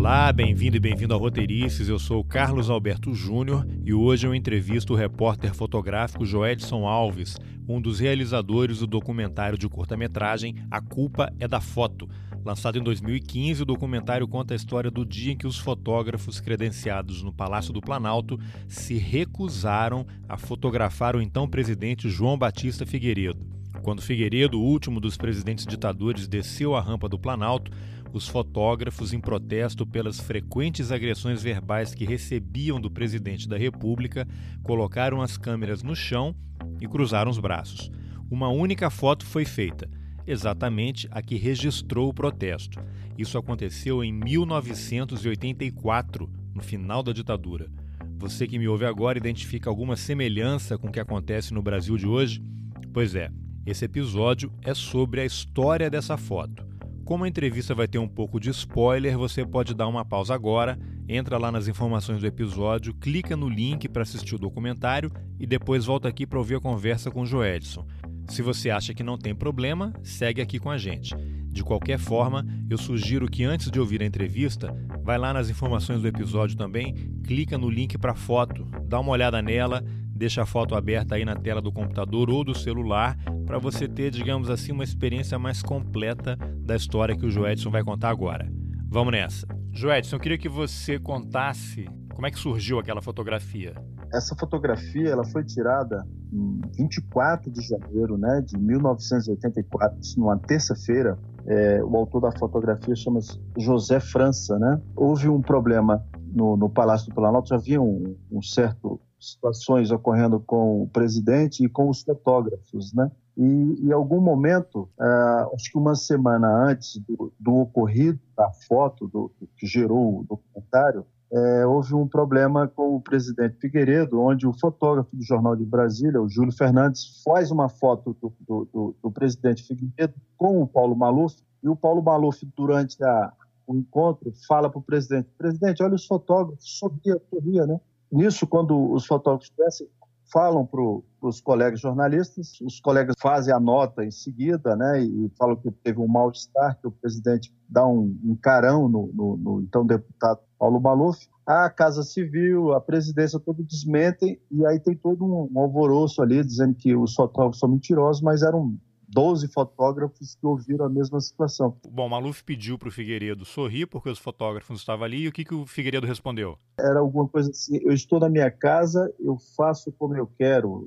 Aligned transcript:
Olá, 0.00 0.32
bem-vindo 0.32 0.78
e 0.78 0.80
bem-vindo 0.80 1.12
ao 1.12 1.20
Roteirices. 1.20 1.86
Eu 1.86 1.98
sou 1.98 2.24
Carlos 2.24 2.70
Alberto 2.70 3.12
Júnior 3.12 3.66
e 3.84 3.92
hoje 3.92 4.26
eu 4.26 4.34
entrevisto 4.34 4.94
o 4.94 4.96
repórter 4.96 5.54
fotográfico 5.54 6.24
Joedson 6.24 6.86
Alves, 6.86 7.36
um 7.68 7.78
dos 7.78 8.00
realizadores 8.00 8.78
do 8.78 8.86
documentário 8.86 9.58
de 9.58 9.68
curta-metragem 9.68 10.54
A 10.70 10.80
Culpa 10.80 11.30
é 11.38 11.46
da 11.46 11.60
Foto. 11.60 12.08
Lançado 12.42 12.78
em 12.78 12.82
2015, 12.82 13.60
o 13.60 13.66
documentário 13.66 14.26
conta 14.26 14.54
a 14.54 14.56
história 14.56 14.90
do 14.90 15.04
dia 15.04 15.34
em 15.34 15.36
que 15.36 15.46
os 15.46 15.58
fotógrafos 15.58 16.40
credenciados 16.40 17.22
no 17.22 17.30
Palácio 17.30 17.70
do 17.70 17.82
Planalto 17.82 18.40
se 18.66 18.94
recusaram 18.94 20.06
a 20.26 20.38
fotografar 20.38 21.14
o 21.14 21.20
então 21.20 21.46
presidente 21.46 22.08
João 22.08 22.38
Batista 22.38 22.86
Figueiredo. 22.86 23.60
Quando 23.82 24.02
Figueiredo, 24.02 24.60
último 24.60 25.00
dos 25.00 25.16
presidentes 25.16 25.66
ditadores, 25.66 26.28
desceu 26.28 26.74
a 26.74 26.80
rampa 26.80 27.08
do 27.08 27.18
Planalto, 27.18 27.70
os 28.12 28.26
fotógrafos, 28.26 29.12
em 29.12 29.20
protesto 29.20 29.86
pelas 29.86 30.18
frequentes 30.18 30.90
agressões 30.90 31.40
verbais 31.42 31.94
que 31.94 32.04
recebiam 32.04 32.80
do 32.80 32.90
presidente 32.90 33.48
da 33.48 33.56
República, 33.56 34.26
colocaram 34.62 35.22
as 35.22 35.36
câmeras 35.36 35.80
no 35.82 35.94
chão 35.94 36.34
e 36.80 36.88
cruzaram 36.88 37.30
os 37.30 37.38
braços. 37.38 37.92
Uma 38.30 38.48
única 38.48 38.88
foto 38.90 39.26
foi 39.26 39.44
feita, 39.44 39.88
exatamente 40.26 41.06
a 41.10 41.20
que 41.22 41.36
registrou 41.36 42.08
o 42.08 42.14
protesto. 42.14 42.80
Isso 43.16 43.38
aconteceu 43.38 44.04
em 44.04 44.12
1984, 44.12 46.28
no 46.54 46.62
final 46.62 47.02
da 47.02 47.12
ditadura. 47.12 47.70
Você 48.18 48.46
que 48.46 48.58
me 48.58 48.68
ouve 48.68 48.84
agora 48.84 49.18
identifica 49.18 49.70
alguma 49.70 49.96
semelhança 49.96 50.76
com 50.76 50.88
o 50.88 50.92
que 50.92 51.00
acontece 51.00 51.54
no 51.54 51.62
Brasil 51.62 51.96
de 51.96 52.06
hoje? 52.06 52.44
Pois 52.92 53.14
é, 53.14 53.30
esse 53.64 53.84
episódio 53.84 54.52
é 54.62 54.74
sobre 54.74 55.20
a 55.20 55.24
história 55.24 55.88
dessa 55.88 56.16
foto. 56.16 56.69
Como 57.10 57.24
a 57.24 57.28
entrevista 57.28 57.74
vai 57.74 57.88
ter 57.88 57.98
um 57.98 58.06
pouco 58.06 58.38
de 58.38 58.50
spoiler, 58.50 59.18
você 59.18 59.44
pode 59.44 59.74
dar 59.74 59.88
uma 59.88 60.04
pausa 60.04 60.32
agora, 60.32 60.78
entra 61.08 61.38
lá 61.38 61.50
nas 61.50 61.66
informações 61.66 62.20
do 62.20 62.26
episódio, 62.28 62.94
clica 62.94 63.36
no 63.36 63.48
link 63.48 63.88
para 63.88 64.02
assistir 64.02 64.36
o 64.36 64.38
documentário 64.38 65.10
e 65.36 65.44
depois 65.44 65.86
volta 65.86 66.06
aqui 66.06 66.24
para 66.24 66.38
ouvir 66.38 66.54
a 66.54 66.60
conversa 66.60 67.10
com 67.10 67.22
o 67.22 67.26
Joedson. 67.26 67.84
Se 68.28 68.42
você 68.42 68.70
acha 68.70 68.94
que 68.94 69.02
não 69.02 69.18
tem 69.18 69.34
problema, 69.34 69.92
segue 70.04 70.40
aqui 70.40 70.60
com 70.60 70.70
a 70.70 70.78
gente. 70.78 71.12
De 71.48 71.64
qualquer 71.64 71.98
forma, 71.98 72.46
eu 72.70 72.78
sugiro 72.78 73.28
que 73.28 73.42
antes 73.42 73.72
de 73.72 73.80
ouvir 73.80 74.02
a 74.02 74.06
entrevista, 74.06 74.72
vai 75.02 75.18
lá 75.18 75.34
nas 75.34 75.50
informações 75.50 76.00
do 76.00 76.06
episódio 76.06 76.56
também, 76.56 76.94
clica 77.24 77.58
no 77.58 77.68
link 77.68 77.98
para 77.98 78.12
a 78.12 78.14
foto, 78.14 78.64
dá 78.86 79.00
uma 79.00 79.10
olhada 79.10 79.42
nela, 79.42 79.84
deixa 80.20 80.42
a 80.42 80.46
foto 80.46 80.74
aberta 80.74 81.14
aí 81.14 81.24
na 81.24 81.34
tela 81.34 81.62
do 81.62 81.72
computador 81.72 82.28
ou 82.28 82.44
do 82.44 82.54
celular 82.54 83.16
para 83.46 83.58
você 83.58 83.88
ter, 83.88 84.10
digamos 84.10 84.50
assim, 84.50 84.70
uma 84.70 84.84
experiência 84.84 85.38
mais 85.38 85.62
completa 85.62 86.36
da 86.58 86.76
história 86.76 87.16
que 87.16 87.24
o 87.24 87.30
Joedson 87.30 87.70
vai 87.70 87.82
contar 87.82 88.10
agora. 88.10 88.46
Vamos 88.86 89.12
nessa. 89.12 89.46
Joedson, 89.72 90.16
eu 90.16 90.20
queria 90.20 90.36
que 90.36 90.48
você 90.48 90.98
contasse 90.98 91.88
como 92.14 92.26
é 92.26 92.30
que 92.30 92.38
surgiu 92.38 92.78
aquela 92.78 93.00
fotografia. 93.00 93.74
Essa 94.12 94.36
fotografia 94.36 95.08
ela 95.08 95.24
foi 95.24 95.42
tirada 95.42 96.06
em 96.30 96.60
24 96.76 97.50
de 97.50 97.62
janeiro 97.62 98.18
né, 98.18 98.42
de 98.44 98.58
1984, 98.58 99.98
numa 100.18 100.36
terça-feira. 100.36 101.18
É, 101.46 101.82
o 101.82 101.96
autor 101.96 102.20
da 102.20 102.32
fotografia 102.32 102.94
chama-se 102.94 103.40
José 103.56 103.98
França. 103.98 104.58
Né? 104.58 104.82
Houve 104.94 105.30
um 105.30 105.40
problema 105.40 106.04
no, 106.30 106.58
no 106.58 106.68
Palácio 106.68 107.08
do 107.08 107.14
Planalto, 107.14 107.48
já 107.48 107.56
havia 107.56 107.80
um, 107.80 108.14
um 108.30 108.42
certo 108.42 109.00
situações 109.20 109.90
ocorrendo 109.90 110.40
com 110.40 110.82
o 110.82 110.88
presidente 110.88 111.64
e 111.64 111.68
com 111.68 111.88
os 111.88 112.02
fotógrafos, 112.02 112.92
né? 112.92 113.10
E 113.36 113.42
em 113.42 113.92
algum 113.92 114.20
momento, 114.20 114.88
uh, 114.98 115.54
acho 115.54 115.70
que 115.70 115.78
uma 115.78 115.94
semana 115.94 116.48
antes 116.48 116.98
do, 116.98 117.32
do 117.38 117.54
ocorrido, 117.56 118.18
da 118.36 118.50
foto 118.50 119.06
do, 119.08 119.30
que 119.56 119.66
gerou 119.66 120.20
o 120.20 120.24
documentário, 120.24 121.06
é, 121.32 121.64
houve 121.64 121.94
um 121.94 122.08
problema 122.08 122.66
com 122.66 122.96
o 122.96 123.00
presidente 123.00 123.56
Figueiredo, 123.60 124.20
onde 124.20 124.48
o 124.48 124.52
fotógrafo 124.52 125.14
do 125.14 125.22
Jornal 125.22 125.54
de 125.54 125.64
Brasília, 125.64 126.20
o 126.20 126.28
Júlio 126.28 126.52
Fernandes, 126.52 127.22
faz 127.24 127.52
uma 127.52 127.68
foto 127.68 128.16
do, 128.20 128.32
do, 128.40 128.68
do, 128.72 128.96
do 129.00 129.10
presidente 129.12 129.62
Figueiredo 129.62 130.14
com 130.36 130.60
o 130.60 130.66
Paulo 130.66 130.96
Maluf, 130.96 131.36
e 131.62 131.68
o 131.68 131.76
Paulo 131.76 132.02
Maluf, 132.02 132.44
durante 132.56 133.02
a, 133.04 133.32
o 133.64 133.76
encontro, 133.76 134.32
fala 134.48 134.68
para 134.68 134.80
o 134.80 134.82
presidente, 134.82 135.28
presidente, 135.38 135.82
olha 135.82 135.94
os 135.94 136.06
fotógrafos, 136.06 136.78
sorria, 136.78 137.20
sorria, 137.30 137.66
né? 137.66 137.80
Nisso, 138.10 138.46
quando 138.46 138.92
os 138.92 139.06
fotógrafos 139.06 139.52
descem, 139.56 139.88
falam 140.32 140.64
para 140.64 140.80
os 141.22 141.40
colegas 141.40 141.80
jornalistas, 141.80 142.60
os 142.60 142.80
colegas 142.80 143.14
fazem 143.20 143.52
a 143.52 143.60
nota 143.60 144.04
em 144.04 144.10
seguida, 144.10 144.76
né, 144.76 145.02
e 145.02 145.30
falam 145.36 145.56
que 145.56 145.70
teve 145.70 146.00
um 146.00 146.06
mal-estar, 146.06 146.78
que 146.80 146.86
o 146.86 146.92
presidente 146.92 147.52
dá 147.68 147.86
um, 147.86 148.16
um 148.24 148.36
carão 148.36 148.88
no, 148.88 149.10
no, 149.12 149.36
no, 149.36 149.60
então 149.60 149.84
deputado 149.84 150.40
Paulo 150.58 150.80
Maluf. 150.80 151.28
A 151.46 151.68
Casa 151.68 152.04
Civil, 152.04 152.72
a 152.72 152.80
presidência, 152.80 153.40
todo 153.40 153.64
desmentem, 153.64 154.40
e 154.50 154.64
aí 154.66 154.78
tem 154.78 154.94
todo 154.94 155.24
um 155.24 155.58
alvoroço 155.58 156.22
ali, 156.22 156.44
dizendo 156.44 156.74
que 156.74 156.94
os 156.94 157.14
fotógrafos 157.14 157.58
são 157.58 157.68
mentirosos, 157.68 158.22
mas 158.22 158.42
eram 158.42 158.78
12 159.12 159.48
fotógrafos 159.48 160.36
que 160.36 160.46
ouviram 160.46 160.86
a 160.86 160.88
mesma 160.88 161.20
situação. 161.20 161.76
Bom, 161.90 162.08
Maluf 162.08 162.44
pediu 162.44 162.78
para 162.78 162.88
o 162.88 162.92
Figueiredo 162.92 163.44
sorrir 163.44 163.86
porque 163.86 164.08
os 164.08 164.18
fotógrafos 164.18 164.78
estavam 164.78 165.04
ali 165.04 165.22
e 165.22 165.28
o 165.28 165.32
que, 165.32 165.44
que 165.44 165.54
o 165.54 165.66
Figueiredo 165.66 166.06
respondeu? 166.06 166.56
Era 166.78 167.00
alguma 167.00 167.26
coisa 167.26 167.50
assim, 167.50 167.78
eu 167.82 167.92
estou 167.92 168.20
na 168.20 168.28
minha 168.28 168.50
casa, 168.50 169.12
eu 169.18 169.36
faço 169.56 169.92
como 169.92 170.16
eu 170.16 170.26
quero, 170.38 170.86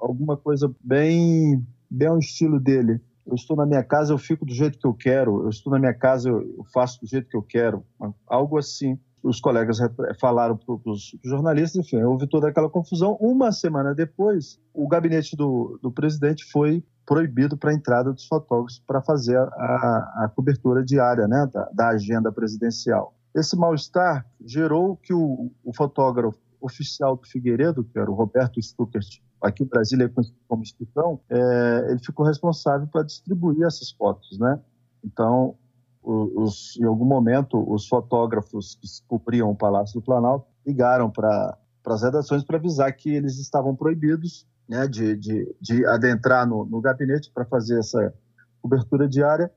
alguma 0.00 0.36
coisa 0.36 0.74
bem, 0.82 1.64
bem 1.90 2.08
ao 2.08 2.18
estilo 2.18 2.58
dele. 2.58 3.00
Eu 3.26 3.34
estou 3.34 3.54
na 3.54 3.66
minha 3.66 3.84
casa, 3.84 4.14
eu 4.14 4.18
fico 4.18 4.46
do 4.46 4.54
jeito 4.54 4.78
que 4.78 4.86
eu 4.86 4.94
quero, 4.94 5.42
eu 5.42 5.50
estou 5.50 5.70
na 5.70 5.78
minha 5.78 5.92
casa, 5.92 6.30
eu 6.30 6.64
faço 6.72 6.98
do 7.00 7.06
jeito 7.06 7.28
que 7.28 7.36
eu 7.36 7.42
quero, 7.42 7.84
algo 8.26 8.56
assim 8.56 8.98
os 9.22 9.40
colegas 9.40 9.78
falaram 10.20 10.56
para 10.56 10.90
os 10.90 11.14
jornalistas, 11.24 11.84
enfim, 11.84 12.02
houve 12.02 12.26
toda 12.26 12.48
aquela 12.48 12.70
confusão. 12.70 13.16
Uma 13.20 13.52
semana 13.52 13.94
depois, 13.94 14.60
o 14.72 14.86
gabinete 14.86 15.36
do, 15.36 15.78
do 15.82 15.90
presidente 15.90 16.44
foi 16.44 16.84
proibido 17.08 17.56
para 17.56 17.70
a 17.70 17.74
entrada 17.74 18.12
dos 18.12 18.26
fotógrafos 18.26 18.82
para 18.86 19.00
fazer 19.00 19.38
a, 19.38 20.24
a, 20.24 20.32
cobertura 20.36 20.84
diária 20.84 21.26
né, 21.26 21.48
da, 21.50 21.64
da 21.72 21.88
agenda 21.88 22.30
presidencial. 22.30 23.14
Esse 23.34 23.56
mal-estar 23.56 24.26
gerou 24.44 24.94
que 24.94 25.14
o, 25.14 25.50
o, 25.64 25.72
fotógrafo 25.74 26.38
oficial 26.60 27.16
do 27.16 27.26
Figueiredo, 27.26 27.82
que 27.82 27.98
era 27.98 28.10
o 28.10 28.14
Roberto 28.14 28.60
Stuckert, 28.60 29.22
aqui 29.40 29.62
em 29.62 29.66
Brasília 29.66 30.04
é 30.04 30.22
como 30.46 30.62
Estutão, 30.62 31.18
é, 31.30 31.86
ele 31.88 32.00
ficou 32.00 32.26
responsável 32.26 32.86
para 32.86 33.04
distribuir 33.04 33.62
essas 33.62 33.90
fotos. 33.90 34.38
Né? 34.38 34.60
Então, 35.02 35.54
os, 36.02 36.76
em 36.78 36.84
algum 36.84 37.06
momento, 37.06 37.64
os 37.72 37.88
fotógrafos 37.88 38.74
que 38.74 38.86
cobriam 39.06 39.50
o 39.50 39.56
Palácio 39.56 39.98
do 39.98 40.04
Planalto 40.04 40.46
ligaram 40.66 41.10
para 41.10 41.56
as 41.86 42.02
redações 42.02 42.44
para 42.44 42.58
avisar 42.58 42.94
que 42.94 43.08
eles 43.08 43.38
estavam 43.38 43.74
proibidos 43.74 44.46
né, 44.68 44.86
de, 44.86 45.16
de, 45.16 45.56
de 45.60 45.86
adentrar 45.86 46.46
no, 46.46 46.64
no 46.64 46.80
gabinete 46.80 47.30
para 47.32 47.44
fazer 47.44 47.78
essa 47.78 48.12
cobertura 48.60 49.08
diária. 49.08 49.50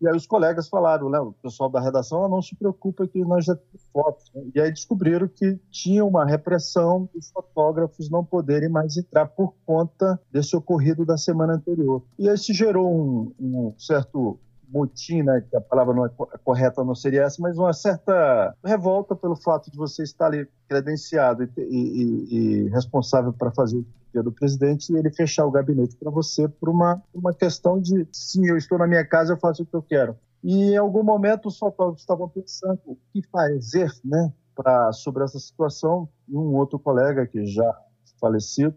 E 0.00 0.08
aí 0.08 0.16
os 0.16 0.26
colegas 0.26 0.68
falaram, 0.68 1.08
né, 1.08 1.20
o 1.20 1.32
pessoal 1.32 1.70
da 1.70 1.80
redação, 1.80 2.24
ah, 2.24 2.28
não 2.28 2.42
se 2.42 2.56
preocupa 2.56 3.06
que 3.06 3.24
nós 3.24 3.44
já 3.44 3.54
temos 3.54 3.86
fotos. 3.92 4.30
Né? 4.34 4.42
E 4.54 4.60
aí 4.60 4.70
descobriram 4.70 5.28
que 5.28 5.60
tinha 5.70 6.04
uma 6.04 6.24
repressão 6.24 7.08
dos 7.14 7.30
fotógrafos 7.30 8.10
não 8.10 8.24
poderem 8.24 8.68
mais 8.68 8.96
entrar 8.96 9.26
por 9.26 9.54
conta 9.64 10.20
desse 10.30 10.56
ocorrido 10.56 11.04
da 11.04 11.16
semana 11.16 11.54
anterior. 11.54 12.02
E 12.18 12.28
aí 12.28 12.36
se 12.36 12.52
gerou 12.52 12.92
um, 12.92 13.32
um 13.38 13.74
certo 13.78 14.40
motim, 14.68 15.22
né, 15.22 15.44
que 15.48 15.54
a 15.54 15.60
palavra 15.60 15.94
não 15.94 16.06
é 16.06 16.10
correta 16.42 16.82
não 16.82 16.94
seria 16.94 17.24
essa, 17.24 17.40
mas 17.40 17.58
uma 17.58 17.74
certa 17.74 18.56
revolta 18.64 19.14
pelo 19.14 19.36
fato 19.36 19.70
de 19.70 19.76
você 19.76 20.02
estar 20.02 20.26
ali 20.26 20.48
credenciado 20.66 21.44
e, 21.44 21.50
e, 21.58 22.64
e 22.64 22.68
responsável 22.70 23.32
para 23.32 23.52
fazer 23.52 23.76
o 23.76 23.84
do 24.20 24.32
presidente 24.32 24.92
e 24.92 24.96
ele 24.96 25.10
fechar 25.10 25.46
o 25.46 25.50
gabinete 25.50 25.96
para 25.96 26.10
você 26.10 26.48
por 26.48 26.68
uma, 26.68 27.00
uma 27.14 27.32
questão 27.32 27.80
de, 27.80 28.06
sim, 28.10 28.46
eu 28.46 28.56
estou 28.56 28.78
na 28.78 28.86
minha 28.86 29.04
casa, 29.06 29.32
eu 29.32 29.38
faço 29.38 29.62
o 29.62 29.66
que 29.66 29.74
eu 29.74 29.82
quero. 29.82 30.16
E 30.42 30.72
em 30.72 30.76
algum 30.76 31.04
momento 31.04 31.46
os 31.46 31.56
fotógrafos 31.56 32.02
estavam 32.02 32.28
pensando 32.28 32.80
o 32.84 32.98
que 33.12 33.22
fazer, 33.30 33.92
né, 34.04 34.32
para 34.54 34.92
sobre 34.92 35.22
essa 35.22 35.38
situação 35.38 36.08
e 36.28 36.36
um 36.36 36.54
outro 36.56 36.78
colega 36.78 37.26
que 37.26 37.46
já 37.46 37.72
falecido 38.20 38.76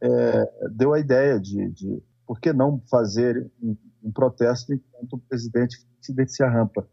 é, 0.00 0.68
deu 0.70 0.92
a 0.92 0.98
ideia 0.98 1.38
de, 1.38 1.68
de 1.70 2.02
por 2.26 2.40
que 2.40 2.52
não 2.52 2.82
fazer 2.90 3.50
um, 3.62 3.76
um 4.02 4.10
protesto 4.10 4.72
enquanto 4.72 5.14
o 5.14 5.18
presidente 5.18 5.78
descia 6.10 6.46
a 6.46 6.50
rampa? 6.50 6.86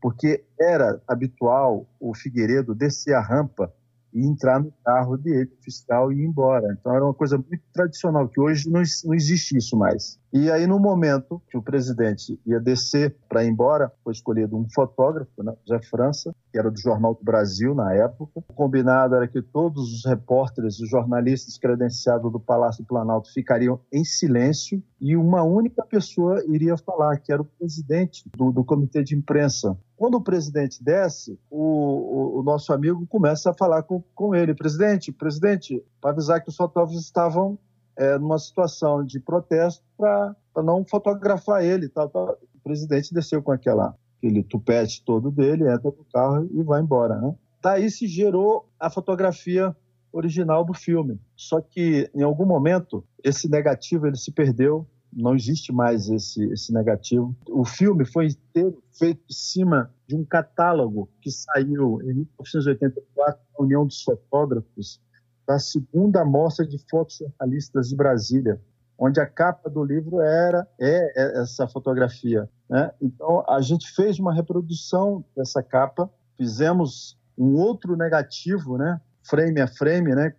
Porque 0.00 0.44
era 0.58 1.00
habitual 1.06 1.86
o 2.00 2.14
Figueiredo 2.14 2.74
descer 2.74 3.14
a 3.14 3.20
rampa 3.20 3.72
e 4.14 4.24
entrar 4.24 4.60
no 4.60 4.72
carro 4.84 5.16
dele, 5.16 5.50
fiscal, 5.60 6.12
e 6.12 6.22
ir 6.22 6.24
embora. 6.24 6.76
Então 6.78 6.94
era 6.94 7.04
uma 7.04 7.14
coisa 7.14 7.36
muito 7.36 7.62
tradicional, 7.72 8.28
que 8.28 8.40
hoje 8.40 8.70
não, 8.70 8.82
não 9.04 9.14
existe 9.14 9.56
isso 9.56 9.76
mais. 9.76 10.18
E 10.36 10.50
aí, 10.50 10.66
no 10.66 10.80
momento 10.80 11.40
que 11.48 11.56
o 11.56 11.62
presidente 11.62 12.40
ia 12.44 12.58
descer 12.58 13.16
para 13.28 13.44
ir 13.44 13.50
embora, 13.50 13.92
foi 14.02 14.12
escolhido 14.12 14.56
um 14.56 14.68
fotógrafo, 14.68 15.30
né, 15.44 15.54
França, 15.88 16.34
que 16.50 16.58
era 16.58 16.72
do 16.72 16.80
Jornal 16.80 17.14
do 17.14 17.22
Brasil 17.22 17.72
na 17.72 17.94
época. 17.94 18.42
O 18.48 18.52
combinado 18.52 19.14
era 19.14 19.28
que 19.28 19.40
todos 19.40 19.92
os 19.92 20.04
repórteres, 20.04 20.80
os 20.80 20.90
jornalistas 20.90 21.56
credenciados 21.56 22.32
do 22.32 22.40
Palácio 22.40 22.82
do 22.82 22.88
Planalto 22.88 23.32
ficariam 23.32 23.78
em 23.92 24.04
silêncio 24.04 24.82
e 25.00 25.16
uma 25.16 25.44
única 25.44 25.86
pessoa 25.86 26.42
iria 26.48 26.76
falar, 26.76 27.16
que 27.18 27.32
era 27.32 27.40
o 27.40 27.44
presidente 27.44 28.24
do, 28.36 28.50
do 28.50 28.64
comitê 28.64 29.04
de 29.04 29.14
imprensa. 29.14 29.78
Quando 29.96 30.16
o 30.16 30.20
presidente 30.20 30.82
desce, 30.82 31.38
o, 31.48 31.60
o, 31.60 32.40
o, 32.40 32.42
nosso 32.42 32.72
amigo 32.72 33.06
começa 33.06 33.50
a 33.50 33.54
falar 33.54 33.84
com, 33.84 34.02
com 34.14 34.34
ele: 34.34 34.52
presidente, 34.52 35.12
presidente, 35.12 35.80
para 36.00 36.10
avisar 36.10 36.42
que 36.42 36.48
os 36.48 36.56
fotógrafos 36.56 37.00
estavam 37.00 37.56
é, 37.96 38.18
numa 38.18 38.38
situação 38.38 39.04
de 39.04 39.20
protesto 39.20 39.84
para 39.96 40.34
não 40.62 40.84
fotografar 40.84 41.64
ele. 41.64 41.88
Tal, 41.88 42.08
tal. 42.08 42.38
O 42.54 42.60
presidente 42.62 43.12
desceu 43.12 43.42
com 43.42 43.52
aquela, 43.52 43.94
aquele 44.18 44.42
tupete 44.42 45.04
todo 45.04 45.30
dele, 45.30 45.64
entra 45.64 45.90
no 45.90 46.04
carro 46.12 46.48
e 46.52 46.62
vai 46.62 46.80
embora. 46.80 47.16
Né? 47.20 47.34
Daí 47.62 47.90
se 47.90 48.06
gerou 48.06 48.68
a 48.78 48.90
fotografia 48.90 49.74
original 50.12 50.64
do 50.64 50.72
filme. 50.72 51.20
Só 51.36 51.60
que, 51.60 52.10
em 52.14 52.22
algum 52.22 52.46
momento, 52.46 53.04
esse 53.22 53.48
negativo 53.48 54.06
ele 54.06 54.16
se 54.16 54.32
perdeu 54.32 54.86
não 55.16 55.34
existe 55.34 55.72
mais 55.72 56.08
esse, 56.08 56.44
esse 56.52 56.72
negativo. 56.72 57.34
O 57.48 57.64
filme 57.64 58.04
foi 58.04 58.26
inteiro 58.26 58.82
feito 58.98 59.22
em 59.30 59.32
cima 59.32 59.92
de 60.06 60.16
um 60.16 60.24
catálogo 60.24 61.08
que 61.20 61.30
saiu 61.30 62.00
em 62.02 62.14
1984 62.14 63.40
na 63.56 63.64
União 63.64 63.86
dos 63.86 64.02
Fotógrafos, 64.02 65.00
da 65.46 65.58
segunda 65.58 66.24
mostra 66.24 66.66
de 66.66 66.78
fotos 66.90 67.18
jornalistas 67.18 67.88
de 67.88 67.96
Brasília, 67.96 68.60
onde 68.98 69.20
a 69.20 69.26
capa 69.26 69.68
do 69.68 69.84
livro 69.84 70.20
era 70.20 70.66
é, 70.80 71.12
é 71.20 71.42
essa 71.42 71.66
fotografia. 71.66 72.48
Né? 72.68 72.90
Então, 73.00 73.44
a 73.48 73.60
gente 73.60 73.90
fez 73.90 74.18
uma 74.18 74.32
reprodução 74.32 75.24
dessa 75.36 75.62
capa, 75.62 76.10
fizemos 76.36 77.18
um 77.36 77.56
outro 77.56 77.96
negativo, 77.96 78.78
né? 78.78 79.00
frame 79.22 79.60
a 79.60 79.66
frame, 79.66 80.14
né? 80.14 80.32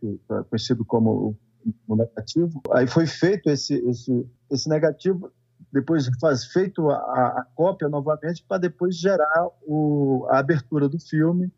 conhecido 0.50 0.86
como 0.86 1.38
o 1.88 1.96
negativo. 1.96 2.62
Aí 2.72 2.88
foi 2.88 3.08
feito 3.08 3.50
esse, 3.50 3.76
esse, 3.90 4.28
esse 4.50 4.70
negativo, 4.70 5.32
depois 5.72 6.10
faz 6.22 6.46
feito 6.46 6.90
a, 6.90 6.96
a 6.96 7.48
cópia 7.56 7.90
novamente 7.90 8.44
para 8.48 8.60
depois 8.60 8.96
gerar 8.96 9.48
o, 9.64 10.26
a 10.30 10.40
abertura 10.40 10.88
do 10.88 11.00
filme 11.00 11.52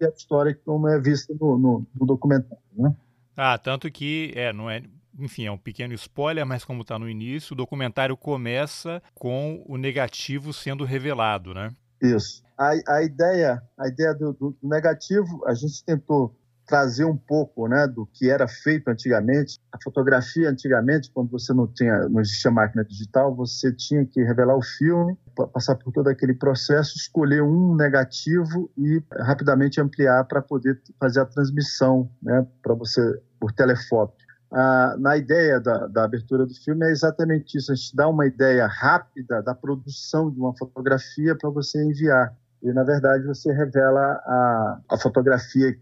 e 0.00 0.04
a 0.04 0.08
história 0.08 0.58
como 0.64 0.88
é 0.88 1.00
vista 1.00 1.34
no, 1.38 1.58
no, 1.58 1.86
no 1.94 2.06
documentário. 2.06 2.62
Né? 2.76 2.94
Ah, 3.36 3.58
tanto 3.58 3.90
que 3.90 4.32
é, 4.34 4.52
não 4.52 4.70
é, 4.70 4.82
enfim, 5.18 5.46
é 5.46 5.50
um 5.50 5.58
pequeno 5.58 5.94
spoiler, 5.94 6.46
mas 6.46 6.64
como 6.64 6.82
está 6.82 6.98
no 6.98 7.08
início, 7.08 7.54
o 7.54 7.56
documentário 7.56 8.16
começa 8.16 9.02
com 9.14 9.62
o 9.66 9.76
negativo 9.76 10.52
sendo 10.52 10.84
revelado, 10.84 11.54
né? 11.54 11.70
Isso. 12.00 12.42
A, 12.58 12.72
a 12.88 13.02
ideia, 13.02 13.62
a 13.78 13.88
ideia 13.88 14.14
do, 14.14 14.32
do, 14.32 14.56
negativo, 14.62 15.44
a 15.46 15.54
gente 15.54 15.84
tentou 15.84 16.34
trazer 16.66 17.04
um 17.04 17.16
pouco 17.16 17.68
né, 17.68 17.86
do 17.86 18.06
que 18.06 18.28
era 18.28 18.48
feito 18.48 18.88
antigamente. 18.88 19.60
A 19.72 19.78
fotografia, 19.82 20.50
antigamente, 20.50 21.10
quando 21.12 21.30
você 21.30 21.54
não 21.54 21.66
tinha, 21.66 22.08
não 22.08 22.20
existia 22.20 22.50
máquina 22.50 22.84
digital, 22.84 23.34
você 23.34 23.72
tinha 23.72 24.04
que 24.04 24.22
revelar 24.22 24.56
o 24.56 24.62
filme, 24.62 25.16
passar 25.52 25.76
por 25.76 25.92
todo 25.92 26.08
aquele 26.08 26.34
processo, 26.34 26.96
escolher 26.96 27.42
um 27.42 27.74
negativo 27.76 28.70
e 28.76 29.02
rapidamente 29.12 29.80
ampliar 29.80 30.24
para 30.24 30.42
poder 30.42 30.80
fazer 30.98 31.20
a 31.20 31.26
transmissão 31.26 32.10
né, 32.20 32.44
para 32.62 32.74
você 32.74 33.00
por 33.38 33.52
telefoto. 33.52 34.14
Ah, 34.52 34.96
na 34.98 35.16
ideia 35.16 35.60
da, 35.60 35.86
da, 35.86 36.04
abertura 36.04 36.46
do 36.46 36.54
filme 36.54 36.86
é 36.86 36.90
exatamente 36.90 37.58
isso, 37.58 37.72
a 37.72 37.74
gente 37.74 37.94
dá 37.94 38.08
uma 38.08 38.26
ideia 38.26 38.66
rápida 38.66 39.42
da 39.42 39.54
produção 39.54 40.30
de 40.30 40.38
uma 40.38 40.56
fotografia 40.56 41.36
para 41.36 41.50
você 41.50 41.82
enviar. 41.82 42.34
E, 42.62 42.72
na 42.72 42.82
verdade, 42.82 43.26
você 43.26 43.52
revela 43.52 44.00
a, 44.00 44.80
a 44.90 44.98
fotografia 44.98 45.76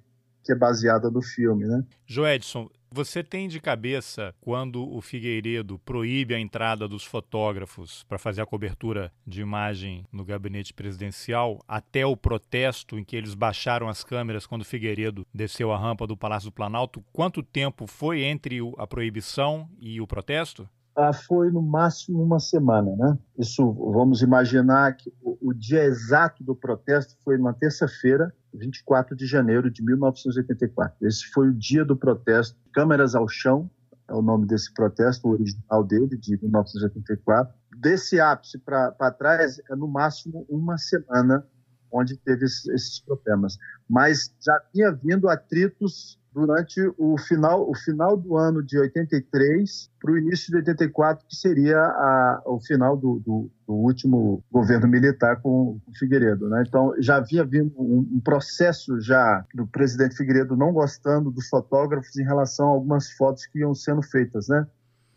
que 0.44 0.52
é 0.52 0.54
baseada 0.54 1.10
no 1.10 1.22
filme, 1.22 1.64
né? 1.66 1.84
Joedson, 2.06 2.68
você 2.90 3.24
tem 3.24 3.48
de 3.48 3.58
cabeça 3.60 4.32
quando 4.40 4.88
o 4.88 5.00
Figueiredo 5.00 5.80
proíbe 5.80 6.32
a 6.32 6.38
entrada 6.38 6.86
dos 6.86 7.04
fotógrafos 7.04 8.04
para 8.04 8.18
fazer 8.18 8.40
a 8.40 8.46
cobertura 8.46 9.10
de 9.26 9.40
imagem 9.40 10.06
no 10.12 10.24
gabinete 10.24 10.72
presidencial, 10.72 11.60
até 11.66 12.06
o 12.06 12.16
protesto 12.16 12.96
em 12.96 13.02
que 13.02 13.16
eles 13.16 13.34
baixaram 13.34 13.88
as 13.88 14.04
câmeras 14.04 14.46
quando 14.46 14.62
o 14.62 14.64
Figueiredo 14.64 15.26
desceu 15.34 15.72
a 15.72 15.76
rampa 15.76 16.06
do 16.06 16.16
Palácio 16.16 16.50
do 16.50 16.54
Planalto? 16.54 17.02
Quanto 17.12 17.42
tempo 17.42 17.86
foi 17.88 18.22
entre 18.22 18.60
a 18.78 18.86
proibição 18.86 19.68
e 19.80 20.00
o 20.00 20.06
protesto? 20.06 20.68
Ah, 20.96 21.12
foi 21.12 21.50
no 21.50 21.60
máximo 21.60 22.22
uma 22.22 22.38
semana, 22.38 22.94
né? 22.96 23.18
Isso, 23.36 23.72
vamos 23.72 24.22
imaginar 24.22 24.96
que 24.96 25.12
o, 25.20 25.50
o 25.50 25.52
dia 25.52 25.82
exato 25.84 26.44
do 26.44 26.54
protesto 26.54 27.16
foi 27.24 27.36
uma 27.36 27.52
terça-feira, 27.52 28.32
24 28.52 29.16
de 29.16 29.26
janeiro 29.26 29.68
de 29.70 29.82
1984. 29.82 30.96
Esse 31.06 31.26
foi 31.32 31.48
o 31.48 31.54
dia 31.54 31.84
do 31.84 31.96
protesto. 31.96 32.56
Câmeras 32.72 33.16
ao 33.16 33.28
chão 33.28 33.68
é 34.08 34.14
o 34.14 34.22
nome 34.22 34.46
desse 34.46 34.72
protesto, 34.72 35.26
o 35.26 35.32
original 35.32 35.82
dele, 35.82 36.16
de 36.16 36.38
1984. 36.40 37.52
Desse 37.76 38.20
ápice 38.20 38.58
para 38.58 39.10
trás, 39.18 39.60
é 39.68 39.74
no 39.74 39.88
máximo 39.88 40.46
uma 40.48 40.78
semana 40.78 41.44
onde 41.90 42.16
teve 42.16 42.44
esses, 42.44 42.66
esses 42.66 43.00
problemas. 43.00 43.56
Mas 43.88 44.34
já 44.40 44.60
tinha 44.72 44.92
vindo 44.92 45.28
atritos 45.28 46.20
durante 46.34 46.80
o 46.98 47.16
final, 47.16 47.70
o 47.70 47.74
final 47.76 48.16
do 48.16 48.36
ano 48.36 48.60
de 48.60 48.76
83 48.76 49.88
para 50.00 50.10
o 50.10 50.18
início 50.18 50.50
de 50.50 50.56
84, 50.56 51.24
que 51.28 51.36
seria 51.36 51.78
a, 51.78 52.42
o 52.44 52.60
final 52.60 52.96
do, 52.96 53.20
do, 53.20 53.50
do, 53.64 53.72
último 53.72 54.42
governo 54.50 54.88
militar 54.88 55.40
com 55.40 55.80
o 55.86 55.92
Figueiredo. 55.96 56.48
Né? 56.48 56.64
Então, 56.66 56.92
já 56.98 57.16
havia 57.16 57.44
vindo 57.44 57.72
um, 57.78 58.00
um, 58.16 58.20
processo 58.20 59.00
já 59.00 59.46
do 59.54 59.64
presidente 59.64 60.16
Figueiredo 60.16 60.56
não 60.56 60.72
gostando 60.72 61.30
dos 61.30 61.48
fotógrafos 61.48 62.16
em 62.16 62.24
relação 62.24 62.66
a 62.66 62.70
algumas 62.70 63.12
fotos 63.12 63.46
que 63.46 63.60
iam 63.60 63.72
sendo 63.72 64.02
feitas. 64.02 64.48
Né? 64.48 64.66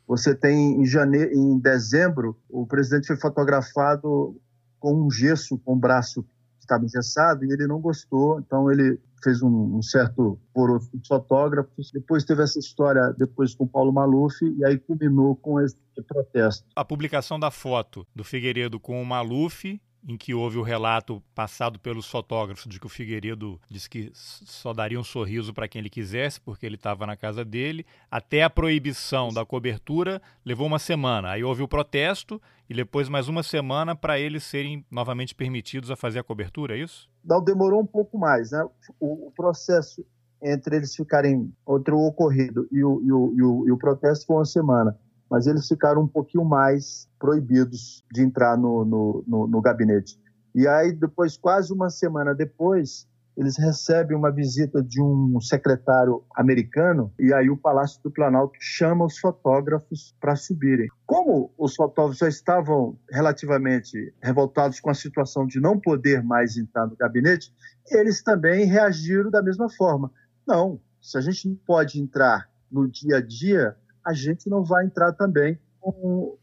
Você 0.08 0.36
tem 0.36 0.80
em, 0.80 0.86
janeiro, 0.86 1.34
em 1.34 1.58
dezembro, 1.58 2.38
o 2.48 2.68
presidente 2.68 3.08
foi 3.08 3.18
fotografado 3.18 4.40
com 4.80 4.94
um 4.94 5.10
gesso, 5.10 5.58
com 5.58 5.74
o 5.74 5.80
braço 5.80 6.22
que 6.22 6.30
estava 6.62 6.86
engessado, 6.86 7.44
e 7.44 7.52
ele 7.52 7.66
não 7.66 7.82
gostou, 7.82 8.40
então 8.40 8.72
ele 8.72 9.00
fez 9.24 9.42
um, 9.42 9.78
um 9.78 9.82
certo 9.82 10.40
coro 10.54 10.80
de 10.94 11.08
fotógrafos. 11.08 11.92
Depois 11.92 12.24
teve 12.24 12.44
essa 12.44 12.60
história 12.60 13.14
depois 13.18 13.56
com 13.56 13.68
Paulo 13.68 13.92
Maluf 13.92 14.44
e 14.44 14.66
aí 14.66 14.78
culminou 14.78 15.36
com 15.36 15.60
esse 15.60 15.78
protesto. 16.08 16.66
A 16.76 16.86
publicação 16.86 17.40
da 17.40 17.52
foto 17.52 18.06
do 18.16 18.24
Figueiredo 18.24 18.80
com 18.80 19.02
o 19.02 19.06
Maluf 19.06 19.80
em 20.08 20.18
que 20.18 20.34
houve 20.34 20.58
o 20.58 20.62
relato 20.62 21.22
passado 21.34 21.80
pelos 21.80 22.10
fotógrafos 22.10 22.66
de 22.68 22.80
que 22.80 22.86
o 22.86 22.90
Figueiredo 22.90 23.60
disse 23.70 23.90
que 23.90 24.12
só 24.14 24.74
daria 24.74 25.00
um 25.00 25.04
sorriso 25.04 25.54
para 25.54 25.68
quem 25.68 25.80
ele 25.80 25.90
quisesse, 25.90 26.40
porque 26.40 26.66
ele 26.66 26.76
estava 26.76 27.06
na 27.06 27.16
casa 27.16 27.44
dele, 27.44 27.86
até 28.10 28.44
a 28.44 28.50
proibição 28.50 29.30
da 29.30 29.46
cobertura 29.46 30.22
levou 30.46 30.68
uma 30.68 30.80
semana. 30.80 31.32
Aí 31.32 31.44
houve 31.44 31.64
o 31.64 31.68
protesto 31.68 32.42
e 32.70 32.74
depois 32.74 33.10
mais 33.10 33.28
uma 33.28 33.44
semana 33.44 33.96
para 33.96 34.20
eles 34.20 34.44
serem 34.44 34.86
novamente 34.90 35.34
permitidos 35.34 35.90
a 35.90 35.96
fazer 35.96 36.20
a 36.20 36.24
cobertura, 36.24 36.78
é 36.78 36.82
isso? 36.82 37.10
Não, 37.24 37.44
demorou 37.44 37.82
um 37.82 37.86
pouco 37.86 38.18
mais. 38.18 38.52
Né? 38.52 38.66
O, 39.00 39.28
o 39.28 39.32
processo 39.32 40.06
entre 40.42 40.76
eles 40.76 40.96
ficarem, 40.96 41.52
entre 41.68 41.94
o 41.94 42.00
ocorrido 42.00 42.68
e 42.72 42.84
o, 42.84 43.02
e 43.02 43.12
o, 43.12 43.34
e 43.36 43.42
o, 43.42 43.68
e 43.68 43.72
o 43.72 43.78
protesto 43.78 44.26
foi 44.26 44.36
uma 44.36 44.46
semana 44.46 44.98
mas 45.30 45.48
eles 45.48 45.68
ficaram 45.68 46.02
um 46.02 46.08
pouquinho 46.08 46.46
mais 46.46 47.10
proibidos 47.20 48.04
de 48.12 48.22
entrar 48.22 48.58
no, 48.58 48.86
no, 48.86 49.24
no, 49.28 49.48
no 49.48 49.62
gabinete. 49.62 50.20
E 50.56 50.68
aí, 50.68 50.92
depois, 50.92 51.38
quase 51.38 51.72
uma 51.72 51.90
semana 51.90 52.34
depois, 52.34 53.08
eles 53.38 53.56
recebem 53.56 54.18
uma 54.18 54.32
visita 54.32 54.82
de 54.82 55.00
um 55.00 55.40
secretário 55.40 56.24
americano 56.36 57.14
e 57.20 57.32
aí 57.32 57.52
o 57.52 57.56
Palácio 57.56 58.02
do 58.02 58.10
Planalto 58.10 58.58
chama 58.60 59.06
os 59.06 59.20
fotógrafos 59.20 60.16
para 60.20 60.36
subirem. 60.36 60.88
Como 61.06 61.54
os 61.56 61.76
fotógrafos 61.76 62.18
já 62.18 62.28
estavam 62.28 62.98
relativamente 63.12 64.12
revoltados 64.24 64.80
com 64.80 64.90
a 64.90 64.96
situação 64.96 65.46
de 65.46 65.60
não 65.60 65.80
poder 65.80 66.24
mais 66.24 66.58
entrar 66.58 66.88
no 66.88 66.96
gabinete, 66.96 67.54
eles 67.92 68.24
também 68.24 68.66
reagiram 68.66 69.30
da 69.30 69.44
mesma 69.44 69.70
forma. 69.70 70.12
Não, 70.48 70.82
se 71.00 71.16
a 71.16 71.22
gente 71.22 71.48
não 71.48 71.56
pode 71.56 72.02
entrar 72.02 72.50
no 72.72 72.88
dia 72.88 73.18
a 73.18 73.22
dia, 73.22 73.78
a 74.08 74.14
gente 74.14 74.50
não 74.50 74.64
vai 74.64 74.86
entrar 74.86 75.12
também 75.12 75.60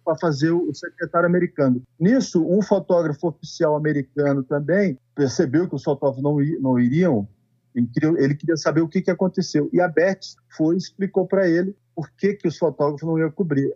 para 0.05 0.17
fazer 0.19 0.51
o 0.51 0.73
secretário 0.75 1.27
americano. 1.27 1.83
Nisso, 1.99 2.47
um 2.47 2.63
fotógrafo 2.63 3.29
oficial 3.29 3.75
americano 3.75 4.43
também 4.43 4.99
percebeu 5.15 5.69
que 5.69 5.75
os 5.75 5.83
fotógrafos 5.83 6.23
não, 6.23 6.37
não 6.61 6.79
iriam, 6.79 7.27
ele 7.75 8.35
queria 8.35 8.57
saber 8.57 8.83
o 8.83 8.89
que, 8.89 9.03
que 9.03 9.11
aconteceu. 9.11 9.69
E 9.73 9.81
a 9.81 9.89
Beth 9.89 10.21
foi 10.57 10.77
e 10.77 10.79
explicou 10.79 11.27
para 11.27 11.49
ele 11.49 11.75
por 11.95 12.11
que, 12.13 12.35
que 12.35 12.49
os 12.49 12.57
fotógrafos 12.57 13.03
não 13.03 13.19
iam 13.19 13.31
cobrir. 13.31 13.75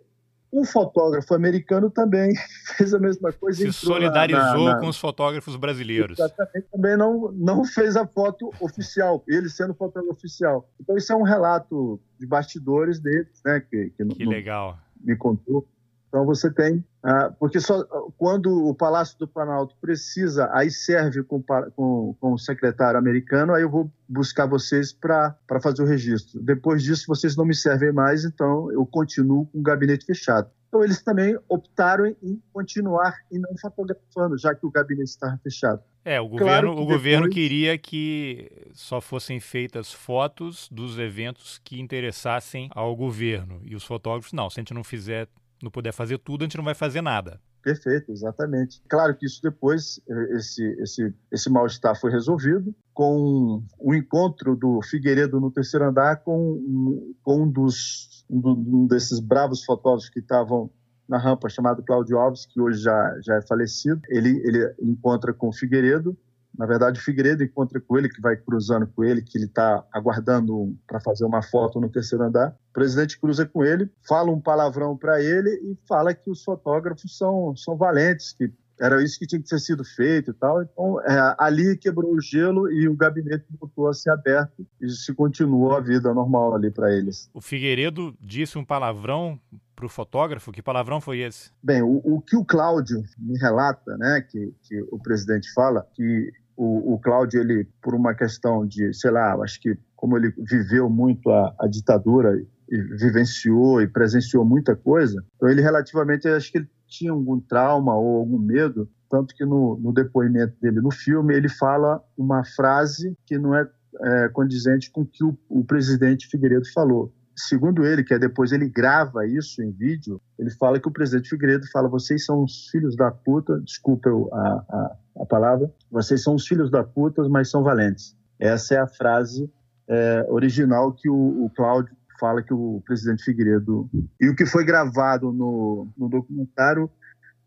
Um 0.51 0.65
fotógrafo 0.65 1.33
americano 1.33 1.89
também 1.89 2.33
fez 2.77 2.93
a 2.93 2.99
mesma 2.99 3.31
coisa. 3.31 3.59
Se 3.59 3.71
solidarizou 3.71 4.65
na, 4.65 4.73
na, 4.73 4.79
com 4.79 4.87
os 4.87 4.97
fotógrafos 4.97 5.55
brasileiros. 5.55 6.17
Exatamente, 6.17 6.67
também 6.71 6.97
não, 6.97 7.31
não 7.31 7.63
fez 7.63 7.95
a 7.95 8.05
foto 8.07 8.51
oficial, 8.59 9.23
ele 9.27 9.49
sendo 9.49 9.73
fotógrafo 9.73 10.13
oficial. 10.13 10.67
Então, 10.79 10.97
isso 10.97 11.13
é 11.13 11.15
um 11.15 11.23
relato 11.23 11.99
de 12.19 12.25
bastidores 12.25 12.99
deles, 12.99 13.41
né? 13.45 13.59
Que, 13.59 13.91
que, 13.91 14.05
que 14.05 14.25
legal. 14.25 14.77
Me 14.99 15.15
contou. 15.15 15.67
Então 16.09 16.25
você 16.25 16.51
tem, 16.51 16.83
ah, 17.03 17.31
porque 17.39 17.59
só 17.59 17.83
quando 18.17 18.67
o 18.67 18.73
Palácio 18.73 19.17
do 19.19 19.27
Planalto 19.27 19.75
precisa, 19.79 20.49
aí 20.51 20.71
serve 20.71 21.23
com, 21.23 21.41
com, 21.75 22.15
com 22.19 22.33
o 22.33 22.37
secretário 22.37 22.99
americano, 22.99 23.53
aí 23.53 23.61
eu 23.61 23.69
vou 23.69 23.91
buscar 24.07 24.47
vocês 24.47 24.91
para 24.91 25.37
fazer 25.61 25.83
o 25.83 25.85
registro. 25.85 26.41
Depois 26.41 26.81
disso 26.81 27.05
vocês 27.07 27.35
não 27.37 27.45
me 27.45 27.55
servem 27.55 27.93
mais, 27.93 28.25
então 28.25 28.71
eu 28.71 28.85
continuo 28.87 29.45
com 29.45 29.59
o 29.59 29.63
gabinete 29.63 30.03
fechado. 30.03 30.49
Então 30.67 30.83
eles 30.83 31.01
também 31.01 31.37
optaram 31.47 32.05
em 32.05 32.41
continuar 32.53 33.15
e 33.31 33.39
não 33.39 33.55
fotografando, 33.57 34.37
já 34.37 34.53
que 34.53 34.65
o 34.65 34.71
gabinete 34.71 35.09
estava 35.09 35.37
fechado. 35.43 35.81
É, 36.05 36.21
o 36.21 36.27
governo, 36.27 36.71
o 36.71 36.85
governo 36.85 37.29
queria 37.29 37.77
que 37.77 38.49
só 38.73 39.01
fossem 39.01 39.39
feitas 39.39 39.91
fotos 39.91 40.69
dos 40.71 40.97
eventos 40.97 41.59
que 41.63 41.79
interessassem 41.79 42.69
ao 42.71 42.95
governo. 42.95 43.61
E 43.63 43.75
os 43.75 43.83
fotógrafos, 43.83 44.31
não, 44.31 44.49
se 44.49 44.59
a 44.59 44.61
gente 44.61 44.73
não 44.73 44.83
fizer 44.83 45.27
não 45.63 45.71
puder 45.71 45.91
fazer 45.91 46.17
tudo, 46.17 46.41
a 46.41 46.45
gente 46.45 46.57
não 46.57 46.63
vai 46.63 46.75
fazer 46.75 47.01
nada. 47.01 47.39
Perfeito, 47.61 48.11
exatamente. 48.11 48.81
Claro 48.87 49.15
que 49.15 49.25
isso 49.25 49.41
depois, 49.41 49.99
eh, 50.09 50.37
esse, 50.37 50.63
esse, 50.81 51.13
esse 51.31 51.49
mal-estar 51.49 51.99
foi 51.99 52.09
resolvido 52.09 52.73
com 52.93 53.61
o 53.77 53.93
encontro 53.93 54.55
do 54.55 54.81
Figueiredo 54.81 55.39
no 55.39 55.51
terceiro 55.51 55.85
andar 55.85 56.17
com, 56.17 57.13
com 57.21 57.43
um, 57.43 57.51
dos, 57.51 58.25
um 58.29 58.87
desses 58.87 59.19
bravos 59.19 59.63
fotógrafos 59.65 60.09
que 60.09 60.19
estavam 60.19 60.69
na 61.07 61.17
rampa, 61.17 61.49
chamado 61.49 61.83
Cláudio 61.83 62.17
Alves, 62.19 62.45
que 62.45 62.61
hoje 62.61 62.81
já, 62.81 63.15
já 63.21 63.35
é 63.35 63.41
falecido. 63.41 63.99
Ele, 64.09 64.41
ele 64.45 64.73
encontra 64.79 65.33
com 65.33 65.49
o 65.49 65.53
Figueiredo 65.53 66.15
na 66.59 66.65
verdade, 66.65 66.99
o 66.99 67.01
Figueiredo 67.01 67.41
encontra 67.41 67.79
com 67.79 67.97
ele, 67.97 68.09
que 68.09 68.19
vai 68.19 68.35
cruzando 68.35 68.85
com 68.85 69.01
ele, 69.01 69.21
que 69.21 69.37
ele 69.37 69.45
está 69.45 69.81
aguardando 69.93 70.77
para 70.85 70.99
fazer 70.99 71.23
uma 71.23 71.41
foto 71.41 71.79
no 71.79 71.89
terceiro 71.89 72.25
andar. 72.25 72.49
O 72.71 72.73
presidente 72.73 73.17
cruza 73.17 73.45
com 73.45 73.63
ele, 73.63 73.89
fala 74.05 74.29
um 74.29 74.41
palavrão 74.41 74.97
para 74.97 75.23
ele 75.23 75.49
e 75.49 75.77
fala 75.87 76.13
que 76.13 76.29
os 76.29 76.43
fotógrafos 76.43 77.17
são, 77.17 77.55
são 77.55 77.77
valentes, 77.77 78.33
que 78.33 78.51
era 78.77 79.01
isso 79.01 79.17
que 79.17 79.25
tinha 79.25 79.41
que 79.41 79.47
ter 79.47 79.59
sido 79.59 79.85
feito 79.85 80.31
e 80.31 80.33
tal. 80.33 80.61
Então, 80.61 81.01
é, 81.01 81.35
ali 81.39 81.77
quebrou 81.77 82.13
o 82.13 82.19
gelo 82.19 82.69
e 82.69 82.89
o 82.89 82.95
gabinete 82.95 83.45
voltou 83.57 83.87
a 83.87 83.93
ser 83.93 84.09
aberto 84.09 84.67
e 84.81 84.89
se 84.89 85.13
continuou 85.13 85.73
a 85.73 85.79
vida 85.79 86.13
normal 86.13 86.55
ali 86.55 86.69
para 86.69 86.93
eles. 86.93 87.29
O 87.33 87.39
Figueiredo 87.39 88.13
disse 88.19 88.57
um 88.57 88.65
palavrão 88.65 89.39
para 89.79 89.85
o 89.85 89.89
fotógrafo? 89.89 90.51
Que 90.51 90.61
palavrão 90.61 90.99
foi 90.99 91.19
esse? 91.19 91.51
Bem, 91.63 91.81
o, 91.81 92.01
o, 92.03 92.21
que 92.21 92.35
o 92.35 92.43
Cláudio 92.43 93.01
me 93.17 93.37
relata, 93.37 93.95
né, 93.97 94.19
que, 94.29 94.53
que 94.63 94.81
o 94.91 94.99
presidente 94.99 95.51
fala, 95.53 95.87
que 95.93 96.29
o, 96.59 96.95
o 96.95 96.99
Cláudio, 96.99 97.39
ele, 97.39 97.65
por 97.81 97.95
uma 97.95 98.13
questão 98.13 98.67
de, 98.67 98.93
sei 98.93 99.11
lá, 99.11 99.33
acho 99.35 99.61
que 99.61 99.77
como 99.95 100.17
ele 100.17 100.33
viveu 100.37 100.89
muito 100.89 101.29
a, 101.29 101.55
a 101.57 101.67
ditadura 101.67 102.35
e 102.69 102.77
vivenciou 102.97 103.81
e 103.81 103.87
presenciou 103.87 104.43
muita 104.43 104.75
coisa, 104.75 105.23
então 105.35 105.49
ele 105.49 105.61
relativamente, 105.61 106.27
acho 106.27 106.51
que 106.51 106.57
ele 106.57 106.69
tinha 106.85 107.11
algum 107.11 107.39
trauma 107.39 107.95
ou 107.95 108.17
algum 108.17 108.37
medo, 108.37 108.89
tanto 109.09 109.33
que 109.33 109.45
no, 109.45 109.79
no 109.79 109.93
depoimento 109.93 110.53
dele 110.61 110.81
no 110.81 110.91
filme 110.91 111.33
ele 111.33 111.47
fala 111.47 112.03
uma 112.17 112.43
frase 112.43 113.17
que 113.25 113.37
não 113.37 113.55
é, 113.55 113.65
é 114.01 114.29
condizente 114.29 114.91
com 114.91 115.01
o 115.01 115.05
que 115.05 115.23
o, 115.23 115.37
o 115.47 115.63
presidente 115.63 116.27
Figueiredo 116.27 116.69
falou 116.73 117.13
segundo 117.47 117.85
ele, 117.85 118.03
que 118.03 118.13
é 118.13 118.19
depois 118.19 118.51
ele 118.51 118.67
grava 118.67 119.25
isso 119.25 119.61
em 119.61 119.71
vídeo, 119.71 120.21
ele 120.37 120.49
fala 120.51 120.79
que 120.79 120.87
o 120.87 120.91
presidente 120.91 121.29
Figueiredo 121.29 121.69
fala: 121.71 121.87
vocês 121.87 122.25
são 122.25 122.43
os 122.43 122.67
filhos 122.69 122.95
da 122.95 123.11
puta, 123.11 123.59
desculpa 123.61 124.09
a, 124.09 124.65
a, 124.69 124.95
a 125.21 125.25
palavra, 125.25 125.71
vocês 125.91 126.23
são 126.23 126.35
os 126.35 126.47
filhos 126.47 126.69
da 126.69 126.83
puta, 126.83 127.27
mas 127.29 127.49
são 127.49 127.63
valentes. 127.63 128.15
Essa 128.39 128.75
é 128.75 128.77
a 128.79 128.87
frase 128.87 129.51
é, 129.87 130.25
original 130.29 130.93
que 130.93 131.09
o, 131.09 131.45
o 131.45 131.49
Cláudio 131.55 131.95
fala 132.19 132.43
que 132.43 132.53
o 132.53 132.81
presidente 132.85 133.23
Figueiredo. 133.23 133.89
E 134.19 134.29
o 134.29 134.35
que 134.35 134.45
foi 134.45 134.65
gravado 134.65 135.31
no, 135.31 135.87
no 135.97 136.09
documentário, 136.09 136.89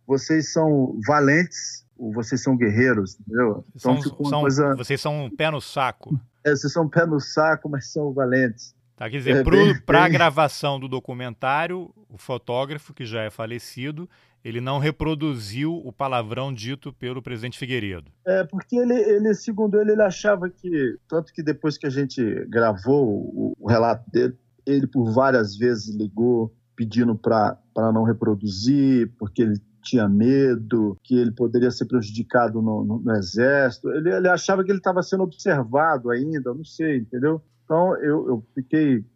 vocês 0.07 0.53
são 0.53 0.99
valentes, 1.07 1.87
vocês 2.15 2.43
são 2.43 2.57
guerreiros, 2.57 3.19
entendeu? 3.21 3.65
Então, 3.77 4.01
são, 4.01 4.25
são, 4.25 4.41
coisa... 4.41 4.75
Vocês 4.75 5.01
são 5.01 5.25
um 5.27 5.31
pé 5.31 5.51
no 5.51 5.61
saco. 5.61 6.19
É, 6.45 6.51
vocês 6.51 6.73
são 6.73 6.85
um 6.85 6.89
pé 6.89 7.07
no 7.07 7.21
saco, 7.21 7.69
mas 7.69 7.93
são 7.93 8.13
valentes. 8.13 8.75
Tá, 9.03 9.11
quer 9.11 9.17
dizer, 9.17 9.37
é, 9.39 9.81
para 9.85 10.05
a 10.05 10.09
gravação 10.09 10.79
do 10.79 10.87
documentário, 10.87 11.93
o 12.09 12.17
fotógrafo, 12.17 12.95
que 12.95 13.05
já 13.05 13.23
é 13.23 13.31
falecido, 13.31 14.09
ele 14.45 14.61
não 14.61 14.79
reproduziu 14.79 15.75
o 15.75 15.93
palavrão 15.93 16.55
dito 16.55 16.93
pelo 16.93 17.21
presidente 17.21 17.59
Figueiredo. 17.59 18.13
É, 18.25 18.45
porque 18.45 18.77
ele, 18.77 18.95
ele, 18.95 19.35
segundo 19.35 19.81
ele, 19.81 19.91
ele 19.91 20.03
achava 20.03 20.49
que, 20.49 20.97
tanto 21.09 21.33
que 21.33 21.43
depois 21.43 21.77
que 21.77 21.85
a 21.85 21.91
gente 21.91 22.23
gravou 22.49 23.09
o, 23.09 23.57
o 23.59 23.69
relato 23.69 24.09
dele, 24.09 24.37
ele 24.65 24.87
por 24.87 25.13
várias 25.13 25.57
vezes 25.57 25.93
ligou 25.93 26.55
pedindo 26.77 27.17
para 27.17 27.59
não 27.93 28.05
reproduzir, 28.05 29.11
porque 29.19 29.43
ele 29.43 29.61
tinha 29.83 30.09
medo, 30.09 30.97
que 31.03 31.17
ele 31.17 31.33
poderia 31.33 31.73
ser 31.73 31.87
prejudicado 31.87 32.63
no, 32.63 32.85
no, 32.85 33.01
no 33.01 33.17
exército. 33.17 33.91
Ele, 33.91 34.15
ele 34.15 34.29
achava 34.29 34.63
que 34.63 34.71
ele 34.71 34.79
estava 34.79 35.03
sendo 35.03 35.25
observado 35.25 36.09
ainda, 36.09 36.55
não 36.55 36.65
sei, 36.65 36.99
entendeu? 36.99 37.43
Então, 37.73 37.97
eu, 37.97 38.29
eu 38.29 38.45
fiquei, 38.55 38.99
de 39.01 39.07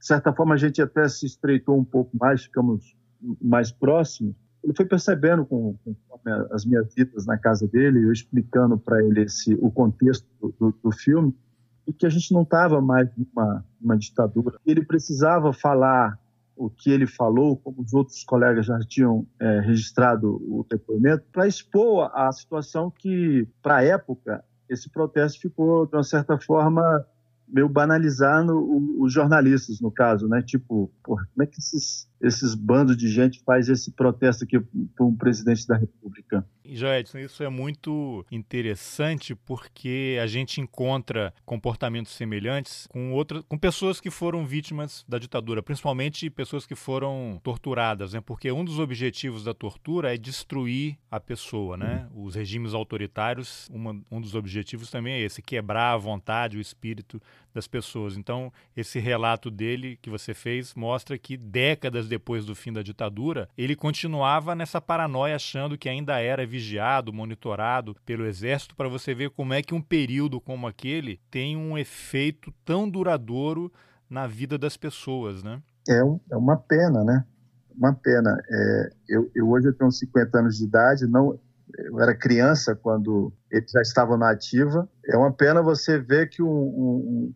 certa 0.00 0.32
forma, 0.32 0.54
a 0.54 0.58
gente 0.58 0.82
até 0.82 1.08
se 1.08 1.24
estreitou 1.24 1.78
um 1.78 1.84
pouco 1.84 2.10
mais, 2.18 2.42
ficamos 2.42 2.96
mais 3.40 3.70
próximos. 3.70 4.34
Ele 4.64 4.74
foi 4.74 4.86
percebendo 4.86 5.46
com, 5.46 5.76
com 5.84 5.96
as 6.50 6.64
minhas 6.64 6.92
vidas 6.92 7.26
na 7.26 7.38
casa 7.38 7.68
dele, 7.68 8.04
eu 8.04 8.10
explicando 8.10 8.76
para 8.76 9.00
ele 9.04 9.22
esse, 9.22 9.54
o 9.60 9.70
contexto 9.70 10.26
do, 10.58 10.74
do, 10.82 10.90
filme, 10.90 11.32
e 11.86 11.92
que 11.92 12.04
a 12.04 12.08
gente 12.08 12.34
não 12.34 12.42
estava 12.42 12.80
mais 12.80 13.08
numa, 13.16 13.64
numa 13.80 13.96
ditadura. 13.96 14.58
Ele 14.66 14.84
precisava 14.84 15.52
falar 15.52 16.18
o 16.56 16.68
que 16.68 16.90
ele 16.90 17.06
falou, 17.06 17.56
como 17.56 17.82
os 17.82 17.94
outros 17.94 18.24
colegas 18.24 18.66
já 18.66 18.80
tinham 18.80 19.24
é, 19.38 19.60
registrado 19.60 20.42
o 20.42 20.66
depoimento, 20.68 21.24
para 21.32 21.46
expor 21.46 22.10
a 22.12 22.32
situação 22.32 22.90
que, 22.90 23.46
para 23.62 23.76
a 23.76 23.84
época, 23.84 24.44
esse 24.68 24.90
protesto 24.90 25.40
ficou, 25.40 25.86
de 25.86 25.94
uma 25.94 26.02
certa 26.02 26.36
forma, 26.36 27.06
meio 27.48 27.68
banalizando 27.68 28.54
os 29.00 29.12
jornalistas, 29.12 29.80
no 29.80 29.90
caso, 29.90 30.28
né? 30.28 30.42
Tipo, 30.42 30.90
porra, 31.02 31.26
como 31.32 31.42
é 31.42 31.46
que 31.46 31.58
esses, 31.58 32.08
esses 32.20 32.54
bandos 32.54 32.96
de 32.96 33.08
gente 33.08 33.40
faz 33.44 33.68
esse 33.68 33.90
protesto 33.90 34.44
aqui 34.44 34.58
para 34.94 35.04
um 35.04 35.14
presidente 35.14 35.66
da 35.66 35.76
República? 35.76 36.46
Joedson, 36.64 37.18
isso 37.18 37.42
é 37.42 37.48
muito 37.48 38.24
interessante 38.30 39.34
porque 39.34 40.18
a 40.20 40.26
gente 40.26 40.60
encontra 40.60 41.32
comportamentos 41.44 42.12
semelhantes 42.12 42.86
com 42.88 43.12
outras, 43.12 43.42
com 43.48 43.56
pessoas 43.56 44.00
que 44.00 44.10
foram 44.10 44.44
vítimas 44.44 45.04
da 45.08 45.18
ditadura, 45.18 45.62
principalmente 45.62 46.28
pessoas 46.28 46.66
que 46.66 46.74
foram 46.74 47.40
torturadas, 47.42 48.12
né? 48.12 48.20
Porque 48.20 48.50
um 48.50 48.64
dos 48.64 48.78
objetivos 48.78 49.44
da 49.44 49.54
tortura 49.54 50.14
é 50.14 50.18
destruir 50.18 50.98
a 51.10 51.20
pessoa, 51.20 51.76
né? 51.76 52.08
Os 52.14 52.34
regimes 52.34 52.74
autoritários, 52.74 53.68
uma, 53.72 54.00
um 54.10 54.20
dos 54.20 54.34
objetivos 54.34 54.90
também 54.90 55.14
é 55.14 55.20
esse, 55.20 55.40
quebrar 55.40 55.92
a 55.92 55.96
vontade, 55.96 56.56
o 56.56 56.60
espírito 56.60 57.20
das 57.56 57.66
pessoas. 57.66 58.16
Então, 58.16 58.52
esse 58.76 58.98
relato 58.98 59.50
dele 59.50 59.98
que 60.00 60.10
você 60.10 60.32
fez 60.32 60.74
mostra 60.74 61.18
que 61.18 61.36
décadas 61.36 62.06
depois 62.06 62.44
do 62.44 62.54
fim 62.54 62.72
da 62.72 62.82
ditadura, 62.82 63.48
ele 63.56 63.74
continuava 63.74 64.54
nessa 64.54 64.80
paranoia 64.80 65.36
achando 65.36 65.76
que 65.76 65.88
ainda 65.88 66.20
era 66.20 66.46
vigiado, 66.46 67.12
monitorado 67.12 67.96
pelo 68.04 68.26
exército, 68.26 68.76
para 68.76 68.88
você 68.88 69.14
ver 69.14 69.30
como 69.30 69.54
é 69.54 69.62
que 69.62 69.74
um 69.74 69.80
período 69.80 70.40
como 70.40 70.66
aquele 70.66 71.18
tem 71.30 71.56
um 71.56 71.76
efeito 71.76 72.52
tão 72.64 72.88
duradouro 72.88 73.72
na 74.08 74.26
vida 74.26 74.56
das 74.56 74.76
pessoas, 74.76 75.42
né? 75.42 75.60
É, 75.88 76.04
um, 76.04 76.20
é 76.30 76.36
uma 76.36 76.56
pena, 76.56 77.02
né? 77.02 77.24
Uma 77.74 77.94
pena. 77.94 78.38
É, 78.50 78.90
eu, 79.08 79.30
eu, 79.34 79.48
hoje 79.48 79.68
eu 79.68 79.74
tenho 79.74 79.90
50 79.90 80.38
anos 80.38 80.58
de 80.58 80.64
idade, 80.64 81.06
não, 81.06 81.38
eu 81.78 82.00
era 82.00 82.14
criança 82.14 82.74
quando 82.74 83.32
eles 83.50 83.70
já 83.70 83.82
estavam 83.82 84.16
na 84.16 84.30
ativa. 84.30 84.88
É 85.06 85.16
uma 85.16 85.32
pena 85.32 85.62
você 85.62 85.98
ver 85.98 86.28
que 86.28 86.42
um, 86.42 86.48
um, 86.48 87.34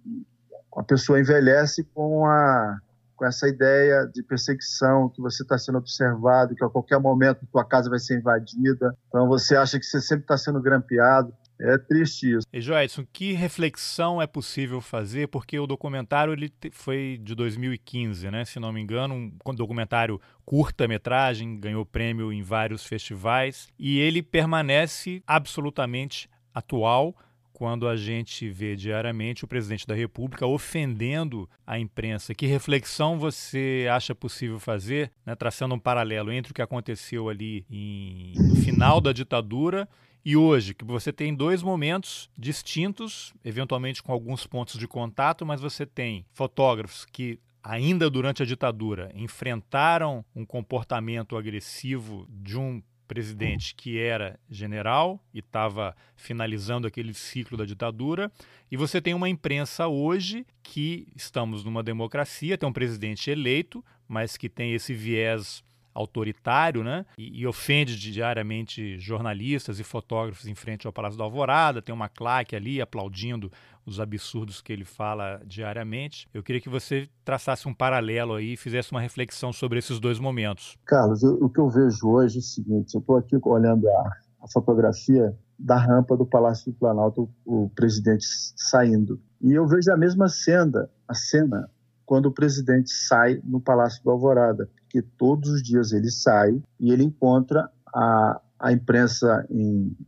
uma 0.72 0.84
pessoa 0.84 1.20
envelhece 1.20 1.84
com 1.94 2.26
a 2.26 2.78
com 3.20 3.26
essa 3.26 3.46
ideia 3.46 4.06
de 4.06 4.22
perseguição, 4.22 5.10
que 5.10 5.20
você 5.20 5.42
está 5.42 5.58
sendo 5.58 5.76
observado, 5.76 6.54
que 6.54 6.64
a 6.64 6.70
qualquer 6.70 6.98
momento 6.98 7.46
tua 7.52 7.62
casa 7.62 7.90
vai 7.90 7.98
ser 7.98 8.18
invadida, 8.18 8.96
então 9.08 9.28
você 9.28 9.54
acha 9.54 9.78
que 9.78 9.84
você 9.84 10.00
sempre 10.00 10.24
está 10.24 10.38
sendo 10.38 10.58
grampeado. 10.58 11.30
É 11.60 11.76
triste 11.76 12.32
isso. 12.32 12.46
E 12.52 12.60
Joedson, 12.60 13.04
que 13.12 13.32
reflexão 13.32 14.20
é 14.20 14.26
possível 14.26 14.80
fazer? 14.80 15.28
Porque 15.28 15.58
o 15.58 15.66
documentário 15.66 16.32
ele 16.32 16.50
foi 16.72 17.20
de 17.22 17.34
2015, 17.34 18.30
né? 18.30 18.44
Se 18.46 18.58
não 18.58 18.72
me 18.72 18.80
engano, 18.80 19.14
um 19.14 19.54
documentário 19.54 20.20
curta-metragem, 20.44 21.60
ganhou 21.60 21.84
prêmio 21.84 22.32
em 22.32 22.42
vários 22.42 22.84
festivais 22.84 23.68
e 23.78 23.98
ele 23.98 24.22
permanece 24.22 25.22
absolutamente 25.26 26.28
atual 26.54 27.14
quando 27.52 27.86
a 27.86 27.94
gente 27.94 28.48
vê 28.48 28.74
diariamente 28.74 29.44
o 29.44 29.46
presidente 29.46 29.86
da 29.86 29.94
República 29.94 30.46
ofendendo 30.46 31.46
a 31.66 31.78
imprensa. 31.78 32.34
Que 32.34 32.46
reflexão 32.46 33.18
você 33.18 33.86
acha 33.92 34.14
possível 34.14 34.58
fazer, 34.58 35.12
né, 35.26 35.34
traçando 35.34 35.74
um 35.74 35.78
paralelo 35.78 36.32
entre 36.32 36.52
o 36.52 36.54
que 36.54 36.62
aconteceu 36.62 37.28
ali 37.28 37.66
em, 37.70 38.32
no 38.38 38.56
final 38.56 38.98
da 38.98 39.12
ditadura 39.12 39.86
e 40.24 40.36
hoje, 40.36 40.74
que 40.74 40.84
você 40.84 41.12
tem 41.12 41.34
dois 41.34 41.62
momentos 41.62 42.30
distintos, 42.36 43.32
eventualmente 43.44 44.02
com 44.02 44.12
alguns 44.12 44.46
pontos 44.46 44.78
de 44.78 44.86
contato, 44.86 45.46
mas 45.46 45.60
você 45.60 45.86
tem 45.86 46.26
fotógrafos 46.32 47.04
que 47.04 47.38
ainda 47.62 48.10
durante 48.10 48.42
a 48.42 48.46
ditadura 48.46 49.10
enfrentaram 49.14 50.24
um 50.34 50.44
comportamento 50.44 51.36
agressivo 51.36 52.26
de 52.28 52.58
um 52.58 52.82
presidente 53.10 53.74
que 53.74 53.98
era 53.98 54.38
general 54.48 55.20
e 55.34 55.40
estava 55.40 55.96
finalizando 56.14 56.86
aquele 56.86 57.12
ciclo 57.12 57.58
da 57.58 57.64
ditadura, 57.64 58.30
e 58.70 58.76
você 58.76 59.00
tem 59.00 59.14
uma 59.14 59.28
imprensa 59.28 59.88
hoje 59.88 60.46
que 60.62 61.08
estamos 61.16 61.64
numa 61.64 61.82
democracia, 61.82 62.56
tem 62.56 62.68
um 62.68 62.72
presidente 62.72 63.28
eleito, 63.28 63.84
mas 64.06 64.36
que 64.36 64.48
tem 64.48 64.74
esse 64.74 64.94
viés 64.94 65.64
autoritário, 65.94 66.82
né? 66.82 67.04
E, 67.18 67.40
e, 67.40 67.46
ofende 67.46 67.98
diariamente 67.98 68.98
jornalistas 68.98 69.80
e 69.80 69.84
fotógrafos 69.84 70.46
em 70.46 70.54
frente 70.54 70.86
ao 70.86 70.92
Palácio 70.92 71.18
da 71.18 71.24
Alvorada. 71.24 71.82
Tem 71.82 71.94
uma 71.94 72.08
claque 72.08 72.54
ali 72.54 72.80
aplaudindo 72.80 73.50
os 73.84 73.98
absurdos 73.98 74.60
que 74.60 74.72
ele 74.72 74.84
fala 74.84 75.40
diariamente. 75.44 76.28
Eu 76.32 76.42
queria 76.42 76.60
que 76.60 76.68
você 76.68 77.08
traçasse 77.24 77.66
um 77.66 77.74
paralelo 77.74 78.34
aí 78.34 78.52
e 78.52 78.56
fizesse 78.56 78.92
uma 78.92 79.00
reflexão 79.00 79.52
sobre 79.52 79.78
esses 79.78 79.98
dois 79.98 80.18
momentos. 80.18 80.76
Carlos, 80.84 81.22
eu, 81.22 81.34
o 81.34 81.48
que 81.48 81.58
eu 81.58 81.68
vejo 81.68 82.08
hoje 82.08 82.36
é 82.36 82.40
o 82.40 82.42
seguinte: 82.42 82.94
eu 82.94 83.00
estou 83.00 83.16
aqui 83.16 83.36
olhando 83.42 83.88
a, 83.88 84.12
a 84.42 84.48
fotografia 84.52 85.36
da 85.58 85.76
rampa 85.76 86.16
do 86.16 86.24
Palácio 86.24 86.72
do 86.72 86.78
Planalto, 86.78 87.28
o, 87.44 87.64
o 87.64 87.70
presidente 87.70 88.24
saindo. 88.56 89.20
E 89.40 89.52
eu 89.52 89.66
vejo 89.66 89.92
a 89.92 89.96
mesma 89.96 90.28
cena, 90.28 90.88
a 91.06 91.14
cena 91.14 91.68
quando 92.10 92.26
o 92.26 92.32
presidente 92.32 92.90
sai 92.90 93.40
no 93.44 93.60
Palácio 93.60 94.02
do 94.02 94.10
Alvorada, 94.10 94.68
porque 94.90 95.02
todos 95.16 95.48
os 95.50 95.62
dias 95.62 95.92
ele 95.92 96.10
sai 96.10 96.60
e 96.80 96.92
ele 96.92 97.04
encontra 97.04 97.70
a, 97.94 98.40
a 98.58 98.72
imprensa 98.72 99.46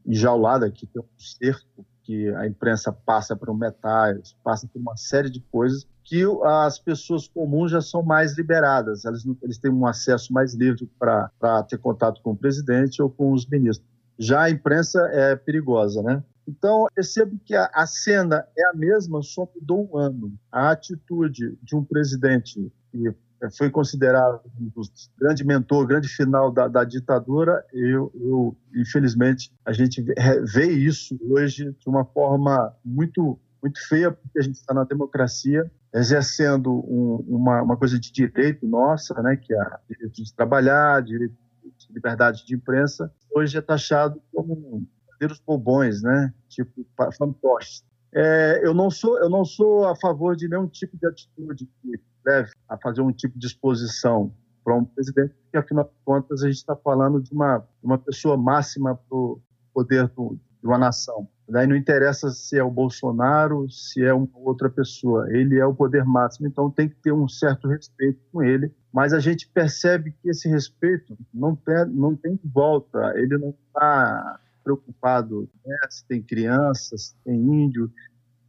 enjaulada, 0.05 0.69
que 0.73 0.87
tem 0.89 1.01
um 1.01 1.07
cerco, 1.17 1.87
que 2.03 2.29
a 2.35 2.49
imprensa 2.49 2.93
passa 2.93 3.37
por 3.37 3.57
metais, 3.57 4.37
passa 4.43 4.67
por 4.67 4.81
uma 4.81 4.97
série 4.97 5.31
de 5.31 5.41
coisas 5.41 5.87
que 6.03 6.25
as 6.45 6.81
pessoas 6.81 7.29
comuns 7.29 7.71
já 7.71 7.81
são 7.81 8.03
mais 8.03 8.37
liberadas, 8.37 9.05
eles, 9.05 9.25
eles 9.41 9.57
têm 9.57 9.71
um 9.71 9.87
acesso 9.87 10.33
mais 10.33 10.53
livre 10.53 10.91
para 10.99 11.62
ter 11.69 11.79
contato 11.79 12.21
com 12.23 12.33
o 12.33 12.37
presidente 12.37 13.01
ou 13.01 13.09
com 13.09 13.33
os 13.33 13.47
ministros. 13.47 13.89
Já 14.19 14.43
a 14.43 14.51
imprensa 14.51 15.01
é 15.12 15.37
perigosa, 15.37 16.03
né? 16.03 16.23
Então, 16.47 16.87
percebo 16.93 17.39
que 17.45 17.55
a, 17.55 17.71
a, 17.73 17.87
cena 17.87 18.45
é 18.59 18.67
a 18.67 18.75
mesma, 18.75 19.23
só 19.23 19.49
mudou 19.55 19.89
um 19.93 19.97
ano. 19.97 20.35
A 20.51 20.73
atitude 20.73 21.57
de 21.62 21.77
um 21.77 21.85
presidente 21.85 22.71
que 22.91 23.15
foi 23.51 23.71
considerado 23.71 24.41
um 24.61 24.71
grande 25.19 25.45
mentor, 25.45 25.87
grande 25.87 26.09
final 26.09 26.51
da, 26.51 26.69
da 26.69 26.85
ditadura, 26.85 27.65
eu, 27.73 28.13
eu, 28.15 28.57
infelizmente, 28.75 29.53
a 29.65 29.73
gente 29.73 30.05
vê 30.53 30.71
isso 30.71 31.19
hoje 31.23 31.73
de 31.73 31.89
uma 31.89 32.05
forma 32.05 32.75
muito 32.85 33.39
muito 33.63 33.79
feia, 33.87 34.11
porque 34.11 34.41
a 34.41 34.43
gente 34.43 34.57
está 34.57 34.75
na 34.75 34.83
democracia, 34.83 35.71
exercendo 35.95 36.69
um, 36.73 37.25
uma, 37.29 37.63
uma 37.63 37.77
coisa 37.77 37.97
de 37.97 38.11
direito 38.11 38.67
nossa, 38.67 39.15
né, 39.23 39.37
que 39.37 39.55
é 39.55 39.65
direito 39.89 40.21
de 40.21 40.35
trabalhar, 40.35 41.01
direito 41.01 41.37
de 41.79 41.93
liberdade 41.95 42.45
de 42.45 42.57
imprensa, 42.57 43.13
hoje 43.33 43.57
é 43.57 43.61
taxado 43.61 44.21
como 44.35 44.85
verdadeiros 45.23 45.41
bobões, 45.41 46.03
né? 46.03 46.33
Tipo 46.49 46.87
fantoches. 47.17 47.85
É, 48.15 48.61
eu 48.63 48.75
não 48.75 48.91
sou 48.91 49.19
eu 49.19 49.31
não 49.31 49.45
sou 49.45 49.87
a 49.87 49.97
favor 49.97 50.37
de 50.37 50.49
nenhum 50.49 50.67
tipo 50.67 50.99
de 50.99 51.07
atitude 51.07 51.67
que 51.81 52.01
leve 52.25 52.50
a 52.69 52.76
fazer 52.79 53.00
um 53.00 53.12
tipo 53.12 53.38
de 53.38 53.47
exposição 53.47 54.33
para 54.64 54.76
um 54.76 54.85
presidente, 54.85 55.35
porque 55.43 55.57
afinal 55.57 55.85
de 55.85 55.91
contas 56.05 56.43
a 56.43 56.47
gente 56.47 56.57
está 56.57 56.76
falando 56.76 57.21
de 57.21 57.33
uma 57.33 57.67
uma 57.83 57.99
pessoa 57.99 58.37
máxima 58.37 58.95
para 58.95 59.17
o 59.17 59.41
poder 59.75 60.09
do, 60.09 60.38
de 60.61 60.67
uma 60.67 60.79
nação. 60.79 61.29
Daí 61.49 61.66
não 61.66 61.77
interessa 61.77 62.31
se 62.31 62.57
é 62.57 62.62
o 62.62 62.70
Bolsonaro, 62.70 63.68
se 63.68 64.03
é 64.03 64.14
uma 64.14 64.29
outra 64.37 64.70
pessoa. 64.70 65.27
Ele 65.31 65.59
é 65.59 65.66
o 65.66 65.75
poder 65.75 66.03
máximo, 66.03 66.47
então 66.47 66.70
tem 66.70 66.88
que 66.88 66.94
ter 66.97 67.12
um 67.12 67.29
certo 67.29 67.68
respeito 67.68 68.18
com 68.33 68.42
ele. 68.42 68.73
Mas 68.90 69.12
a 69.12 69.18
gente 69.18 69.47
percebe 69.49 70.14
que 70.23 70.31
esse 70.31 70.49
respeito 70.49 71.14
não 71.33 71.55
tem, 71.55 71.85
não 71.88 72.16
tem 72.16 72.40
volta. 72.42 73.12
Ele 73.16 73.37
não 73.37 73.51
está 73.66 74.40
preocupado 74.64 75.47
né, 75.66 75.77
se 75.90 76.07
tem 76.07 76.23
crianças, 76.23 77.09
se 77.09 77.14
tem 77.23 77.37
índio. 77.37 77.92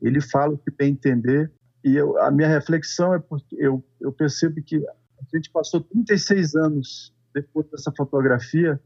Ele 0.02 0.22
fala 0.22 0.54
o 0.54 0.58
que 0.58 0.72
bem 0.72 0.94
entender. 0.94 1.52
E 1.84 1.96
eu, 1.96 2.18
a 2.22 2.32
minha 2.32 2.48
reflexão 2.48 3.14
é 3.14 3.20
porque 3.20 3.56
eu, 3.60 3.84
eu 4.00 4.12
percebo 4.12 4.62
que 4.64 4.78
a 4.78 5.38
gente 5.38 5.50
passou 5.52 5.82
36 5.82 6.56
anos 6.56 7.14
depois 7.34 7.68
dessa 7.70 7.92
fotografia 7.92 8.80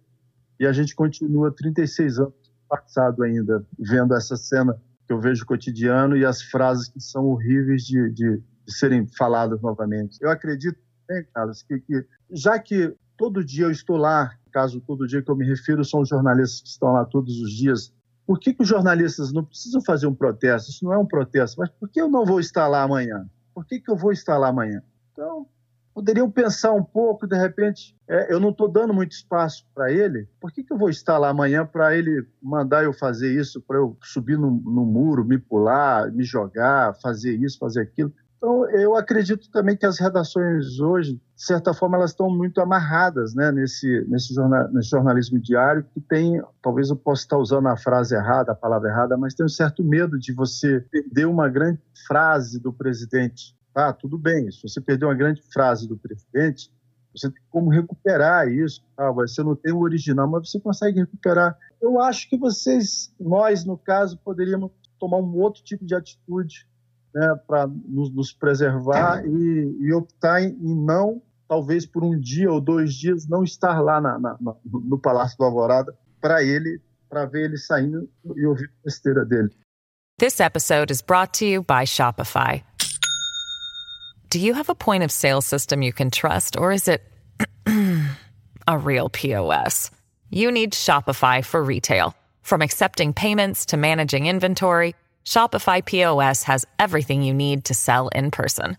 e 0.60 0.65
a 0.65 0.71
gente 0.71 0.95
continua 0.95 1.51
36 1.51 2.19
anos 2.19 2.33
passado 2.67 3.23
ainda 3.23 3.65
vendo 3.77 4.13
essa 4.13 4.36
cena 4.36 4.79
que 5.05 5.13
eu 5.13 5.21
vejo 5.21 5.45
cotidiano 5.45 6.17
e 6.17 6.25
as 6.25 6.41
frases 6.41 6.89
que 6.89 6.99
são 6.99 7.25
horríveis 7.25 7.83
de, 7.83 8.10
de, 8.12 8.38
de 8.38 8.73
serem 8.73 9.07
faladas 9.17 9.62
novamente. 9.62 10.17
Eu 10.21 10.29
acredito, 10.29 10.77
né, 11.10 11.25
Carlos, 11.33 11.63
que, 11.63 11.79
que 11.79 12.05
já 12.31 12.60
que 12.60 12.93
todo 13.15 13.43
dia 13.43 13.65
eu 13.65 13.71
estou 13.71 13.95
lá 13.95 14.31
caso 14.51 14.81
todo 14.81 15.07
dia 15.07 15.21
que 15.21 15.29
eu 15.29 15.36
me 15.36 15.45
refiro 15.45 15.86
são 15.86 16.01
os 16.01 16.10
jornalistas 16.10 16.62
que 16.62 16.69
estão 16.69 16.91
lá 16.91 17.05
todos 17.05 17.39
os 17.39 17.51
dias. 17.51 17.93
Por 18.27 18.37
que, 18.37 18.53
que 18.53 18.61
os 18.61 18.67
jornalistas 18.67 19.31
não 19.31 19.45
precisam 19.45 19.81
fazer 19.81 20.05
um 20.05 20.13
protesto? 20.13 20.69
Isso 20.69 20.83
não 20.83 20.91
é 20.91 20.97
um 20.97 21.05
protesto, 21.05 21.61
mas 21.61 21.69
por 21.69 21.87
que 21.87 22.01
eu 22.01 22.09
não 22.09 22.25
vou 22.25 22.41
estar 22.41 22.67
lá 22.67 22.83
amanhã? 22.83 23.25
Por 23.55 23.65
que, 23.65 23.79
que 23.79 23.89
eu 23.89 23.95
vou 23.95 24.11
estar 24.11 24.37
lá 24.37 24.49
amanhã? 24.49 24.83
Então, 25.13 25.47
poderiam 25.93 26.29
pensar 26.29 26.73
um 26.73 26.83
pouco, 26.83 27.25
de 27.25 27.37
repente, 27.37 27.95
é, 28.05 28.31
eu 28.31 28.37
não 28.37 28.49
estou 28.49 28.67
dando 28.67 28.93
muito 28.93 29.13
espaço 29.13 29.65
para 29.73 29.91
ele, 29.91 30.27
por 30.41 30.51
que, 30.51 30.61
que 30.61 30.73
eu 30.73 30.77
vou 30.77 30.89
estar 30.89 31.17
lá 31.17 31.29
amanhã 31.29 31.65
para 31.65 31.97
ele 31.97 32.27
mandar 32.43 32.83
eu 32.83 32.91
fazer 32.91 33.33
isso, 33.33 33.61
para 33.61 33.77
eu 33.77 33.97
subir 34.03 34.37
no, 34.37 34.51
no, 34.51 34.85
muro, 34.85 35.23
me 35.23 35.37
pular, 35.37 36.11
me 36.11 36.23
jogar, 36.25 36.93
fazer 37.01 37.33
isso, 37.33 37.57
fazer 37.57 37.81
aquilo? 37.81 38.13
Então, 38.38 38.69
eu 38.69 38.95
acredito 38.95 39.50
também 39.50 39.76
que 39.76 39.86
as 39.86 40.00
redações 40.00 40.80
hoje, 40.80 41.13
de 41.13 41.43
certa 41.43 41.73
forma, 41.73 41.97
elas 41.97 42.12
estão 42.12 42.30
muito 42.30 42.62
amarradas 42.62 43.34
né, 43.34 43.52
nesse, 43.52 44.06
nesse, 44.08 44.34
jornal, 44.34 44.71
nesse 44.71 44.89
jornalismo 44.89 45.39
diário, 45.39 45.84
que 45.91 46.00
tem, 46.00 46.39
talvez 46.62 46.89
eu 46.89 46.95
possa 46.95 47.23
estar 47.23 47.38
usando 47.38 47.67
a 47.67 47.76
frase 47.76 48.13
errada, 48.13 48.52
a 48.52 48.56
palavra 48.56 48.89
errada, 48.89 49.17
mas 49.17 49.34
tem 49.34 49.45
um 49.45 49.50
certo 49.50 49.84
medo 49.84 50.19
de 50.19 50.34
você 50.34 50.82
perder 50.91 51.26
uma 51.26 51.50
grande 51.50 51.82
frase 52.06 52.60
do 52.60 52.71
presidente. 52.71 53.56
Ah, 53.73 53.91
tudo 53.91 54.19
bem, 54.19 54.52
se 54.52 54.62
você 54.62 54.80
perder 54.80 55.06
uma 55.06 55.15
grande 55.15 55.41
frase 55.52 55.88
do 55.88 55.97
presidente, 55.97 56.71
você 57.15 57.32
tem 57.32 57.41
como 57.50 57.71
recuperar 57.71 58.47
isso. 58.47 58.84
Ah, 58.95 59.12
você 59.12 59.41
não 59.41 59.56
tem 59.56 59.73
o 59.73 59.80
original, 59.80 60.30
mas 60.30 60.52
você 60.52 60.60
consegue 60.60 61.00
recuperar. 61.00 61.58
Eu 61.82 62.00
acho 62.00 62.30
que 62.30 62.38
vocês, 62.38 63.12
nós, 63.19 63.65
no 63.65 63.78
caso, 63.78 64.19
poderíamos 64.23 64.71
tomar 65.00 65.17
um 65.17 65.36
outro 65.38 65.63
tipo 65.63 65.84
de 65.84 65.95
atitude 65.95 66.67
né, 67.17 67.36
para 67.47 67.65
nos, 67.67 68.13
nos, 68.13 68.32
preservar 68.32 69.25
e, 69.25 69.77
e 69.80 69.91
optar 69.91 70.43
em, 70.43 70.49
em, 70.49 70.75
não, 70.75 71.19
talvez 71.47 71.84
por 71.84 72.03
um 72.03 72.17
dia 72.19 72.51
ou 72.51 72.62
dois 72.62 72.93
dias, 72.93 73.27
não 73.27 73.43
estar 73.43 73.82
lá 73.82 73.99
na, 73.99 74.19
na, 74.19 74.38
no 74.63 74.99
Palácio 74.99 75.36
do 75.36 75.43
Alvorada 75.43 75.97
para 76.21 76.43
ele, 76.43 76.80
para 77.10 77.25
ver 77.25 77.45
ele 77.45 77.58
saindo 77.58 78.08
e 78.36 78.45
ouvir 78.45 78.65
a 78.65 78.84
besteira 78.86 79.25
dele. 79.25 79.49
This 80.19 80.39
episode 80.39 80.91
is 80.91 81.01
brought 81.01 81.34
to 81.39 81.45
you 81.45 81.63
by 81.63 81.86
Shopify. 81.86 82.62
Do 84.30 84.39
you 84.39 84.53
have 84.53 84.69
a 84.69 84.75
point 84.75 85.03
of 85.03 85.12
sale 85.12 85.41
system 85.41 85.82
you 85.82 85.93
can 85.93 86.12
trust, 86.12 86.56
or 86.56 86.71
is 86.71 86.88
it 86.88 87.01
a 88.67 88.77
real 88.77 89.10
POS? 89.10 89.89
You 90.30 90.51
need 90.51 90.73
Shopify 90.73 91.43
for 91.43 91.63
retail. 91.63 92.13
From 92.43 92.62
accepting 92.62 93.13
payments 93.13 93.65
to 93.67 93.77
managing 93.77 94.27
inventory, 94.27 94.95
Shopify 95.27 95.83
POS 95.83 96.43
has 96.43 96.65
everything 96.79 97.21
you 97.21 97.33
need 97.33 97.65
to 97.65 97.73
sell 97.73 98.07
in 98.15 98.31
person. 98.31 98.77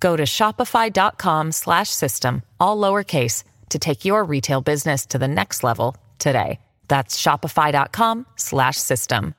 Go 0.00 0.16
to 0.16 0.24
shopify.com/system 0.24 2.42
all 2.58 2.80
lowercase 2.80 3.44
to 3.68 3.78
take 3.78 4.06
your 4.06 4.24
retail 4.24 4.62
business 4.62 5.04
to 5.06 5.18
the 5.18 5.28
next 5.28 5.62
level 5.62 5.94
today. 6.18 6.58
That's 6.88 7.20
shopify.com/system. 7.20 9.34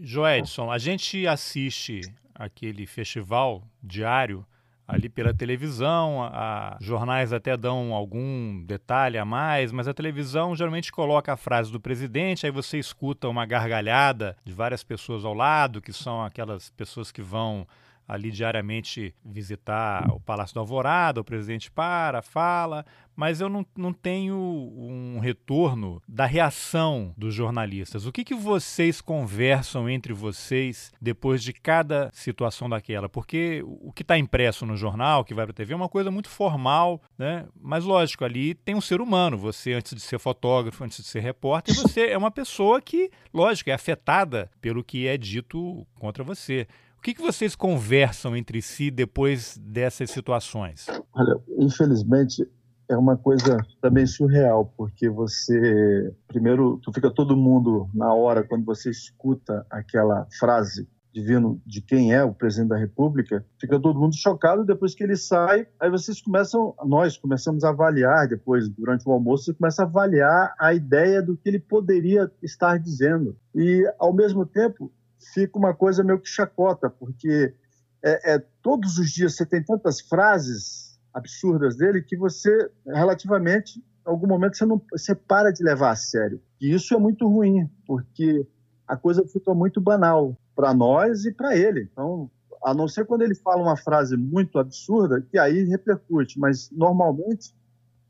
Joedson, 0.00 0.70
a 0.70 0.78
gente 0.78 1.26
assiste 1.26 2.02
aquele 2.34 2.86
festival 2.86 3.62
diário 3.82 4.44
ali 4.86 5.08
pela 5.08 5.32
televisão, 5.32 6.22
a, 6.22 6.76
jornais 6.80 7.32
até 7.32 7.56
dão 7.56 7.94
algum 7.94 8.62
detalhe 8.64 9.16
a 9.16 9.24
mais, 9.24 9.72
mas 9.72 9.88
a 9.88 9.94
televisão 9.94 10.54
geralmente 10.54 10.92
coloca 10.92 11.32
a 11.32 11.36
frase 11.36 11.72
do 11.72 11.80
presidente, 11.80 12.44
aí 12.44 12.52
você 12.52 12.78
escuta 12.78 13.28
uma 13.28 13.46
gargalhada 13.46 14.36
de 14.44 14.52
várias 14.52 14.84
pessoas 14.84 15.24
ao 15.24 15.32
lado, 15.32 15.80
que 15.80 15.92
são 15.92 16.22
aquelas 16.22 16.70
pessoas 16.70 17.10
que 17.10 17.22
vão 17.22 17.66
ali 18.06 18.30
diariamente 18.30 19.14
visitar 19.24 20.10
o 20.10 20.20
Palácio 20.20 20.54
do 20.54 20.60
Alvorada, 20.60 21.20
o 21.20 21.24
presidente 21.24 21.70
para, 21.70 22.20
fala, 22.20 22.84
mas 23.16 23.40
eu 23.40 23.48
não, 23.48 23.64
não 23.76 23.92
tenho 23.92 24.36
um 24.36 25.18
retorno 25.18 26.02
da 26.08 26.26
reação 26.26 27.14
dos 27.16 27.34
jornalistas. 27.34 28.06
O 28.06 28.12
que, 28.12 28.24
que 28.24 28.34
vocês 28.34 29.00
conversam 29.00 29.88
entre 29.88 30.12
vocês 30.12 30.92
depois 31.00 31.42
de 31.42 31.52
cada 31.52 32.10
situação 32.12 32.68
daquela? 32.68 33.08
Porque 33.08 33.62
o 33.64 33.92
que 33.92 34.02
está 34.02 34.18
impresso 34.18 34.66
no 34.66 34.76
jornal, 34.76 35.24
que 35.24 35.34
vai 35.34 35.44
para 35.44 35.52
a 35.52 35.54
TV, 35.54 35.72
é 35.72 35.76
uma 35.76 35.88
coisa 35.88 36.10
muito 36.10 36.28
formal, 36.28 37.00
né? 37.18 37.46
Mas 37.60 37.84
lógico, 37.84 38.24
ali 38.24 38.54
tem 38.54 38.74
um 38.74 38.80
ser 38.80 39.00
humano. 39.00 39.36
Você, 39.38 39.72
antes 39.72 39.94
de 39.94 40.00
ser 40.00 40.18
fotógrafo, 40.18 40.84
antes 40.84 40.98
de 40.98 41.08
ser 41.08 41.20
repórter, 41.20 41.74
você 41.74 42.08
é 42.08 42.18
uma 42.18 42.30
pessoa 42.30 42.80
que, 42.80 43.10
lógico, 43.32 43.70
é 43.70 43.72
afetada 43.72 44.50
pelo 44.60 44.82
que 44.82 45.06
é 45.06 45.16
dito 45.16 45.86
contra 45.98 46.24
você. 46.24 46.66
O 46.98 47.02
que, 47.02 47.14
que 47.14 47.20
vocês 47.20 47.54
conversam 47.54 48.34
entre 48.34 48.62
si 48.62 48.90
depois 48.90 49.58
dessas 49.58 50.10
situações? 50.10 50.86
Olha, 51.12 51.38
infelizmente, 51.58 52.48
é 52.88 52.96
uma 52.96 53.16
coisa 53.16 53.58
também 53.80 54.06
surreal, 54.06 54.72
porque 54.76 55.08
você, 55.08 56.12
primeiro, 56.26 56.78
tu 56.82 56.92
fica 56.92 57.10
todo 57.10 57.36
mundo 57.36 57.88
na 57.94 58.12
hora, 58.12 58.44
quando 58.44 58.64
você 58.64 58.90
escuta 58.90 59.66
aquela 59.70 60.26
frase 60.38 60.88
divino 61.14 61.62
de 61.64 61.80
quem 61.80 62.12
é 62.12 62.24
o 62.24 62.34
presidente 62.34 62.70
da 62.70 62.76
República, 62.76 63.46
fica 63.60 63.78
todo 63.78 64.00
mundo 64.00 64.16
chocado. 64.16 64.64
Depois 64.64 64.94
que 64.94 65.04
ele 65.04 65.16
sai, 65.16 65.66
aí 65.78 65.88
vocês 65.88 66.20
começam, 66.20 66.74
nós 66.84 67.16
começamos 67.16 67.62
a 67.62 67.68
avaliar 67.68 68.26
depois, 68.26 68.68
durante 68.68 69.08
o 69.08 69.12
almoço, 69.12 69.44
você 69.44 69.54
começa 69.54 69.82
a 69.82 69.86
avaliar 69.86 70.54
a 70.58 70.74
ideia 70.74 71.22
do 71.22 71.36
que 71.36 71.48
ele 71.48 71.60
poderia 71.60 72.30
estar 72.42 72.78
dizendo. 72.78 73.36
E, 73.54 73.88
ao 73.98 74.12
mesmo 74.12 74.44
tempo, 74.44 74.92
fica 75.32 75.56
uma 75.56 75.72
coisa 75.72 76.02
meio 76.02 76.18
que 76.18 76.28
chacota, 76.28 76.90
porque 76.90 77.54
é, 78.02 78.34
é 78.34 78.44
todos 78.60 78.98
os 78.98 79.10
dias 79.10 79.36
você 79.36 79.46
tem 79.46 79.62
tantas 79.62 80.00
frases 80.00 80.93
absurdas 81.14 81.76
dele 81.76 82.02
que 82.02 82.16
você, 82.16 82.70
relativamente, 82.84 83.78
em 83.78 84.10
algum 84.10 84.26
momento 84.26 84.56
você 84.56 84.66
não 84.66 84.82
você 84.90 85.14
para 85.14 85.52
de 85.52 85.62
levar 85.62 85.92
a 85.92 85.96
sério. 85.96 86.42
E 86.60 86.74
isso 86.74 86.92
é 86.92 86.98
muito 86.98 87.26
ruim, 87.28 87.70
porque 87.86 88.46
a 88.86 88.96
coisa 88.96 89.24
ficou 89.26 89.54
muito 89.54 89.80
banal 89.80 90.36
para 90.54 90.74
nós 90.74 91.24
e 91.24 91.32
para 91.32 91.56
ele. 91.56 91.88
Então, 91.90 92.30
a 92.64 92.74
não 92.74 92.88
ser 92.88 93.06
quando 93.06 93.22
ele 93.22 93.34
fala 93.34 93.62
uma 93.62 93.76
frase 93.76 94.16
muito 94.16 94.58
absurda, 94.58 95.20
que 95.20 95.38
aí 95.38 95.64
repercute, 95.64 96.38
mas 96.38 96.70
normalmente 96.70 97.54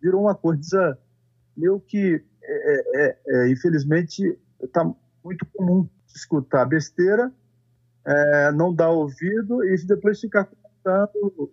virou 0.01 0.23
uma 0.23 0.35
coisa 0.35 0.99
meio 1.57 1.79
que, 1.81 2.25
é, 2.43 3.03
é, 3.03 3.19
é, 3.27 3.51
infelizmente, 3.51 4.39
está 4.63 4.85
muito 5.25 5.47
comum 5.55 5.89
escutar 6.15 6.65
besteira, 6.65 7.33
é, 8.07 8.53
não 8.53 8.75
dar 8.75 8.91
ouvido 8.91 9.65
e 9.65 9.77
depois 9.85 10.21
ficar 10.21 10.45
contando 10.45 11.51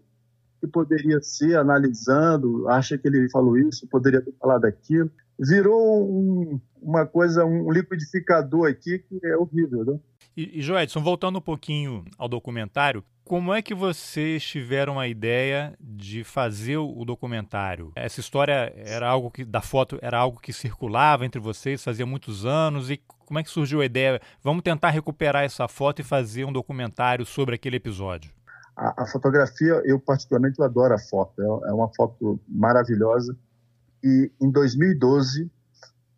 que 0.62 0.68
poderia 0.68 1.20
ser, 1.22 1.58
analisando, 1.58 2.70
acha 2.70 2.98
que 2.98 3.08
ele 3.08 3.28
falou 3.32 3.58
isso, 3.58 3.88
poderia 3.88 4.22
ter 4.22 4.34
falado 4.40 4.66
aquilo. 4.66 5.12
Virou 5.40 6.08
um, 6.08 6.62
uma 6.80 7.06
coisa, 7.06 7.44
um 7.44 7.72
liquidificador 7.72 8.70
aqui 8.70 9.00
que 9.00 9.20
é 9.26 9.36
horrível, 9.36 9.84
né? 9.84 10.00
E, 10.38 10.60
e 10.60 10.62
Joedson, 10.62 11.02
voltando 11.02 11.40
um 11.40 11.42
pouquinho 11.42 12.06
ao 12.18 12.30
documentário, 12.30 13.04
como 13.24 13.54
é 13.54 13.62
que 13.62 13.74
vocês 13.74 14.44
tiveram 14.44 15.00
a 15.00 15.08
ideia 15.08 15.74
de 15.80 16.24
fazer 16.24 16.78
o 16.78 17.04
documentário? 17.04 17.92
Essa 17.96 18.20
história 18.20 18.74
era 18.76 19.08
algo 19.08 19.32
que 19.32 19.44
da 19.44 19.62
foto 19.62 19.98
era 20.02 20.18
algo 20.18 20.40
que 20.40 20.54
circulava 20.54 21.26
entre 21.26 21.40
vocês 21.40 21.84
fazia 21.84 22.06
muitos 22.06 22.46
anos 22.46 22.90
e 22.90 23.02
como 23.26 23.40
é 23.40 23.44
que 23.44 23.50
surgiu 23.50 23.80
a 23.80 23.86
ideia? 23.86 24.20
Vamos 24.44 24.62
tentar 24.62 24.90
recuperar 24.90 25.44
essa 25.44 25.66
foto 25.66 26.02
e 26.02 26.04
fazer 26.04 26.44
um 26.44 26.52
documentário 26.52 27.26
sobre 27.26 27.56
aquele 27.56 27.78
episódio. 27.78 28.30
A, 28.76 29.04
a, 29.04 29.08
fotografia, 29.08 29.82
eu 29.86 30.00
particularmente 30.00 30.60
eu 30.60 30.66
adoro 30.66 30.94
a 30.94 31.00
foto, 31.00 31.42
é, 31.42 31.70
é 31.70 31.74
uma 31.74 31.90
foto 31.94 32.40
maravilhosa. 32.48 33.38
E 34.04 34.32
em 34.42 34.50
2012, 34.50 35.52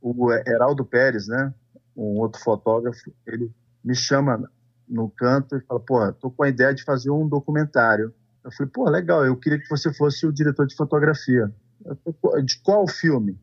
o 0.01 0.31
Heraldo 0.31 0.85
Pérez, 0.85 1.27
né, 1.27 1.53
um 1.95 2.19
outro 2.19 2.41
fotógrafo, 2.41 3.11
ele 3.25 3.51
me 3.83 3.95
chama 3.95 4.49
no 4.87 5.09
canto 5.09 5.55
e 5.57 5.61
fala: 5.61 5.79
pô, 5.79 6.13
tô 6.13 6.31
com 6.31 6.43
a 6.43 6.49
ideia 6.49 6.73
de 6.73 6.83
fazer 6.83 7.09
um 7.09 7.27
documentário. 7.27 8.13
Eu 8.43 8.51
falei: 8.51 8.71
pô, 8.71 8.89
legal, 8.89 9.25
eu 9.25 9.35
queria 9.37 9.59
que 9.59 9.69
você 9.69 9.93
fosse 9.93 10.25
o 10.25 10.31
diretor 10.31 10.67
de 10.67 10.75
fotografia. 10.75 11.53
Falei, 12.21 12.43
de 12.43 12.61
qual 12.61 12.87
filme? 12.87 13.39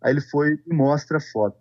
Aí 0.00 0.12
ele 0.12 0.20
foi 0.20 0.60
e 0.66 0.74
mostra 0.74 1.18
a 1.18 1.20
foto. 1.20 1.58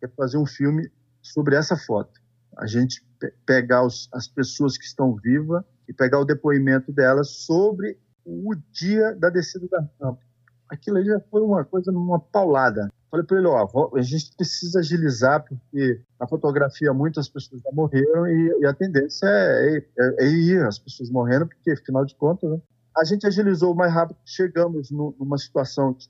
Quer 0.00 0.10
fazer 0.16 0.38
um 0.38 0.46
filme 0.46 0.90
sobre 1.20 1.56
essa 1.56 1.76
foto. 1.76 2.20
A 2.56 2.66
gente 2.66 3.04
pegar 3.46 3.84
os, 3.84 4.08
as 4.12 4.28
pessoas 4.28 4.76
que 4.76 4.84
estão 4.84 5.14
vivas 5.14 5.64
e 5.92 5.94
pegar 5.94 6.18
o 6.18 6.24
depoimento 6.24 6.90
delas 6.90 7.28
sobre 7.44 7.98
o 8.24 8.54
dia 8.72 9.14
da 9.14 9.28
descida 9.28 9.68
da 9.68 9.80
rampa. 10.00 10.20
Aquilo 10.68 10.96
ali 10.96 11.06
já 11.06 11.20
foi 11.30 11.42
uma 11.42 11.64
coisa, 11.64 11.92
uma 11.92 12.18
paulada. 12.18 12.90
Falei 13.10 13.26
para 13.26 13.38
ele, 13.38 13.46
ó, 13.46 13.90
a 13.94 14.00
gente 14.00 14.34
precisa 14.34 14.78
agilizar, 14.78 15.44
porque 15.44 16.00
na 16.18 16.26
fotografia 16.26 16.94
muitas 16.94 17.28
pessoas 17.28 17.60
já 17.60 17.70
morreram 17.70 18.26
e, 18.26 18.60
e 18.60 18.66
a 18.66 18.72
tendência 18.72 19.26
é, 19.26 19.76
é, 19.76 20.24
é, 20.24 20.26
ir 20.26 20.64
as 20.64 20.78
pessoas 20.78 21.10
morrendo, 21.10 21.46
porque, 21.46 21.72
afinal 21.72 22.06
de 22.06 22.14
contas, 22.14 22.50
né? 22.50 22.58
a 22.96 23.04
gente 23.04 23.26
agilizou 23.26 23.72
o 23.72 23.76
mais 23.76 23.92
rápido. 23.92 24.18
Chegamos 24.24 24.90
no, 24.90 25.14
numa 25.18 25.36
situação 25.36 25.92
que 25.92 26.06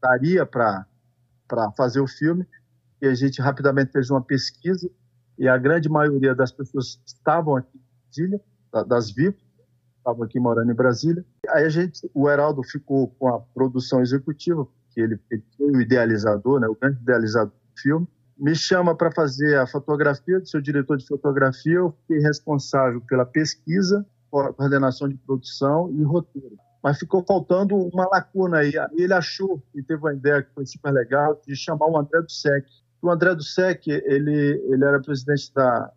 daria 0.00 0.46
para 0.46 0.86
fazer 1.76 2.00
o 2.00 2.06
filme, 2.06 2.46
e 3.02 3.08
a 3.08 3.14
gente 3.14 3.42
rapidamente 3.42 3.90
fez 3.90 4.08
uma 4.08 4.22
pesquisa, 4.22 4.88
e 5.36 5.48
a 5.48 5.58
grande 5.58 5.88
maioria 5.88 6.34
das 6.34 6.52
pessoas 6.52 7.00
estavam 7.04 7.56
aqui 7.56 7.76
em 7.76 8.06
Brasília, 8.06 8.40
das 8.82 9.10
VIP, 9.10 9.38
estavam 9.98 10.22
aqui 10.22 10.38
morando 10.38 10.70
em 10.70 10.74
Brasília. 10.74 11.24
Aí 11.48 11.64
a 11.64 11.68
gente, 11.68 12.08
o 12.14 12.30
Heraldo 12.30 12.62
ficou 12.62 13.08
com 13.18 13.28
a 13.28 13.40
produção 13.40 14.00
executiva, 14.00 14.66
que 14.90 15.00
ele, 15.00 15.18
ele 15.30 15.42
foi 15.56 15.70
o 15.70 15.80
idealizador, 15.80 16.60
né, 16.60 16.68
o 16.68 16.76
grande 16.76 17.00
idealizador 17.00 17.52
do 17.52 17.80
filme. 17.80 18.08
Me 18.38 18.54
chama 18.54 18.94
para 18.94 19.10
fazer 19.10 19.58
a 19.58 19.66
fotografia, 19.66 20.44
seu 20.44 20.60
diretor 20.60 20.96
de 20.96 21.06
fotografia, 21.06 21.74
eu 21.74 21.94
fiquei 22.02 22.18
responsável 22.18 23.00
pela 23.00 23.24
pesquisa, 23.24 24.06
coordenação 24.30 25.08
de 25.08 25.16
produção 25.16 25.90
e 25.92 26.02
roteiro. 26.02 26.56
Mas 26.82 26.98
ficou 26.98 27.24
faltando 27.26 27.74
uma 27.74 28.06
lacuna 28.06 28.58
aí. 28.58 28.72
Ele 28.92 29.12
achou 29.12 29.62
e 29.74 29.82
teve 29.82 30.00
uma 30.00 30.14
ideia 30.14 30.42
que 30.42 30.52
foi 30.54 30.66
super 30.66 30.92
legal 30.92 31.40
de 31.46 31.56
chamar 31.56 31.86
o 31.88 31.98
André 31.98 32.20
do 32.20 32.30
Sec. 32.30 32.64
O 33.02 33.10
André 33.10 33.34
do 33.34 33.42
Sec, 33.42 33.88
ele, 33.88 34.62
ele 34.68 34.84
era 34.84 35.00
presidente 35.00 35.52
da, 35.54 35.90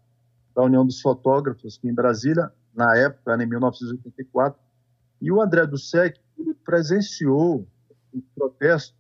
da 0.56 0.64
União 0.64 0.86
dos 0.86 1.02
Fotógrafos 1.02 1.78
aqui 1.78 1.90
em 1.90 1.94
Brasília, 1.94 2.52
na 2.74 2.96
época, 2.96 3.36
em 3.42 3.46
1984, 3.46 4.60
e 5.22 5.32
o 5.32 5.42
André 5.42 5.66
Dussek 5.66 6.20
presenciou 6.64 7.68
o 8.14 8.22
protesto 8.36 8.96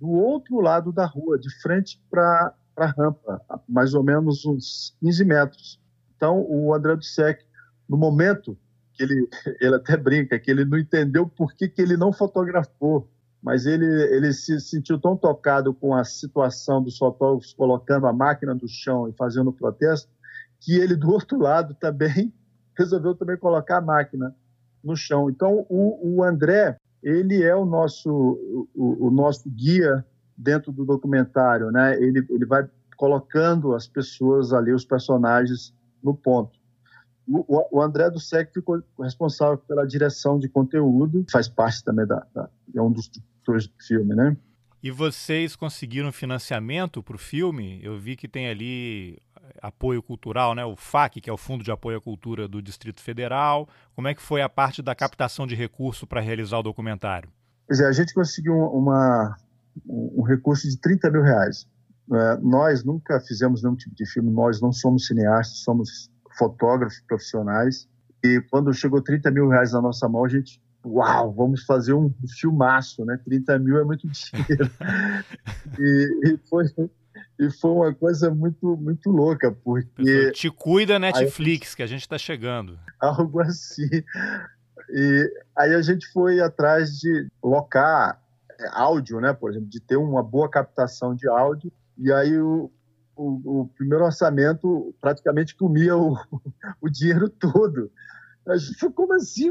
do 0.00 0.10
outro 0.10 0.60
lado 0.60 0.92
da 0.92 1.04
rua, 1.04 1.38
de 1.38 1.50
frente 1.60 2.02
para 2.10 2.54
a 2.76 2.86
rampa, 2.86 3.42
mais 3.68 3.92
ou 3.92 4.02
menos 4.02 4.46
uns 4.46 4.96
15 5.00 5.24
metros. 5.24 5.80
Então, 6.16 6.44
o 6.48 6.74
André 6.74 6.96
Dussek, 6.96 7.44
no 7.88 7.96
momento 7.96 8.56
que 8.94 9.02
ele, 9.02 9.28
ele 9.60 9.74
até 9.74 9.96
brinca, 9.96 10.38
que 10.38 10.50
ele 10.50 10.64
não 10.64 10.78
entendeu 10.78 11.28
por 11.28 11.54
que, 11.54 11.68
que 11.68 11.82
ele 11.82 11.96
não 11.96 12.12
fotografou, 12.12 13.08
mas 13.42 13.66
ele, 13.66 13.86
ele 13.86 14.32
se 14.32 14.60
sentiu 14.60 14.98
tão 14.98 15.16
tocado 15.16 15.72
com 15.72 15.94
a 15.94 16.04
situação 16.04 16.82
dos 16.82 16.98
fotógrafos 16.98 17.52
colocando 17.54 18.06
a 18.06 18.12
máquina 18.12 18.54
no 18.54 18.68
chão 18.68 19.08
e 19.08 19.12
fazendo 19.12 19.48
o 19.48 19.52
protesto, 19.52 20.10
que 20.60 20.74
ele, 20.78 20.94
do 20.94 21.10
outro 21.10 21.38
lado, 21.38 21.74
também 21.74 22.32
resolveu 22.76 23.14
também 23.14 23.36
colocar 23.36 23.78
a 23.78 23.80
máquina 23.80 24.34
no 24.82 24.96
chão. 24.96 25.28
Então, 25.28 25.66
o, 25.68 26.16
o 26.16 26.24
André, 26.24 26.76
ele 27.02 27.42
é 27.42 27.54
o 27.54 27.64
nosso, 27.64 28.10
o, 28.74 29.06
o, 29.06 29.10
nosso 29.10 29.48
guia 29.48 30.04
dentro 30.36 30.72
do 30.72 30.84
documentário, 30.84 31.70
né? 31.70 31.96
Ele, 31.96 32.24
ele 32.30 32.46
vai 32.46 32.68
colocando 32.96 33.74
as 33.74 33.86
pessoas 33.86 34.52
ali, 34.52 34.72
os 34.72 34.84
personagens, 34.84 35.74
no 36.02 36.14
ponto. 36.14 36.58
O, 37.26 37.78
o 37.78 37.82
André 37.82 38.10
do 38.10 38.18
SEC 38.18 38.52
ficou 38.52 38.82
responsável 38.98 39.58
pela 39.58 39.86
direção 39.86 40.38
de 40.38 40.48
conteúdo, 40.48 41.24
faz 41.30 41.48
parte 41.48 41.84
também 41.84 42.06
da, 42.06 42.26
da 42.34 42.48
é 42.74 42.80
um 42.80 42.90
dos 42.90 43.08
diretores 43.08 43.66
do 43.66 43.74
filme, 43.82 44.14
né? 44.14 44.36
E 44.82 44.90
vocês 44.90 45.54
conseguiram 45.54 46.10
financiamento 46.10 47.02
para 47.02 47.14
o 47.14 47.18
filme? 47.18 47.78
Eu 47.82 47.98
vi 47.98 48.16
que 48.16 48.26
tem 48.26 48.48
ali 48.48 49.18
apoio 49.60 50.02
cultural, 50.02 50.54
né? 50.54 50.64
o 50.64 50.76
FAC, 50.76 51.20
que 51.20 51.30
é 51.30 51.32
o 51.32 51.36
Fundo 51.36 51.64
de 51.64 51.70
Apoio 51.70 51.98
à 51.98 52.00
Cultura 52.00 52.48
do 52.48 52.62
Distrito 52.62 53.00
Federal. 53.00 53.68
Como 53.94 54.08
é 54.08 54.14
que 54.14 54.22
foi 54.22 54.42
a 54.42 54.48
parte 54.48 54.82
da 54.82 54.94
captação 54.94 55.46
de 55.46 55.54
recurso 55.54 56.06
para 56.06 56.20
realizar 56.20 56.58
o 56.58 56.62
documentário? 56.62 57.30
Pois 57.66 57.80
é, 57.80 57.86
a 57.86 57.92
gente 57.92 58.12
conseguiu 58.12 58.54
uma, 58.54 59.36
um 59.86 60.22
recurso 60.22 60.68
de 60.68 60.76
30 60.78 61.10
mil 61.10 61.22
reais. 61.22 61.66
É, 62.12 62.36
nós 62.38 62.82
nunca 62.82 63.20
fizemos 63.20 63.62
nenhum 63.62 63.76
tipo 63.76 63.94
de 63.94 64.04
filme, 64.04 64.30
nós 64.30 64.60
não 64.60 64.72
somos 64.72 65.06
cineastas, 65.06 65.58
somos 65.58 66.10
fotógrafos 66.36 67.00
profissionais. 67.06 67.88
E 68.24 68.40
quando 68.50 68.72
chegou 68.72 69.00
30 69.00 69.30
mil 69.30 69.48
reais 69.48 69.72
na 69.72 69.80
nossa 69.80 70.08
mão, 70.08 70.24
a 70.24 70.28
gente, 70.28 70.60
uau, 70.84 71.32
vamos 71.32 71.64
fazer 71.64 71.94
um 71.94 72.12
filmaço, 72.38 73.04
né? 73.04 73.18
30 73.24 73.58
mil 73.60 73.78
é 73.78 73.84
muito 73.84 74.06
dinheiro. 74.10 74.70
e, 75.78 76.20
e 76.24 76.36
foi, 76.48 76.64
e 77.40 77.50
foi 77.50 77.70
uma 77.70 77.94
coisa 77.94 78.30
muito, 78.30 78.76
muito 78.76 79.10
louca, 79.10 79.50
porque... 79.50 80.30
Te 80.32 80.50
cuida 80.50 80.98
Netflix, 80.98 81.74
que 81.74 81.82
a 81.82 81.86
gente 81.86 82.02
está 82.02 82.18
chegando. 82.18 82.78
Algo 83.00 83.40
assim. 83.40 83.88
E 84.90 85.32
aí 85.56 85.74
a 85.74 85.80
gente 85.80 86.06
foi 86.12 86.38
atrás 86.38 86.98
de 86.98 87.28
locar 87.42 88.20
é, 88.60 88.68
áudio, 88.72 89.20
né, 89.20 89.32
por 89.32 89.50
exemplo, 89.50 89.70
de 89.70 89.80
ter 89.80 89.96
uma 89.96 90.22
boa 90.22 90.50
captação 90.50 91.14
de 91.14 91.26
áudio, 91.28 91.72
e 91.96 92.12
aí 92.12 92.38
o, 92.38 92.70
o, 93.16 93.60
o 93.62 93.68
primeiro 93.68 94.04
orçamento 94.04 94.94
praticamente 95.00 95.56
comia 95.56 95.96
o, 95.96 96.14
o 96.78 96.90
dinheiro 96.90 97.26
todo. 97.30 97.90
A 98.46 98.58
gente 98.58 98.78
falou, 98.78 98.94
como 98.94 99.14
assim? 99.14 99.50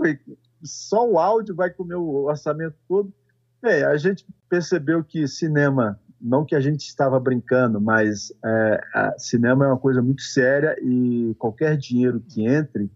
Só 0.62 1.10
o 1.10 1.18
áudio 1.18 1.56
vai 1.56 1.72
comer 1.72 1.96
o 1.96 2.26
orçamento 2.26 2.76
todo? 2.88 3.12
Bem, 3.60 3.84
a 3.84 3.98
gente 3.98 4.26
percebeu 4.48 5.04
que 5.04 5.28
cinema, 5.28 6.00
não 6.22 6.46
que 6.46 6.56
a 6.56 6.60
gente 6.60 6.82
estava 6.82 7.20
brincando, 7.20 7.80
mas 7.80 8.32
é, 8.44 9.14
cinema 9.18 9.66
é 9.66 9.68
uma 9.70 9.78
coisa 9.78 10.02
muito 10.02 10.22
séria 10.22 10.76
e 10.82 11.34
qualquer 11.38 11.78
dinheiro 11.78 12.20
que 12.20 12.46
entre 12.46 12.90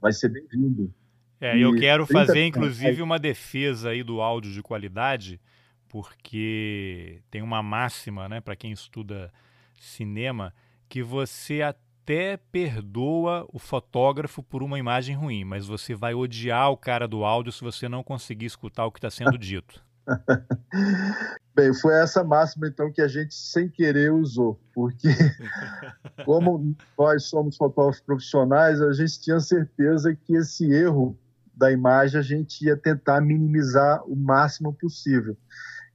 vai 0.00 0.12
ser 0.12 0.28
bem-vindo. 0.28 0.92
É, 1.40 1.58
eu 1.58 1.74
quero 1.74 2.06
fazer, 2.06 2.46
inclusive, 2.46 3.02
uma 3.02 3.18
defesa 3.18 3.90
aí 3.90 4.02
do 4.02 4.20
áudio 4.20 4.52
de 4.52 4.62
qualidade, 4.62 5.40
porque 5.88 7.20
tem 7.30 7.42
uma 7.42 7.62
máxima, 7.62 8.28
né, 8.28 8.40
para 8.40 8.56
quem 8.56 8.72
estuda 8.72 9.32
cinema, 9.78 10.54
que 10.88 11.02
você 11.02 11.62
até 11.62 12.36
perdoa 12.36 13.46
o 13.52 13.58
fotógrafo 13.58 14.42
por 14.42 14.62
uma 14.62 14.78
imagem 14.78 15.14
ruim, 15.14 15.44
mas 15.44 15.66
você 15.66 15.94
vai 15.94 16.14
odiar 16.14 16.70
o 16.70 16.76
cara 16.76 17.06
do 17.06 17.24
áudio 17.24 17.52
se 17.52 17.62
você 17.62 17.88
não 17.88 18.02
conseguir 18.02 18.46
escutar 18.46 18.86
o 18.86 18.92
que 18.92 18.98
está 18.98 19.10
sendo 19.10 19.36
dito. 19.38 19.85
Bem, 21.54 21.72
foi 21.74 21.94
essa 21.94 22.22
máxima 22.22 22.68
então 22.68 22.92
que 22.92 23.00
a 23.00 23.08
gente 23.08 23.34
sem 23.34 23.68
querer 23.68 24.12
usou, 24.12 24.60
porque 24.74 25.08
como 26.24 26.76
nós 26.98 27.24
somos 27.24 27.56
fotógrafos 27.56 28.02
profissionais, 28.02 28.80
a 28.80 28.92
gente 28.92 29.20
tinha 29.20 29.40
certeza 29.40 30.14
que 30.14 30.34
esse 30.36 30.70
erro 30.70 31.18
da 31.56 31.72
imagem 31.72 32.20
a 32.20 32.22
gente 32.22 32.66
ia 32.66 32.76
tentar 32.76 33.20
minimizar 33.20 34.04
o 34.06 34.14
máximo 34.14 34.74
possível. 34.74 35.36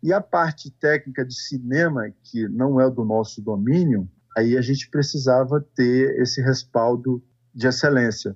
E 0.02 0.12
a 0.12 0.20
parte 0.20 0.72
técnica 0.72 1.24
de 1.24 1.36
cinema, 1.36 2.12
que 2.24 2.48
não 2.48 2.82
é 2.82 2.90
do 2.90 3.06
nosso 3.06 3.40
domínio, 3.40 4.10
aí 4.36 4.58
a 4.58 4.62
gente 4.62 4.90
precisava 4.90 5.64
ter 5.76 6.20
esse 6.20 6.42
respaldo 6.42 7.24
de 7.54 7.68
excelência. 7.68 8.36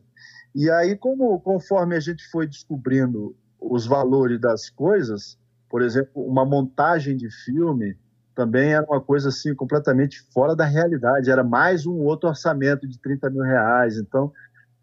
E 0.53 0.69
aí, 0.69 0.95
como 0.95 1.39
conforme 1.39 1.95
a 1.95 1.99
gente 1.99 2.23
foi 2.29 2.45
descobrindo 2.45 3.35
os 3.59 3.87
valores 3.87 4.39
das 4.39 4.69
coisas, 4.69 5.37
por 5.69 5.81
exemplo, 5.81 6.25
uma 6.25 6.45
montagem 6.45 7.15
de 7.17 7.29
filme 7.43 7.97
também 8.35 8.73
era 8.73 8.85
uma 8.85 9.01
coisa 9.01 9.29
assim 9.29 9.55
completamente 9.55 10.21
fora 10.33 10.55
da 10.55 10.65
realidade. 10.65 11.31
Era 11.31 11.43
mais 11.43 11.85
um 11.85 11.99
outro 12.01 12.29
orçamento 12.29 12.87
de 12.87 12.99
30 12.99 13.29
mil 13.29 13.43
reais. 13.43 13.97
Então, 13.97 14.31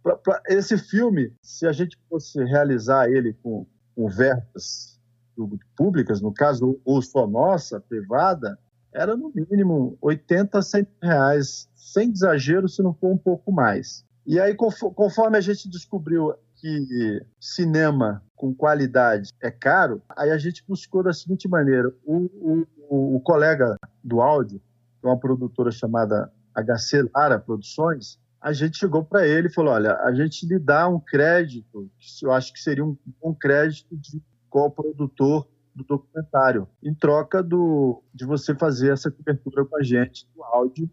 pra, 0.02 0.16
pra 0.16 0.40
esse 0.48 0.78
filme, 0.78 1.32
se 1.42 1.66
a 1.66 1.72
gente 1.72 1.98
fosse 2.08 2.42
realizar 2.44 3.10
ele 3.10 3.34
com, 3.42 3.66
com 3.94 4.08
verbas 4.08 4.98
públicas, 5.76 6.20
no 6.20 6.32
caso, 6.32 6.80
ou 6.84 7.02
só 7.02 7.26
nossa, 7.26 7.80
privada, 7.80 8.58
era 8.92 9.16
no 9.16 9.32
mínimo 9.34 9.96
80 10.00 10.58
a 10.58 10.62
100 10.62 10.86
reais, 11.02 11.68
sem 11.74 12.10
exagero, 12.10 12.68
se 12.68 12.82
não 12.82 12.94
for 12.94 13.12
um 13.12 13.18
pouco 13.18 13.50
mais. 13.50 14.04
E 14.26 14.38
aí, 14.38 14.54
conforme 14.54 15.36
a 15.36 15.40
gente 15.40 15.68
descobriu 15.68 16.34
que 16.62 17.26
cinema 17.40 18.22
com 18.36 18.54
qualidade 18.54 19.30
é 19.42 19.50
caro, 19.50 20.00
aí 20.16 20.30
a 20.30 20.38
gente 20.38 20.64
buscou 20.66 21.02
da 21.02 21.12
seguinte 21.12 21.48
maneira: 21.48 21.92
o, 22.04 22.66
o, 22.88 23.16
o 23.16 23.20
colega 23.20 23.76
do 24.02 24.20
áudio, 24.20 24.62
é 25.02 25.06
uma 25.06 25.18
produtora 25.18 25.72
chamada 25.72 26.32
HC 26.54 27.10
Lara 27.12 27.40
Produções, 27.40 28.20
a 28.40 28.52
gente 28.52 28.78
chegou 28.78 29.04
para 29.04 29.26
ele 29.26 29.48
e 29.48 29.52
falou: 29.52 29.74
olha, 29.74 29.96
a 29.96 30.14
gente 30.14 30.46
lhe 30.46 30.58
dá 30.58 30.88
um 30.88 31.00
crédito, 31.00 31.90
eu 32.22 32.30
acho 32.30 32.52
que 32.52 32.60
seria 32.60 32.84
um, 32.84 32.96
um 33.22 33.34
crédito 33.34 33.96
de 33.96 34.22
co-produtor 34.48 35.48
do 35.74 35.82
documentário, 35.82 36.68
em 36.80 36.94
troca 36.94 37.42
do, 37.42 38.02
de 38.14 38.24
você 38.24 38.54
fazer 38.54 38.92
essa 38.92 39.10
cobertura 39.10 39.64
com 39.64 39.76
a 39.76 39.82
gente 39.82 40.28
do 40.34 40.44
áudio. 40.44 40.88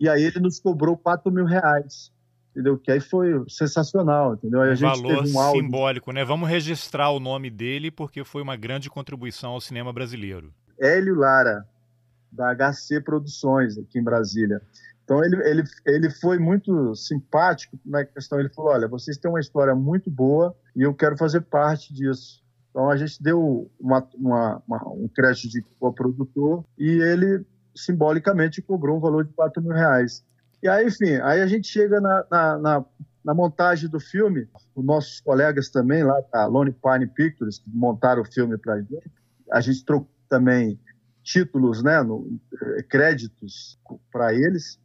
E 0.00 0.08
aí 0.08 0.24
ele 0.24 0.40
nos 0.40 0.58
cobrou 0.58 0.96
4 0.96 1.30
mil 1.30 1.44
reais 1.44 2.10
entendeu? 2.54 2.78
Que 2.78 2.92
aí 2.92 3.00
foi 3.00 3.44
sensacional, 3.48 4.34
entendeu? 4.34 4.60
Aí 4.60 4.72
um 4.72 4.76
valor 4.76 5.26
um 5.26 5.40
áudio... 5.40 5.60
simbólico, 5.60 6.12
né? 6.12 6.24
Vamos 6.24 6.48
registrar 6.48 7.10
o 7.10 7.18
nome 7.18 7.50
dele 7.50 7.90
porque 7.90 8.22
foi 8.22 8.40
uma 8.40 8.56
grande 8.56 8.88
contribuição 8.88 9.50
ao 9.50 9.60
cinema 9.60 9.92
brasileiro. 9.92 10.54
Hélio 10.78 11.16
Lara, 11.16 11.66
da 12.30 12.54
HC 12.54 13.00
Produções, 13.00 13.76
aqui 13.76 13.98
em 13.98 14.04
Brasília. 14.04 14.62
Então 15.02 15.22
ele, 15.22 15.36
ele, 15.48 15.64
ele 15.84 16.10
foi 16.10 16.38
muito 16.38 16.94
simpático 16.94 17.78
na 17.84 18.04
questão, 18.04 18.40
ele 18.40 18.48
falou, 18.48 18.72
olha, 18.72 18.88
vocês 18.88 19.18
têm 19.18 19.30
uma 19.30 19.40
história 19.40 19.74
muito 19.74 20.10
boa 20.10 20.56
e 20.74 20.82
eu 20.82 20.94
quero 20.94 21.16
fazer 21.16 21.42
parte 21.42 21.92
disso. 21.92 22.42
Então 22.70 22.88
a 22.88 22.96
gente 22.96 23.22
deu 23.22 23.70
uma, 23.78 24.06
uma, 24.14 24.62
uma, 24.66 24.88
um 24.94 25.08
crédito 25.08 25.48
de 25.48 25.62
co-produtor 25.78 26.64
e 26.78 26.88
ele 26.88 27.44
simbolicamente 27.74 28.62
cobrou 28.62 28.96
um 28.96 29.00
valor 29.00 29.24
de 29.24 29.32
4 29.32 29.62
mil 29.62 29.72
reais. 29.72 30.24
E 30.64 30.68
aí, 30.68 30.86
enfim, 30.86 31.16
aí 31.22 31.42
a 31.42 31.46
gente 31.46 31.68
chega 31.68 32.00
na, 32.00 32.24
na, 32.30 32.58
na, 32.58 32.84
na 33.22 33.34
montagem 33.34 33.86
do 33.86 34.00
filme, 34.00 34.48
os 34.74 34.82
nossos 34.82 35.20
colegas 35.20 35.68
também 35.68 36.02
lá 36.02 36.18
da 36.32 36.46
Lone 36.46 36.72
Pine 36.72 37.06
Pictures, 37.06 37.58
que 37.58 37.68
montaram 37.68 38.22
o 38.22 38.24
filme 38.24 38.56
para 38.56 38.80
gente, 38.80 39.12
a 39.52 39.60
gente 39.60 39.84
trocou 39.84 40.08
também 40.26 40.80
títulos, 41.22 41.82
né, 41.82 42.02
no, 42.02 42.40
créditos 42.88 43.78
para 44.10 44.32
eles, 44.32 44.80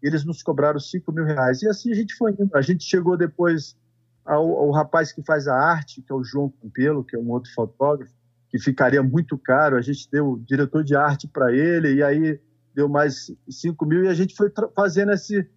eles 0.00 0.24
nos 0.24 0.44
cobraram 0.44 0.78
5 0.78 1.10
mil 1.10 1.24
reais. 1.24 1.60
E 1.60 1.68
assim 1.68 1.90
a 1.90 1.94
gente 1.96 2.14
foi 2.14 2.30
indo. 2.30 2.54
A 2.54 2.60
gente 2.60 2.84
chegou 2.84 3.16
depois 3.16 3.76
ao, 4.24 4.48
ao 4.48 4.70
rapaz 4.70 5.10
que 5.10 5.24
faz 5.24 5.48
a 5.48 5.56
arte, 5.56 6.02
que 6.02 6.12
é 6.12 6.14
o 6.14 6.22
João 6.22 6.52
Campelo, 6.62 7.02
que 7.02 7.16
é 7.16 7.18
um 7.18 7.30
outro 7.30 7.52
fotógrafo, 7.52 8.12
que 8.48 8.60
ficaria 8.60 9.02
muito 9.02 9.36
caro. 9.36 9.76
A 9.76 9.82
gente 9.82 10.08
deu 10.08 10.40
diretor 10.46 10.84
de 10.84 10.94
arte 10.94 11.26
para 11.26 11.52
ele, 11.52 11.94
e 11.94 12.02
aí 12.04 12.40
deu 12.76 12.88
mais 12.90 13.32
5 13.48 13.86
mil 13.86 14.04
e 14.04 14.08
a 14.08 14.14
gente 14.14 14.36
foi 14.36 14.52
fazendo 14.74 15.10
esse, 15.10 15.48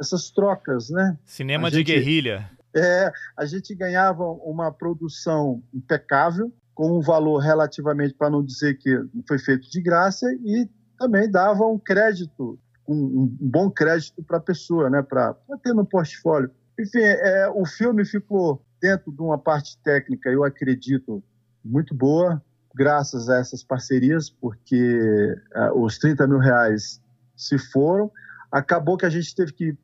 essas 0.00 0.30
trocas, 0.30 0.88
né? 0.88 1.18
Cinema 1.26 1.68
a 1.68 1.70
de 1.70 1.76
gente, 1.76 1.86
guerrilha. 1.86 2.50
É, 2.74 3.12
a 3.36 3.44
gente 3.44 3.74
ganhava 3.74 4.24
uma 4.24 4.72
produção 4.72 5.62
impecável, 5.74 6.50
com 6.74 6.98
um 6.98 7.02
valor 7.02 7.38
relativamente, 7.38 8.14
para 8.14 8.30
não 8.30 8.42
dizer 8.42 8.78
que 8.78 8.98
foi 9.28 9.38
feito 9.38 9.70
de 9.70 9.82
graça, 9.82 10.26
e 10.42 10.66
também 10.98 11.30
dava 11.30 11.66
um 11.66 11.78
crédito, 11.78 12.58
um, 12.88 12.94
um 12.94 13.36
bom 13.38 13.70
crédito 13.70 14.22
para 14.22 14.38
a 14.38 14.40
pessoa, 14.40 14.88
né? 14.88 15.02
Para 15.02 15.36
ter 15.62 15.74
no 15.74 15.84
portfólio. 15.84 16.50
Enfim, 16.80 17.00
é, 17.00 17.48
o 17.54 17.66
filme 17.66 18.06
ficou 18.06 18.64
dentro 18.80 19.12
de 19.12 19.20
uma 19.20 19.36
parte 19.36 19.76
técnica, 19.84 20.30
eu 20.30 20.42
acredito, 20.42 21.22
muito 21.62 21.94
boa, 21.94 22.42
graças 22.74 23.28
a 23.28 23.38
essas 23.38 23.62
parcerias, 23.62 24.30
porque 24.30 25.34
uh, 25.54 25.82
os 25.82 25.98
30 25.98 26.26
mil 26.26 26.38
reais 26.38 27.00
se 27.36 27.58
foram. 27.58 28.10
Acabou 28.50 28.96
que 28.96 29.06
a 29.06 29.10
gente 29.10 29.34
teve 29.34 29.52
que. 29.52 29.76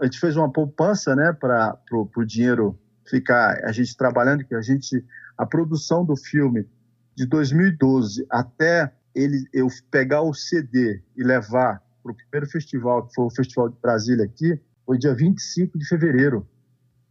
A 0.00 0.04
gente 0.04 0.20
fez 0.20 0.36
uma 0.36 0.50
poupança 0.50 1.16
né, 1.16 1.32
para 1.32 1.76
o 1.92 2.24
dinheiro 2.24 2.78
ficar, 3.04 3.64
a 3.64 3.72
gente 3.72 3.96
trabalhando, 3.96 4.44
que 4.44 4.54
a 4.54 4.62
gente. 4.62 5.04
A 5.36 5.46
produção 5.46 6.04
do 6.04 6.14
filme 6.14 6.68
de 7.16 7.26
2012 7.26 8.24
até 8.30 8.92
ele, 9.14 9.46
eu 9.52 9.66
pegar 9.90 10.22
o 10.22 10.32
CD 10.32 11.02
e 11.16 11.22
levar 11.22 11.82
para 12.02 12.12
o 12.12 12.14
primeiro 12.14 12.50
festival, 12.50 13.06
que 13.06 13.14
foi 13.14 13.24
o 13.24 13.30
Festival 13.30 13.68
de 13.68 13.76
Brasília 13.80 14.24
aqui, 14.24 14.60
foi 14.84 14.98
dia 14.98 15.14
25 15.14 15.78
de 15.78 15.86
fevereiro 15.86 16.46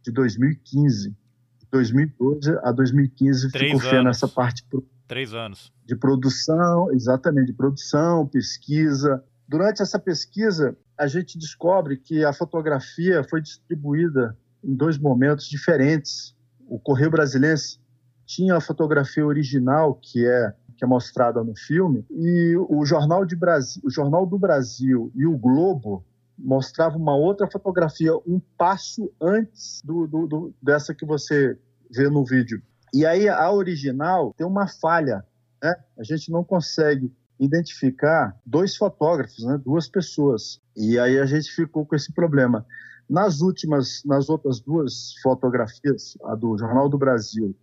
de 0.02 0.12
2015. 0.12 1.10
De 1.10 1.66
2012 1.70 2.58
a 2.62 2.72
2015 2.72 3.50
Três 3.50 3.72
ficou 3.72 3.90
feio 3.90 4.02
nessa 4.02 4.28
parte 4.28 4.64
Três 5.06 5.34
anos. 5.34 5.72
De 5.84 5.96
produção, 5.96 6.92
exatamente, 6.92 7.46
de 7.46 7.52
produção, 7.52 8.26
pesquisa. 8.26 9.22
Durante 9.48 9.82
essa 9.82 9.98
pesquisa, 9.98 10.76
a 10.98 11.06
gente 11.06 11.38
descobre 11.38 11.96
que 11.96 12.24
a 12.24 12.32
fotografia 12.32 13.24
foi 13.24 13.40
distribuída 13.40 14.36
em 14.62 14.74
dois 14.74 14.98
momentos 14.98 15.48
diferentes. 15.48 16.34
O 16.68 16.78
Correio 16.78 17.10
Brasilense 17.10 17.80
tinha 18.24 18.56
a 18.56 18.60
fotografia 18.60 19.26
original, 19.26 19.94
que 19.94 20.26
é 20.26 20.54
que 20.82 20.84
é 20.84 20.88
mostrada 20.88 21.44
no 21.44 21.54
filme, 21.54 22.04
e 22.10 22.56
o 22.56 22.84
Jornal, 22.84 23.24
de 23.24 23.36
Brasil, 23.36 23.80
o 23.84 23.90
Jornal 23.90 24.26
do 24.26 24.36
Brasil 24.36 25.12
e 25.14 25.24
o 25.24 25.38
Globo 25.38 26.04
mostravam 26.36 27.00
uma 27.00 27.14
outra 27.14 27.48
fotografia, 27.48 28.12
um 28.26 28.40
passo 28.58 29.12
antes 29.20 29.80
do, 29.84 30.08
do, 30.08 30.26
do, 30.26 30.54
dessa 30.60 30.92
que 30.92 31.06
você 31.06 31.56
vê 31.88 32.10
no 32.10 32.24
vídeo. 32.24 32.60
E 32.92 33.06
aí 33.06 33.28
a 33.28 33.50
original 33.50 34.34
tem 34.36 34.46
uma 34.46 34.68
falha, 34.68 35.24
né? 35.62 35.74
A 35.98 36.02
gente 36.02 36.30
não 36.30 36.44
consegue 36.44 37.12
identificar 37.40 38.38
dois 38.44 38.76
fotógrafos, 38.76 39.44
né? 39.44 39.58
Duas 39.64 39.88
pessoas. 39.88 40.60
E 40.76 40.98
aí 40.98 41.18
a 41.18 41.26
gente 41.26 41.50
ficou 41.50 41.86
com 41.86 41.96
esse 41.96 42.12
problema. 42.12 42.66
Nas 43.08 43.40
últimas, 43.40 44.02
nas 44.04 44.28
outras 44.28 44.60
duas 44.60 45.14
fotografias, 45.22 46.16
a 46.24 46.34
do 46.34 46.56
Jornal 46.56 46.88
do 46.88 46.98
Brasil 46.98 47.54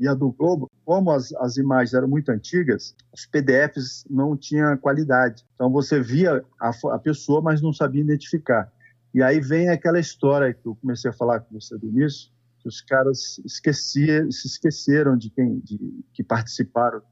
e 0.00 0.08
a 0.08 0.14
do 0.14 0.32
Globo, 0.32 0.70
como 0.84 1.12
as, 1.12 1.32
as 1.34 1.56
imagens 1.56 1.94
eram 1.94 2.08
muito 2.08 2.30
antigas, 2.30 2.94
os 3.12 3.24
PDFs 3.26 4.04
não 4.10 4.36
tinham 4.36 4.76
qualidade. 4.76 5.44
Então 5.54 5.70
você 5.70 6.00
via 6.00 6.44
a, 6.60 6.72
a 6.92 6.98
pessoa, 6.98 7.40
mas 7.40 7.62
não 7.62 7.72
sabia 7.72 8.02
identificar. 8.02 8.72
E 9.14 9.22
aí 9.22 9.40
vem 9.40 9.68
aquela 9.68 10.00
história 10.00 10.52
que 10.52 10.66
eu 10.66 10.74
comecei 10.74 11.10
a 11.10 11.14
falar 11.14 11.40
com 11.40 11.60
você 11.60 11.76
do 11.78 11.86
início, 11.86 12.30
que 12.62 12.68
os 12.68 12.80
caras 12.80 13.40
esquecia, 13.44 14.30
se 14.30 14.46
esqueceram 14.46 15.16
de 15.16 15.30
quem 15.30 15.58
de, 15.60 15.78
que 16.14 16.22
participaram 16.22 17.02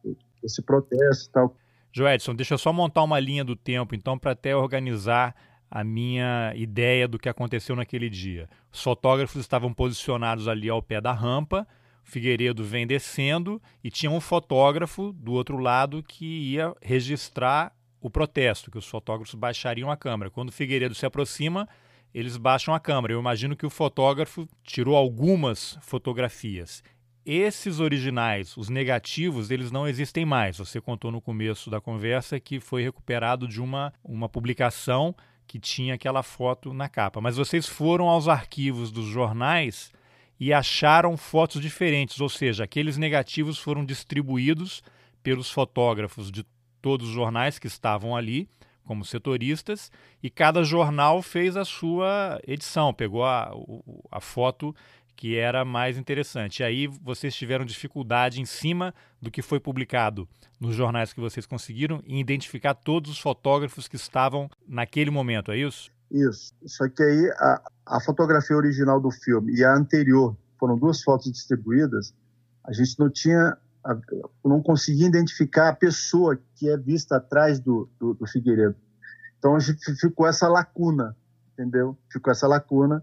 desse 0.40 0.62
protesto 0.62 1.28
e 1.28 1.32
tal. 1.32 1.56
Joedson, 1.92 2.34
deixa 2.34 2.54
eu 2.54 2.58
só 2.58 2.72
montar 2.72 3.02
uma 3.02 3.18
linha 3.18 3.44
do 3.44 3.56
tempo, 3.56 3.94
então, 3.94 4.16
para 4.16 4.30
até 4.30 4.54
organizar 4.54 5.34
a 5.68 5.82
minha 5.82 6.52
ideia 6.54 7.06
do 7.06 7.18
que 7.18 7.28
aconteceu 7.28 7.74
naquele 7.74 8.08
dia. 8.08 8.48
Os 8.72 8.82
fotógrafos 8.82 9.40
estavam 9.40 9.72
posicionados 9.74 10.48
ali 10.48 10.68
ao 10.68 10.82
pé 10.82 11.00
da 11.00 11.12
rampa, 11.12 11.66
Figueiredo 12.02 12.64
vem 12.64 12.86
descendo 12.86 13.60
e 13.84 13.90
tinha 13.90 14.10
um 14.10 14.20
fotógrafo 14.20 15.12
do 15.12 15.32
outro 15.32 15.58
lado 15.58 16.02
que 16.02 16.24
ia 16.24 16.74
registrar 16.80 17.72
o 18.00 18.10
protesto, 18.10 18.70
que 18.70 18.78
os 18.78 18.86
fotógrafos 18.86 19.34
baixariam 19.34 19.90
a 19.90 19.96
câmera. 19.96 20.30
Quando 20.30 20.50
Figueiredo 20.50 20.94
se 20.94 21.06
aproxima, 21.06 21.68
eles 22.14 22.36
baixam 22.36 22.74
a 22.74 22.80
câmera. 22.80 23.14
Eu 23.14 23.20
imagino 23.20 23.56
que 23.56 23.66
o 23.66 23.70
fotógrafo 23.70 24.48
tirou 24.62 24.96
algumas 24.96 25.78
fotografias. 25.82 26.82
Esses 27.24 27.80
originais, 27.80 28.56
os 28.56 28.68
negativos, 28.68 29.50
eles 29.50 29.70
não 29.70 29.86
existem 29.86 30.24
mais. 30.24 30.58
Você 30.58 30.80
contou 30.80 31.12
no 31.12 31.20
começo 31.20 31.70
da 31.70 31.80
conversa 31.80 32.40
que 32.40 32.58
foi 32.58 32.82
recuperado 32.82 33.46
de 33.46 33.60
uma, 33.60 33.92
uma 34.02 34.28
publicação 34.28 35.14
que 35.46 35.58
tinha 35.58 35.94
aquela 35.94 36.22
foto 36.22 36.72
na 36.72 36.88
capa. 36.88 37.20
Mas 37.20 37.36
vocês 37.36 37.66
foram 37.66 38.08
aos 38.08 38.28
arquivos 38.28 38.90
dos 38.90 39.06
jornais 39.06 39.92
e 40.38 40.52
acharam 40.52 41.16
fotos 41.16 41.60
diferentes, 41.60 42.20
ou 42.20 42.28
seja, 42.28 42.64
aqueles 42.64 42.96
negativos 42.96 43.58
foram 43.58 43.84
distribuídos 43.84 44.82
pelos 45.22 45.50
fotógrafos 45.50 46.30
de 46.30 46.46
todos 46.80 47.08
os 47.08 47.14
jornais 47.14 47.58
que 47.58 47.66
estavam 47.66 48.16
ali, 48.16 48.48
como 48.90 49.04
setoristas, 49.04 49.88
e 50.20 50.28
cada 50.28 50.64
jornal 50.64 51.22
fez 51.22 51.56
a 51.56 51.64
sua 51.64 52.40
edição, 52.44 52.92
pegou 52.92 53.24
a, 53.24 53.52
a 54.10 54.20
foto 54.20 54.74
que 55.14 55.36
era 55.36 55.64
mais 55.64 55.96
interessante. 55.96 56.58
E 56.58 56.64
aí 56.64 56.86
vocês 56.88 57.32
tiveram 57.32 57.64
dificuldade 57.64 58.40
em 58.40 58.44
cima 58.44 58.92
do 59.22 59.30
que 59.30 59.42
foi 59.42 59.60
publicado 59.60 60.28
nos 60.58 60.74
jornais 60.74 61.12
que 61.12 61.20
vocês 61.20 61.46
conseguiram 61.46 62.02
em 62.04 62.18
identificar 62.18 62.74
todos 62.74 63.12
os 63.12 63.20
fotógrafos 63.20 63.86
que 63.86 63.94
estavam 63.94 64.50
naquele 64.66 65.12
momento, 65.12 65.52
é 65.52 65.58
isso? 65.58 65.88
Isso. 66.10 66.52
Só 66.66 66.88
que 66.88 67.00
aí 67.00 67.30
a, 67.38 67.62
a 67.86 68.00
fotografia 68.00 68.56
original 68.56 69.00
do 69.00 69.12
filme 69.12 69.54
e 69.54 69.62
a 69.62 69.72
anterior 69.72 70.36
foram 70.58 70.76
duas 70.76 71.00
fotos 71.00 71.30
distribuídas. 71.30 72.12
A 72.66 72.72
gente 72.72 72.98
não 72.98 73.08
tinha, 73.08 73.56
não 74.44 74.62
conseguia 74.62 75.06
identificar 75.06 75.68
a 75.68 75.74
pessoa 75.74 76.38
que 76.56 76.68
é 76.68 76.76
vista 76.76 77.16
atrás 77.16 77.58
do, 77.58 77.88
do, 77.98 78.14
do 78.14 78.26
Figueiredo. 78.26 78.76
Então 79.38 79.56
a 79.56 79.58
gente 79.58 79.94
ficou 79.96 80.26
essa 80.26 80.48
lacuna, 80.48 81.16
entendeu? 81.52 81.96
Ficou 82.10 82.30
essa 82.30 82.46
lacuna 82.46 83.02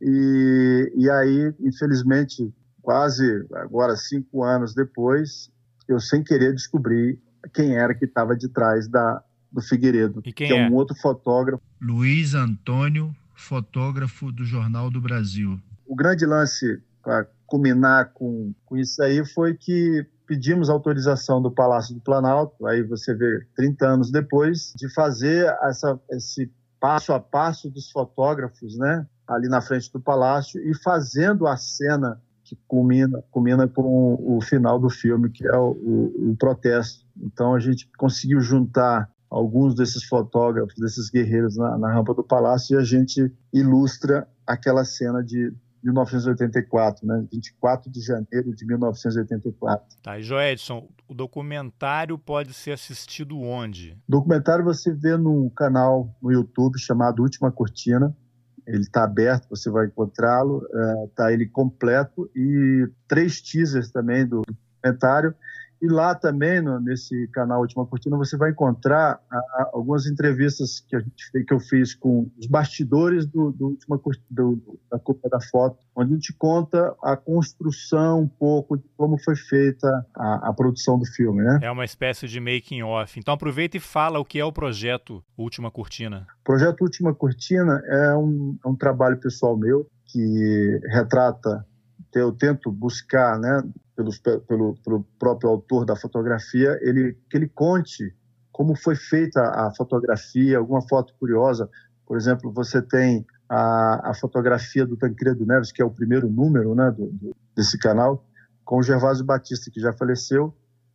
e, 0.00 0.92
e 0.96 1.10
aí, 1.10 1.54
infelizmente, 1.60 2.52
quase 2.82 3.46
agora 3.54 3.96
cinco 3.96 4.44
anos 4.44 4.74
depois, 4.74 5.50
eu 5.88 6.00
sem 6.00 6.22
querer 6.22 6.52
descobri 6.52 7.18
quem 7.52 7.76
era 7.76 7.94
que 7.94 8.04
estava 8.04 8.36
de 8.36 8.48
trás 8.48 8.88
da, 8.88 9.22
do 9.52 9.60
Figueiredo, 9.60 10.22
que 10.22 10.44
é, 10.44 10.58
é 10.58 10.68
um 10.68 10.74
outro 10.74 10.96
fotógrafo. 10.96 11.62
Luiz 11.80 12.34
Antônio, 12.34 13.14
fotógrafo 13.34 14.32
do 14.32 14.44
Jornal 14.44 14.90
do 14.90 15.00
Brasil. 15.00 15.60
O 15.86 15.94
grande 15.94 16.26
lance 16.26 16.82
para 17.02 17.26
culminar 17.46 18.12
com, 18.14 18.54
com 18.64 18.76
isso 18.76 19.02
aí 19.02 19.24
foi 19.24 19.54
que 19.54 20.06
pedimos 20.26 20.70
autorização 20.70 21.40
do 21.40 21.50
Palácio 21.50 21.94
do 21.94 22.00
Planalto, 22.00 22.66
aí 22.66 22.82
você 22.82 23.14
vê 23.14 23.46
30 23.56 23.86
anos 23.86 24.10
depois, 24.10 24.72
de 24.76 24.92
fazer 24.92 25.46
essa, 25.62 25.98
esse 26.10 26.50
passo 26.80 27.12
a 27.12 27.20
passo 27.20 27.70
dos 27.70 27.90
fotógrafos, 27.90 28.76
né, 28.76 29.06
ali 29.26 29.48
na 29.48 29.60
frente 29.60 29.90
do 29.92 30.00
palácio 30.00 30.60
e 30.60 30.74
fazendo 30.82 31.46
a 31.46 31.56
cena 31.56 32.20
que 32.44 32.58
culmina, 32.68 33.24
culmina 33.30 33.66
com 33.66 34.18
o 34.20 34.40
final 34.42 34.78
do 34.78 34.90
filme, 34.90 35.30
que 35.30 35.46
é 35.46 35.56
o, 35.56 35.70
o, 35.70 36.30
o 36.30 36.36
protesto. 36.36 37.06
Então 37.16 37.54
a 37.54 37.58
gente 37.58 37.88
conseguiu 37.96 38.40
juntar 38.40 39.10
alguns 39.30 39.74
desses 39.74 40.04
fotógrafos, 40.04 40.74
desses 40.76 41.10
guerreiros 41.10 41.56
na, 41.56 41.78
na, 41.78 41.92
rampa 41.92 42.14
do 42.14 42.22
palácio 42.22 42.76
e 42.76 42.80
a 42.80 42.84
gente 42.84 43.32
ilustra 43.52 44.28
aquela 44.46 44.84
cena 44.84 45.24
de 45.24 45.52
1984, 45.84 47.06
né? 47.06 47.24
24 47.30 47.90
de 47.90 48.00
janeiro 48.00 48.54
de 48.54 48.66
1984. 48.66 49.98
Tá, 50.02 50.18
e 50.18 50.22
Joedson, 50.22 50.88
o 51.08 51.14
documentário 51.14 52.18
pode 52.18 52.54
ser 52.54 52.72
assistido 52.72 53.38
onde? 53.38 53.98
O 54.08 54.12
documentário 54.12 54.64
você 54.64 54.92
vê 54.92 55.16
num 55.16 55.48
canal 55.50 56.14
no 56.22 56.32
YouTube 56.32 56.78
chamado 56.78 57.22
Última 57.22 57.52
Cortina. 57.52 58.16
Ele 58.66 58.80
está 58.80 59.04
aberto, 59.04 59.48
você 59.50 59.70
vai 59.70 59.86
encontrá-lo. 59.86 60.62
Está 61.06 61.30
é, 61.30 61.34
ele 61.34 61.46
completo 61.46 62.30
e 62.34 62.88
três 63.06 63.42
teasers 63.42 63.90
também 63.90 64.26
do 64.26 64.42
documentário 64.82 65.34
e 65.80 65.88
lá 65.88 66.14
também, 66.14 66.60
no, 66.60 66.80
nesse 66.80 67.28
canal 67.28 67.60
Última 67.60 67.86
Cortina, 67.86 68.16
você 68.16 68.36
vai 68.36 68.50
encontrar 68.50 69.20
a, 69.30 69.70
algumas 69.72 70.06
entrevistas 70.06 70.80
que, 70.80 70.98
gente, 70.98 71.44
que 71.44 71.54
eu 71.54 71.60
fiz 71.60 71.94
com 71.94 72.30
os 72.38 72.46
bastidores 72.46 73.26
do, 73.26 73.52
do 73.52 73.66
Última 73.68 74.00
do, 74.30 74.78
da 74.90 74.98
Copa 74.98 75.28
da 75.28 75.40
Foto, 75.40 75.78
onde 75.94 76.12
a 76.12 76.14
gente 76.14 76.32
conta 76.32 76.94
a 77.02 77.16
construção 77.16 78.20
um 78.20 78.28
pouco 78.28 78.76
de 78.76 78.84
como 78.96 79.18
foi 79.18 79.36
feita 79.36 80.06
a, 80.14 80.48
a 80.48 80.52
produção 80.52 80.98
do 80.98 81.04
filme. 81.04 81.42
Né? 81.42 81.60
É 81.62 81.70
uma 81.70 81.84
espécie 81.84 82.26
de 82.26 82.40
making 82.40 82.82
off. 82.82 83.18
Então 83.18 83.34
aproveita 83.34 83.76
e 83.76 83.80
fala 83.80 84.18
o 84.18 84.24
que 84.24 84.38
é 84.38 84.44
o 84.44 84.52
projeto 84.52 85.22
Última 85.36 85.70
Cortina. 85.70 86.26
O 86.40 86.44
projeto 86.44 86.82
Última 86.82 87.14
Cortina 87.14 87.82
é 87.86 88.14
um, 88.16 88.56
é 88.64 88.68
um 88.68 88.76
trabalho 88.76 89.18
pessoal 89.18 89.56
meu 89.56 89.86
que 90.06 90.80
retrata 90.90 91.66
eu 92.20 92.32
tento 92.32 92.70
buscar, 92.70 93.38
né, 93.38 93.62
pelos, 93.96 94.18
pelo, 94.18 94.74
pelo 94.84 95.04
próprio 95.18 95.50
autor 95.50 95.84
da 95.84 95.96
fotografia, 95.96 96.78
ele, 96.82 97.16
que 97.30 97.36
ele 97.36 97.48
conte 97.48 98.14
como 98.52 98.76
foi 98.76 98.94
feita 98.94 99.40
a 99.40 99.72
fotografia, 99.76 100.58
alguma 100.58 100.80
foto 100.86 101.12
curiosa. 101.18 101.68
Por 102.06 102.16
exemplo, 102.16 102.52
você 102.52 102.80
tem 102.80 103.26
a, 103.48 104.10
a 104.10 104.14
fotografia 104.14 104.86
do 104.86 104.96
Tancredo 104.96 105.44
Neves, 105.44 105.72
que 105.72 105.82
é 105.82 105.84
o 105.84 105.90
primeiro 105.90 106.28
número 106.28 106.74
né, 106.74 106.90
do, 106.90 107.06
do, 107.06 107.36
desse 107.56 107.76
canal, 107.78 108.24
com 108.64 108.78
o 108.78 108.82
Gervásio 108.82 109.24
Batista, 109.24 109.70
que 109.72 109.80
já 109.80 109.92
faleceu. 109.92 110.54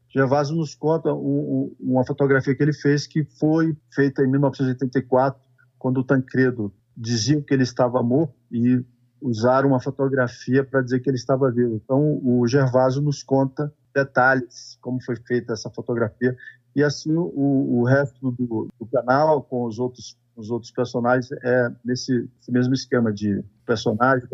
Gervásio 0.10 0.56
nos 0.56 0.74
conta 0.74 1.14
um, 1.14 1.76
um, 1.80 1.92
uma 1.92 2.06
fotografia 2.06 2.56
que 2.56 2.64
ele 2.64 2.74
fez 2.74 3.06
que 3.06 3.26
foi 3.38 3.78
feita 3.94 4.24
em 4.24 4.28
1984, 4.28 5.40
quando 5.78 6.00
o 6.00 6.04
Tancredo 6.04 6.74
dizia 6.96 7.42
que 7.42 7.54
ele 7.54 7.64
estava 7.64 8.02
morto 8.02 8.34
e 8.52 8.84
usaram 9.22 9.70
uma 9.70 9.80
fotografia 9.80 10.64
para 10.64 10.82
dizer 10.82 11.00
que 11.00 11.10
ele 11.10 11.18
estava 11.18 11.52
vivo. 11.52 11.76
Então, 11.76 12.20
o 12.24 12.48
Gervásio 12.48 13.02
nos 13.02 13.24
conta 13.24 13.74
detalhes, 13.94 14.78
como 14.82 15.02
foi 15.04 15.16
feita 15.16 15.54
essa 15.54 15.70
fotografia, 15.70 16.36
e 16.76 16.84
assim 16.84 17.14
o, 17.14 17.80
o 17.80 17.84
resto 17.84 18.32
do, 18.32 18.70
do, 18.80 18.86
canal, 18.88 19.42
com 19.44 19.66
os 19.66 19.80
outros, 19.80 20.18
os 20.36 20.50
outros 20.50 20.72
personagens, 20.72 21.32
é 21.44 21.70
nesse, 21.84 22.30
nesse 22.38 22.52
mesmo 22.52 22.74
esquema 22.74 23.12
de 23.12 23.44
personagem, 23.66 24.28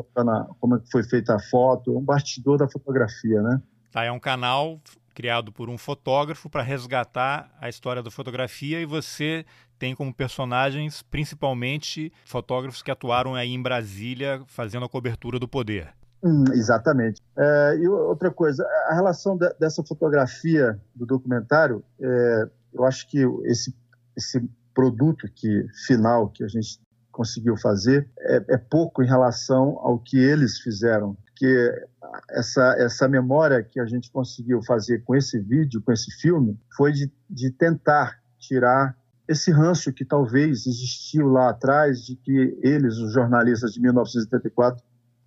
como 0.60 0.76
é 0.76 0.80
foi 0.92 1.04
feita 1.04 1.36
a 1.36 1.40
foto, 1.40 1.94
é 1.94 1.98
um 1.98 2.04
bastidor 2.04 2.58
da 2.58 2.68
fotografia, 2.68 3.42
né? 3.42 3.62
Tá, 3.92 4.04
é 4.04 4.12
um 4.12 4.20
canal 4.20 4.80
criado 5.16 5.52
por 5.52 5.70
um 5.70 5.78
fotógrafo 5.78 6.50
para 6.50 6.62
resgatar 6.62 7.50
a 7.60 7.70
história 7.70 8.04
da 8.04 8.12
fotografia 8.12 8.82
e 8.82 8.86
você 8.86 9.46
tem 9.80 9.96
como 9.96 10.14
personagens 10.14 11.02
principalmente 11.02 12.12
fotógrafos 12.26 12.84
que 12.84 12.92
atuaram 12.92 13.34
aí 13.34 13.52
em 13.52 13.62
Brasília 13.62 14.44
fazendo 14.46 14.86
a 14.86 14.90
cobertura 14.90 15.40
do 15.40 15.48
poder. 15.48 15.94
Hum, 16.22 16.44
exatamente. 16.54 17.22
É, 17.38 17.78
e 17.78 17.88
outra 17.88 18.30
coisa, 18.30 18.66
a 18.90 18.94
relação 18.94 19.38
de, 19.38 19.50
dessa 19.60 19.84
fotografia 19.84 20.80
do 20.94 21.06
documentário, 21.06 21.84
é, 22.00 22.50
eu 22.74 22.84
acho 22.84 23.08
que 23.08 23.20
esse, 23.46 23.74
esse 24.18 24.44
produto 24.74 25.30
que 25.34 25.66
final 25.86 26.28
que 26.30 26.44
a 26.44 26.48
gente 26.48 26.80
conseguiu 27.12 27.56
fazer 27.56 28.10
é, 28.20 28.56
é 28.56 28.58
pouco 28.58 29.02
em 29.02 29.08
relação 29.08 29.80
ao 29.80 29.98
que 29.98 30.18
eles 30.18 30.60
fizeram 30.60 31.16
porque 31.36 31.86
essa, 32.32 32.76
essa 32.80 33.08
memória 33.10 33.62
que 33.62 33.78
a 33.78 33.86
gente 33.86 34.10
conseguiu 34.10 34.64
fazer 34.64 35.04
com 35.04 35.14
esse 35.14 35.38
vídeo, 35.38 35.82
com 35.82 35.92
esse 35.92 36.10
filme, 36.22 36.58
foi 36.78 36.94
de, 36.94 37.12
de 37.30 37.52
tentar 37.52 38.18
tirar 38.40 38.98
esse 39.28 39.52
ranço 39.52 39.92
que 39.92 40.06
talvez 40.06 40.66
existiu 40.66 41.28
lá 41.28 41.50
atrás 41.50 42.06
de 42.06 42.16
que 42.16 42.58
eles, 42.64 42.96
os 42.98 43.12
jornalistas 43.12 43.74
de 43.74 43.82
1984, 43.82 44.82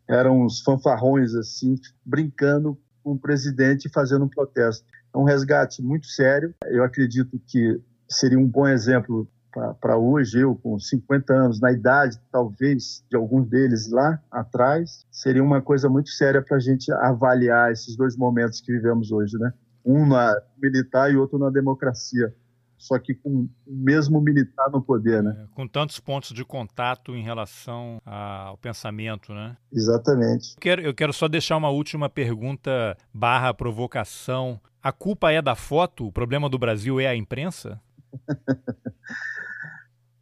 eram 0.09 0.43
uns 0.43 0.63
fanfarrões 0.63 1.35
assim, 1.35 1.79
brincando 2.05 2.79
com 3.05 3.13
o 3.13 3.19
presidente 3.19 3.85
e 3.85 3.93
fazendo 3.93 4.25
um 4.25 4.29
protesto. 4.29 4.87
É 5.15 5.19
um 5.19 5.25
resgate 5.25 5.83
muito 5.83 6.07
sério. 6.07 6.55
Eu 6.65 6.83
acredito 6.83 7.39
que 7.47 7.79
seria 8.09 8.39
um 8.39 8.47
bom 8.47 8.67
exemplo 8.67 9.29
para 9.81 9.97
hoje, 9.97 10.41
eu 10.41 10.55
com 10.55 10.79
50 10.79 11.33
anos, 11.33 11.61
na 11.61 11.73
idade 11.73 12.19
talvez 12.31 13.05
de 13.11 13.17
alguns 13.17 13.49
deles 13.49 13.91
lá 13.91 14.21
atrás, 14.31 15.07
seria 15.11 15.43
uma 15.43 15.61
coisa 15.61 15.89
muito 15.89 16.11
séria 16.11 16.43
para 16.43 16.57
a 16.57 16.61
gente 16.61 16.93
avaliar 16.93 17.73
esses 17.73 17.97
dois 17.97 18.17
momentos 18.17 18.61
que 18.61 18.73
vivemos 18.73 19.11
hoje, 19.11 19.37
né? 19.39 19.53
Um 19.85 20.07
na 20.07 20.35
militar 20.61 21.11
e 21.11 21.17
outro 21.17 21.39
na 21.39 21.51
democracia 21.51 22.35
só 22.79 22.97
que 22.99 23.13
com 23.13 23.49
o 23.67 23.75
mesmo 23.75 24.21
militar 24.21 24.71
no 24.71 24.81
poder, 24.81 25.23
né? 25.23 25.37
É, 25.37 25.47
com 25.55 25.67
tantos 25.67 25.99
pontos 25.99 26.31
de 26.31 26.45
contato 26.45 27.15
em 27.15 27.23
relação 27.23 28.01
ao 28.07 28.57
pensamento, 28.57 29.35
né? 29.35 29.57
Exatamente. 29.73 30.53
Eu 30.55 30.61
quero, 30.61 30.83
eu 30.83 30.95
quero 30.95 31.13
só 31.13 31.27
deixar 31.27 31.57
uma 31.57 31.71
última 31.71 32.09
pergunta 32.09 32.97
barra 33.13 33.53
provocação. 33.53 34.61
A 34.81 34.93
culpa 34.93 35.33
é 35.33 35.43
da 35.43 35.57
foto? 35.57 36.07
O 36.07 36.13
problema 36.13 36.49
do 36.49 36.59
Brasil 36.59 37.01
é 37.01 37.09
a 37.09 37.17
imprensa? 37.17 37.81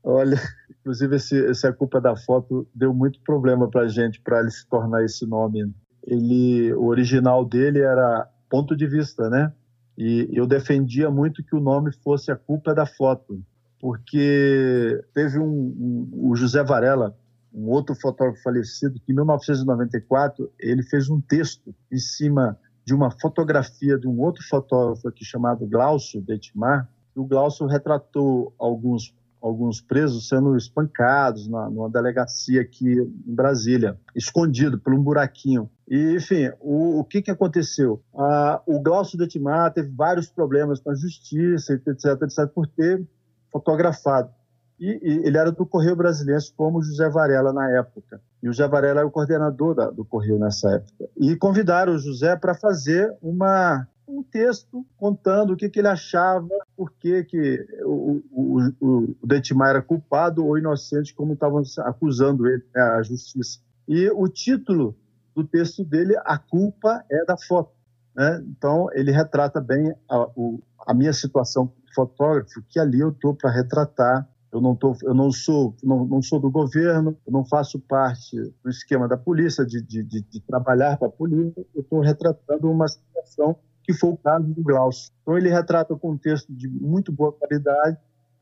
Olha, 0.09 0.37
inclusive 0.71 1.17
esse, 1.17 1.37
esse 1.37 1.67
a 1.67 1.73
culpa 1.73 2.01
da 2.01 2.15
foto 2.15 2.65
deu 2.73 2.95
muito 2.95 3.21
problema 3.23 3.69
para 3.69 3.89
gente 3.89 4.21
para 4.21 4.39
ele 4.39 4.53
se 4.53 4.65
tornar 4.69 5.05
esse 5.05 5.27
nome. 5.27 5.75
Ele, 6.07 6.73
o 6.75 6.85
original 6.85 7.45
dele 7.45 7.81
era 7.81 8.31
ponto 8.49 8.77
de 8.77 8.87
vista, 8.87 9.29
né? 9.29 9.53
E 9.99 10.29
eu 10.33 10.47
defendia 10.47 11.11
muito 11.11 11.43
que 11.43 11.57
o 11.57 11.61
nome 11.61 11.91
fosse 12.05 12.31
A 12.31 12.37
Culpa 12.37 12.73
da 12.73 12.87
Foto, 12.87 13.43
porque 13.81 15.03
teve 15.13 15.41
um, 15.41 15.45
um, 15.45 16.11
o 16.31 16.37
José 16.37 16.63
Varela, 16.63 17.17
um 17.53 17.69
outro 17.69 17.95
fotógrafo 17.97 18.41
falecido, 18.43 19.01
que 19.01 19.11
em 19.11 19.17
1994 19.17 20.53
ele 20.61 20.85
fez 20.85 21.11
um 21.11 21.21
texto 21.21 21.75
em 21.91 21.99
cima 21.99 22.57
de 22.85 22.95
uma 22.95 23.11
fotografia 23.11 23.99
de 23.99 24.07
um 24.07 24.21
outro 24.21 24.47
fotógrafo 24.47 25.09
aqui 25.09 25.25
chamado 25.25 25.67
Glaucio 25.67 26.21
Detmar. 26.21 26.89
O 27.17 27.25
Glaucio 27.25 27.67
retratou 27.67 28.55
alguns 28.59 29.13
alguns 29.47 29.81
presos 29.81 30.29
sendo 30.29 30.57
espancados 30.57 31.49
na, 31.49 31.71
numa 31.71 31.89
delegacia 31.89 32.61
aqui 32.61 32.93
em 32.93 33.35
Brasília, 33.35 33.99
escondido 34.15 34.79
por 34.79 34.93
um 34.93 35.03
buraquinho. 35.03 35.71
E, 35.89 36.17
enfim, 36.17 36.51
o, 36.61 37.01
o 37.01 37.05
que, 37.05 37.23
que 37.23 37.31
aconteceu? 37.31 38.03
Ah, 38.15 38.61
o 38.67 38.81
Glaucio 38.81 39.19
Detimar 39.19 39.73
teve 39.73 39.89
vários 39.89 40.29
problemas 40.29 40.81
com 40.81 40.91
a 40.91 40.95
justiça, 40.95 41.75
etc., 41.75 42.23
etc., 42.23 42.47
por 42.53 42.67
ter 42.67 43.07
fotografado. 43.53 44.31
E, 44.79 45.01
e, 45.03 45.27
ele 45.27 45.39
era 45.39 45.51
do 45.51 45.65
Correio 45.65 45.97
Brasileiro, 45.97 46.43
como 46.57 46.83
José 46.83 47.09
Varela 47.09 47.53
na 47.53 47.71
época. 47.71 48.21
E 48.43 48.49
o 48.49 48.53
José 48.53 48.69
Varela 48.69 49.01
era 49.01 49.07
o 49.07 49.11
coordenador 49.11 49.75
da, 49.75 49.91
do 49.91 50.05
Correio 50.05 50.39
nessa 50.39 50.71
época. 50.73 51.09
E 51.17 51.35
convidaram 51.37 51.95
o 51.95 51.99
José 51.99 52.37
para 52.37 52.55
fazer 52.55 53.15
uma, 53.23 53.87
um 54.09 54.23
texto 54.23 54.87
contando 54.97 55.53
o 55.53 55.57
que, 55.57 55.69
que 55.69 55.81
ele 55.81 55.89
achava, 55.89 56.49
por 56.77 56.93
que, 56.93 57.25
que 57.25 57.67
o, 57.85 58.23
o, 58.31 58.61
o, 58.81 59.17
o 59.23 59.27
Dentimar 59.27 59.71
era 59.71 59.83
culpado 59.83 60.45
ou 60.45 60.57
inocente, 60.57 61.15
como 61.15 61.35
estavam 61.35 61.63
acusando 61.79 62.47
ele, 62.47 62.65
né, 62.75 62.83
a 62.83 63.03
justiça. 63.03 63.61
E 63.89 64.09
o 64.11 64.29
título 64.29 64.97
do 65.35 65.45
texto 65.45 65.85
dele, 65.85 66.17
A 66.25 66.39
Culpa 66.39 67.05
é 67.11 67.25
da 67.25 67.37
Foto. 67.37 67.73
Né? 68.15 68.43
Então, 68.49 68.89
ele 68.93 69.11
retrata 69.11 69.61
bem 69.61 69.95
a, 70.09 70.27
a 70.87 70.95
minha 70.95 71.13
situação 71.13 71.73
fotógrafo, 71.95 72.63
que 72.69 72.79
ali 72.79 73.01
eu 73.01 73.11
estou 73.11 73.35
para 73.35 73.51
retratar 73.51 74.29
eu 74.53 74.61
não, 74.61 74.75
tô, 74.75 74.97
eu 75.03 75.13
não 75.13 75.31
sou 75.31 75.77
não, 75.83 76.07
não, 76.07 76.23
sou 76.23 76.41
do 76.41 76.51
governo, 76.51 77.15
eu 77.27 77.33
não 77.33 77.45
faço 77.45 77.79
parte 77.79 78.37
do 78.65 78.71
esquema 78.71 79.07
da 79.07 79.17
polícia, 79.17 79.67
de, 79.67 79.83
de, 79.83 80.03
de, 80.03 80.23
de 80.23 80.41
trabalhar 80.41 80.97
para 80.97 81.09
a 81.09 81.11
polícia, 81.11 81.67
eu 81.75 81.83
estou 81.83 82.01
retratando 82.01 82.71
uma 82.71 82.89
situação 82.89 83.57
que 83.87 83.95
foi 83.95 84.11
o 84.11 84.16
caso 84.16 84.49
do 84.49 84.62
Glaucio. 84.62 85.12
Então 85.22 85.39
ele 85.39 85.49
retrata 85.49 85.95
o 85.95 85.99
contexto 85.99 86.53
de 86.53 86.68
muito 86.68 87.12
boa 87.12 87.32
qualidade, 87.32 87.97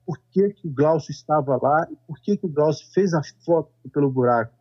por 0.07 0.19
que, 0.31 0.49
que 0.51 0.67
o 0.67 0.71
Glaucio 0.71 1.13
estava 1.13 1.59
lá 1.63 1.87
e 1.91 1.97
por 2.07 2.19
que, 2.19 2.37
que 2.37 2.47
o 2.47 2.49
Glaucio 2.49 2.87
fez 2.95 3.13
a 3.13 3.21
foto 3.45 3.71
pelo 3.93 4.11
buraco. 4.11 4.55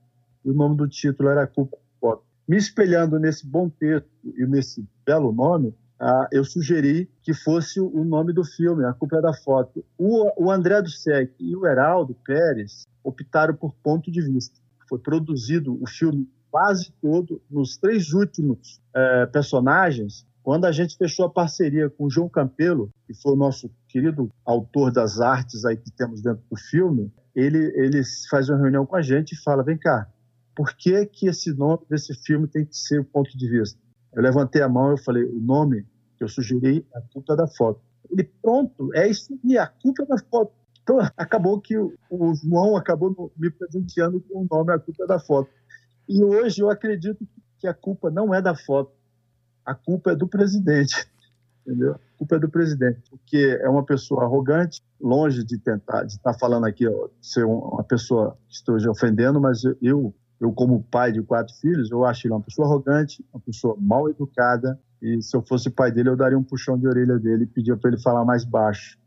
E 0.43 0.49
o 0.49 0.53
nome 0.53 0.75
do 0.75 0.87
título 0.87 1.29
era 1.29 1.47
Culpa 1.47 1.77
Foto. 2.01 2.23
Me 2.45 2.57
espelhando 2.57 3.17
nesse 3.17 3.47
bom 3.47 3.69
texto 3.69 4.09
e 4.25 4.45
nesse 4.45 4.85
belo 5.05 5.31
nome, 5.31 5.73
ah, 5.97 6.27
eu 6.33 6.43
sugeri 6.43 7.09
que 7.21 7.33
fosse 7.33 7.79
o 7.79 8.03
nome 8.03 8.33
do 8.33 8.43
filme, 8.43 8.83
A 8.83 8.91
Culpa 8.91 9.17
é 9.17 9.21
da 9.21 9.33
Foto. 9.33 9.85
O, 9.97 10.47
o 10.47 10.51
André 10.51 10.81
Dussek 10.81 11.33
e 11.39 11.55
o 11.55 11.65
Heraldo 11.65 12.13
Pérez 12.25 12.85
optaram 13.01 13.55
por 13.55 13.73
ponto 13.75 14.11
de 14.11 14.21
vista. 14.21 14.59
Foi 14.89 14.99
produzido 14.99 15.81
o 15.81 15.87
filme 15.87 16.29
quase 16.51 16.91
todo 17.01 17.41
nos 17.49 17.77
três 17.77 18.11
últimos 18.11 18.81
eh, 18.93 19.25
personagens 19.27 20.25
quando 20.43 20.65
a 20.65 20.71
gente 20.71 20.97
fechou 20.97 21.25
a 21.25 21.29
parceria 21.29 21.89
com 21.89 22.05
o 22.05 22.09
João 22.09 22.27
Campelo, 22.27 22.91
que 23.07 23.13
foi 23.13 23.31
o 23.31 23.37
nosso 23.37 23.71
querido 23.87 24.29
autor 24.45 24.91
das 24.91 25.21
artes 25.21 25.63
aí 25.63 25.77
que 25.77 25.89
temos 25.89 26.21
dentro 26.21 26.43
do 26.51 26.57
filme, 26.57 27.11
ele, 27.33 27.71
ele 27.75 28.01
faz 28.29 28.49
uma 28.49 28.59
reunião 28.59 28.85
com 28.85 28.97
a 28.97 29.01
gente 29.01 29.31
e 29.31 29.41
fala: 29.41 29.63
vem 29.63 29.77
cá, 29.77 30.07
por 30.53 30.75
que, 30.75 31.05
que 31.05 31.27
esse 31.27 31.53
nome 31.53 31.79
desse 31.89 32.13
filme 32.13 32.47
tem 32.47 32.65
que 32.65 32.75
ser 32.75 32.99
o 32.99 33.05
ponto 33.05 33.35
de 33.37 33.49
vista? 33.49 33.79
Eu 34.13 34.21
levantei 34.21 34.61
a 34.61 34.67
mão 34.67 34.93
e 34.93 35.01
falei: 35.01 35.23
o 35.23 35.39
nome 35.39 35.85
que 36.17 36.23
eu 36.23 36.27
sugeri 36.27 36.85
é 36.93 36.97
a 36.97 37.01
culpa 37.01 37.35
da 37.35 37.47
foto. 37.47 37.79
Ele, 38.11 38.29
pronto, 38.41 38.93
é 38.93 39.07
isso 39.07 39.39
e 39.43 39.57
a 39.57 39.65
culpa 39.65 40.05
da 40.05 40.17
foto. 40.29 40.51
Então, 40.83 40.99
acabou 41.15 41.61
que 41.61 41.77
o 41.77 42.35
João 42.35 42.75
acabou 42.75 43.31
me 43.37 43.49
presenteando 43.49 44.19
com 44.19 44.41
o 44.41 44.47
nome 44.51 44.73
A 44.73 44.79
Culpa 44.79 45.07
da 45.07 45.17
Foto. 45.17 45.49
E 46.09 46.21
hoje 46.21 46.61
eu 46.61 46.69
acredito 46.69 47.25
que 47.57 47.65
a 47.65 47.73
culpa 47.73 48.11
não 48.11 48.33
é 48.33 48.41
da 48.41 48.53
foto, 48.53 48.91
a 49.65 49.73
culpa 49.73 50.11
é 50.11 50.15
do 50.15 50.27
presidente, 50.27 51.07
entendeu? 51.65 51.93
A 51.93 52.17
culpa 52.17 52.35
é 52.35 52.39
do 52.39 52.49
presidente, 52.49 53.01
porque 53.09 53.59
é 53.61 53.69
uma 53.69 53.83
pessoa 53.83 54.23
arrogante, 54.23 54.81
longe 54.99 55.43
de 55.43 55.57
tentar, 55.57 56.03
de 56.03 56.13
estar 56.13 56.33
falando 56.33 56.65
aqui, 56.65 56.87
ó, 56.87 57.07
ser 57.21 57.45
uma 57.45 57.83
pessoa 57.83 58.37
que 58.47 58.55
esteja 58.55 58.89
ofendendo, 58.89 59.39
mas 59.39 59.63
eu, 59.81 60.13
eu 60.39 60.51
como 60.53 60.83
pai 60.83 61.11
de 61.11 61.21
quatro 61.21 61.53
filhos, 61.55 61.89
eu 61.91 62.05
acho 62.05 62.27
ele 62.27 62.33
uma 62.33 62.41
pessoa 62.41 62.67
arrogante, 62.67 63.23
uma 63.33 63.39
pessoa 63.39 63.75
mal 63.79 64.09
educada, 64.09 64.79
e 65.01 65.21
se 65.21 65.35
eu 65.35 65.41
fosse 65.41 65.69
pai 65.69 65.91
dele, 65.91 66.09
eu 66.09 66.15
daria 66.15 66.37
um 66.37 66.43
puxão 66.43 66.77
de 66.77 66.87
orelha 66.87 67.19
dele 67.19 67.43
e 67.43 67.47
pedia 67.47 67.75
para 67.75 67.91
ele 67.91 68.01
falar 68.01 68.23
mais 68.23 68.45
baixo. 68.45 68.97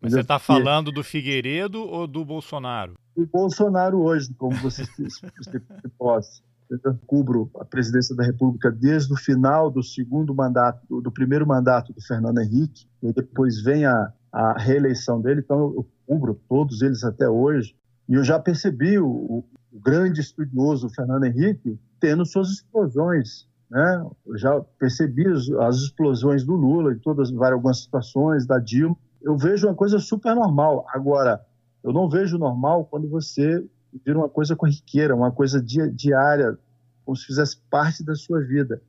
Mas 0.00 0.12
você 0.12 0.20
está 0.20 0.38
falando 0.38 0.92
do 0.92 1.02
Figueiredo 1.02 1.80
ou 1.80 2.06
do 2.06 2.24
Bolsonaro? 2.24 2.94
O 3.16 3.24
Bolsonaro 3.24 4.02
hoje, 4.02 4.32
como 4.34 4.54
você, 4.56 4.84
você 5.00 5.60
possa 5.96 6.42
eu 6.70 6.98
cubro 7.06 7.50
a 7.58 7.64
presidência 7.64 8.14
da 8.14 8.24
República 8.24 8.70
desde 8.70 9.12
o 9.12 9.16
final 9.16 9.70
do 9.70 9.82
segundo 9.82 10.34
mandato, 10.34 11.00
do, 11.00 11.10
primeiro 11.10 11.46
mandato 11.46 11.92
do 11.92 12.00
Fernando 12.00 12.40
Henrique, 12.40 12.86
e 13.02 13.12
depois 13.12 13.60
vem 13.62 13.84
a, 13.84 14.12
a 14.32 14.58
reeleição 14.58 15.20
dele, 15.20 15.40
então 15.40 15.58
eu 15.76 15.86
cubro 16.06 16.40
todos 16.48 16.82
eles 16.82 17.04
até 17.04 17.28
hoje, 17.28 17.74
e 18.08 18.14
eu 18.14 18.24
já 18.24 18.38
percebi 18.38 18.98
o, 18.98 19.44
o 19.72 19.80
grande 19.80 20.20
estudioso 20.20 20.88
Fernando 20.88 21.24
Henrique 21.24 21.78
tendo 22.00 22.24
suas 22.24 22.48
explosões, 22.50 23.46
né? 23.70 24.06
Eu 24.26 24.38
já 24.38 24.60
percebi 24.78 25.26
as 25.28 25.76
explosões 25.76 26.44
do 26.44 26.54
Lula 26.54 26.92
em 26.92 26.98
todas 26.98 27.32
algumas 27.32 27.82
situações 27.82 28.46
da 28.46 28.58
Dilma. 28.58 28.96
Eu 29.20 29.36
vejo 29.36 29.66
uma 29.66 29.74
coisa 29.74 29.98
super 29.98 30.34
normal. 30.34 30.86
Agora, 30.90 31.44
eu 31.82 31.92
não 31.92 32.08
vejo 32.08 32.38
normal 32.38 32.84
quando 32.84 33.08
você 33.08 33.64
vira 34.04 34.18
uma 34.18 34.28
coisa 34.28 34.56
corriqueira, 34.56 35.14
uma 35.14 35.30
coisa 35.30 35.62
diária, 35.62 36.58
como 37.04 37.16
se 37.16 37.26
fizesse 37.26 37.56
parte 37.70 38.04
da 38.04 38.14
sua 38.14 38.40
vida. 38.40 38.82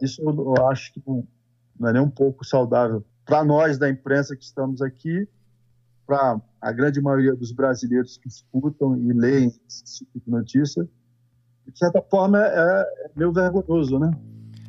Isso 0.00 0.22
eu, 0.22 0.56
eu 0.56 0.66
acho 0.66 0.92
que 0.92 1.02
não, 1.06 1.26
não 1.78 1.88
é 1.88 1.92
nem 1.92 2.02
um 2.02 2.10
pouco 2.10 2.44
saudável. 2.44 3.04
Para 3.24 3.44
nós 3.44 3.78
da 3.78 3.88
imprensa 3.88 4.36
que 4.36 4.44
estamos 4.44 4.80
aqui, 4.82 5.28
para 6.06 6.40
a 6.60 6.72
grande 6.72 7.00
maioria 7.00 7.34
dos 7.34 7.52
brasileiros 7.52 8.16
que 8.16 8.28
escutam 8.28 8.96
e 8.96 9.12
leem 9.12 9.52
esse 9.68 10.04
tipo 10.04 10.20
de 10.24 10.30
notícia, 10.30 10.88
de 11.66 11.78
certa 11.78 12.00
forma 12.00 12.38
é, 12.40 12.50
é 12.50 13.10
meio 13.16 13.32
vergonhoso, 13.32 13.98
né? 13.98 14.10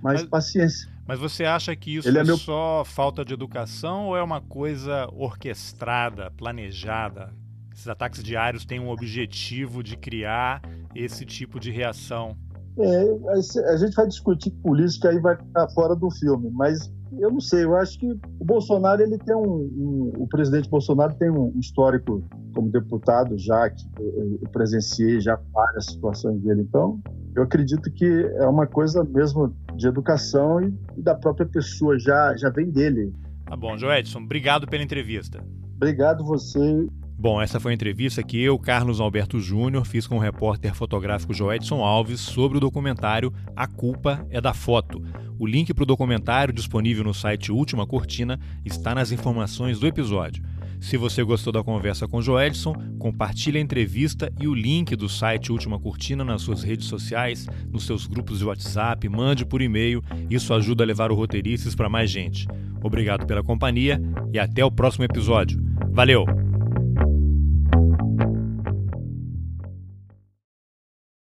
Mas, 0.02 0.22
mas, 0.22 0.30
paciência. 0.30 0.90
Mas 1.08 1.20
você 1.20 1.46
acha 1.46 1.76
que 1.76 1.96
isso 1.96 2.08
Ele 2.08 2.18
é, 2.18 2.22
é 2.22 2.24
meu... 2.24 2.38
só 2.38 2.84
falta 2.84 3.24
de 3.24 3.34
educação 3.34 4.08
ou 4.08 4.18
é 4.18 4.24
uma 4.24 4.42
coisa 4.42 5.08
orquestrada, 5.14 6.32
planejada? 6.32 7.34
Esses 7.78 7.88
ataques 7.88 8.24
diários 8.24 8.66
têm 8.66 8.80
um 8.80 8.90
objetivo 8.90 9.84
de 9.84 9.96
criar 9.96 10.62
esse 10.96 11.24
tipo 11.24 11.60
de 11.60 11.70
reação. 11.70 12.36
É, 12.80 13.72
a 13.72 13.78
gente 13.78 13.94
vai 13.94 14.08
discutir 14.08 14.50
política 14.64 15.10
aí 15.10 15.20
vai 15.20 15.36
ficar 15.38 15.68
fora 15.70 15.96
do 15.96 16.10
filme, 16.10 16.50
mas 16.52 16.92
eu 17.20 17.32
não 17.32 17.40
sei, 17.40 17.64
eu 17.64 17.76
acho 17.76 17.98
que 18.00 18.12
o 18.40 18.46
Bolsonaro 18.46 19.02
ele 19.02 19.18
tem 19.20 19.36
um, 19.36 19.42
um 19.42 20.12
o 20.18 20.28
presidente 20.28 20.70
Bolsonaro 20.70 21.14
tem 21.16 21.30
um 21.30 21.54
histórico 21.60 22.28
como 22.54 22.70
deputado 22.70 23.38
já 23.38 23.70
que 23.70 23.84
eu, 24.00 24.40
eu 24.42 24.50
presenciei 24.50 25.22
já 25.22 25.40
várias 25.54 25.86
situações 25.86 26.40
dele, 26.42 26.62
então 26.62 27.00
eu 27.36 27.44
acredito 27.44 27.92
que 27.92 28.06
é 28.06 28.48
uma 28.48 28.68
coisa 28.68 29.04
mesmo 29.04 29.56
de 29.76 29.88
educação 29.88 30.62
e, 30.62 30.74
e 30.98 31.02
da 31.02 31.16
própria 31.16 31.48
pessoa 31.48 31.98
já 31.98 32.36
já 32.38 32.50
vem 32.50 32.70
dele. 32.70 33.14
Tá 33.46 33.56
bom, 33.56 33.78
Joedson, 33.78 34.20
obrigado 34.20 34.68
pela 34.68 34.84
entrevista. 34.84 35.44
Obrigado 35.76 36.24
você 36.26 36.88
Bom, 37.20 37.42
essa 37.42 37.60
foi 37.60 37.72
a 37.72 37.76
entrevista 37.76 38.22
que 38.22 38.40
eu, 38.40 38.60
Carlos 38.60 39.00
Alberto 39.00 39.40
Júnior, 39.40 39.88
fiz 39.88 40.06
com 40.06 40.18
o 40.18 40.20
repórter 40.20 40.76
fotográfico 40.76 41.34
Joedson 41.34 41.84
Alves 41.84 42.20
sobre 42.20 42.60
o 42.60 42.62
documentário 42.62 43.34
A 43.56 43.66
Culpa 43.66 44.24
é 44.30 44.40
da 44.40 44.54
Foto. 44.54 45.04
O 45.40 45.48
link 45.48 45.74
para 45.74 45.82
o 45.82 45.88
documentário, 45.88 46.54
disponível 46.54 47.04
no 47.04 47.16
site 47.16 47.52
Última 47.52 47.88
Cortina, 47.88 48.40
está 48.64 48.94
nas 48.94 49.12
informações 49.12 49.80
do 49.80 49.88
episódio. 49.88 50.44
Se 50.80 50.96
você 50.96 51.24
gostou 51.24 51.52
da 51.52 51.64
conversa 51.64 52.08
com 52.08 52.22
Joelson, 52.22 52.76
compartilhe 53.00 53.58
a 53.58 53.62
entrevista 53.62 54.32
e 54.40 54.48
o 54.48 54.54
link 54.54 54.96
do 54.96 55.10
site 55.10 55.52
Última 55.52 55.80
Cortina 55.80 56.24
nas 56.24 56.44
suas 56.44 56.62
redes 56.62 56.86
sociais, 56.86 57.48
nos 57.72 57.88
seus 57.88 58.06
grupos 58.06 58.40
de 58.40 58.46
WhatsApp, 58.46 59.10
mande 59.10 59.44
por 59.44 59.60
e-mail. 59.60 60.04
Isso 60.30 60.54
ajuda 60.54 60.84
a 60.84 60.88
levar 60.88 61.12
o 61.12 61.16
Roteirices 61.16 61.74
para 61.74 61.90
mais 61.90 62.12
gente. 62.12 62.48
Obrigado 62.84 63.26
pela 63.26 63.42
companhia 63.42 64.00
e 64.32 64.38
até 64.38 64.64
o 64.64 64.72
próximo 64.72 65.04
episódio. 65.04 65.60
Valeu! 65.92 66.57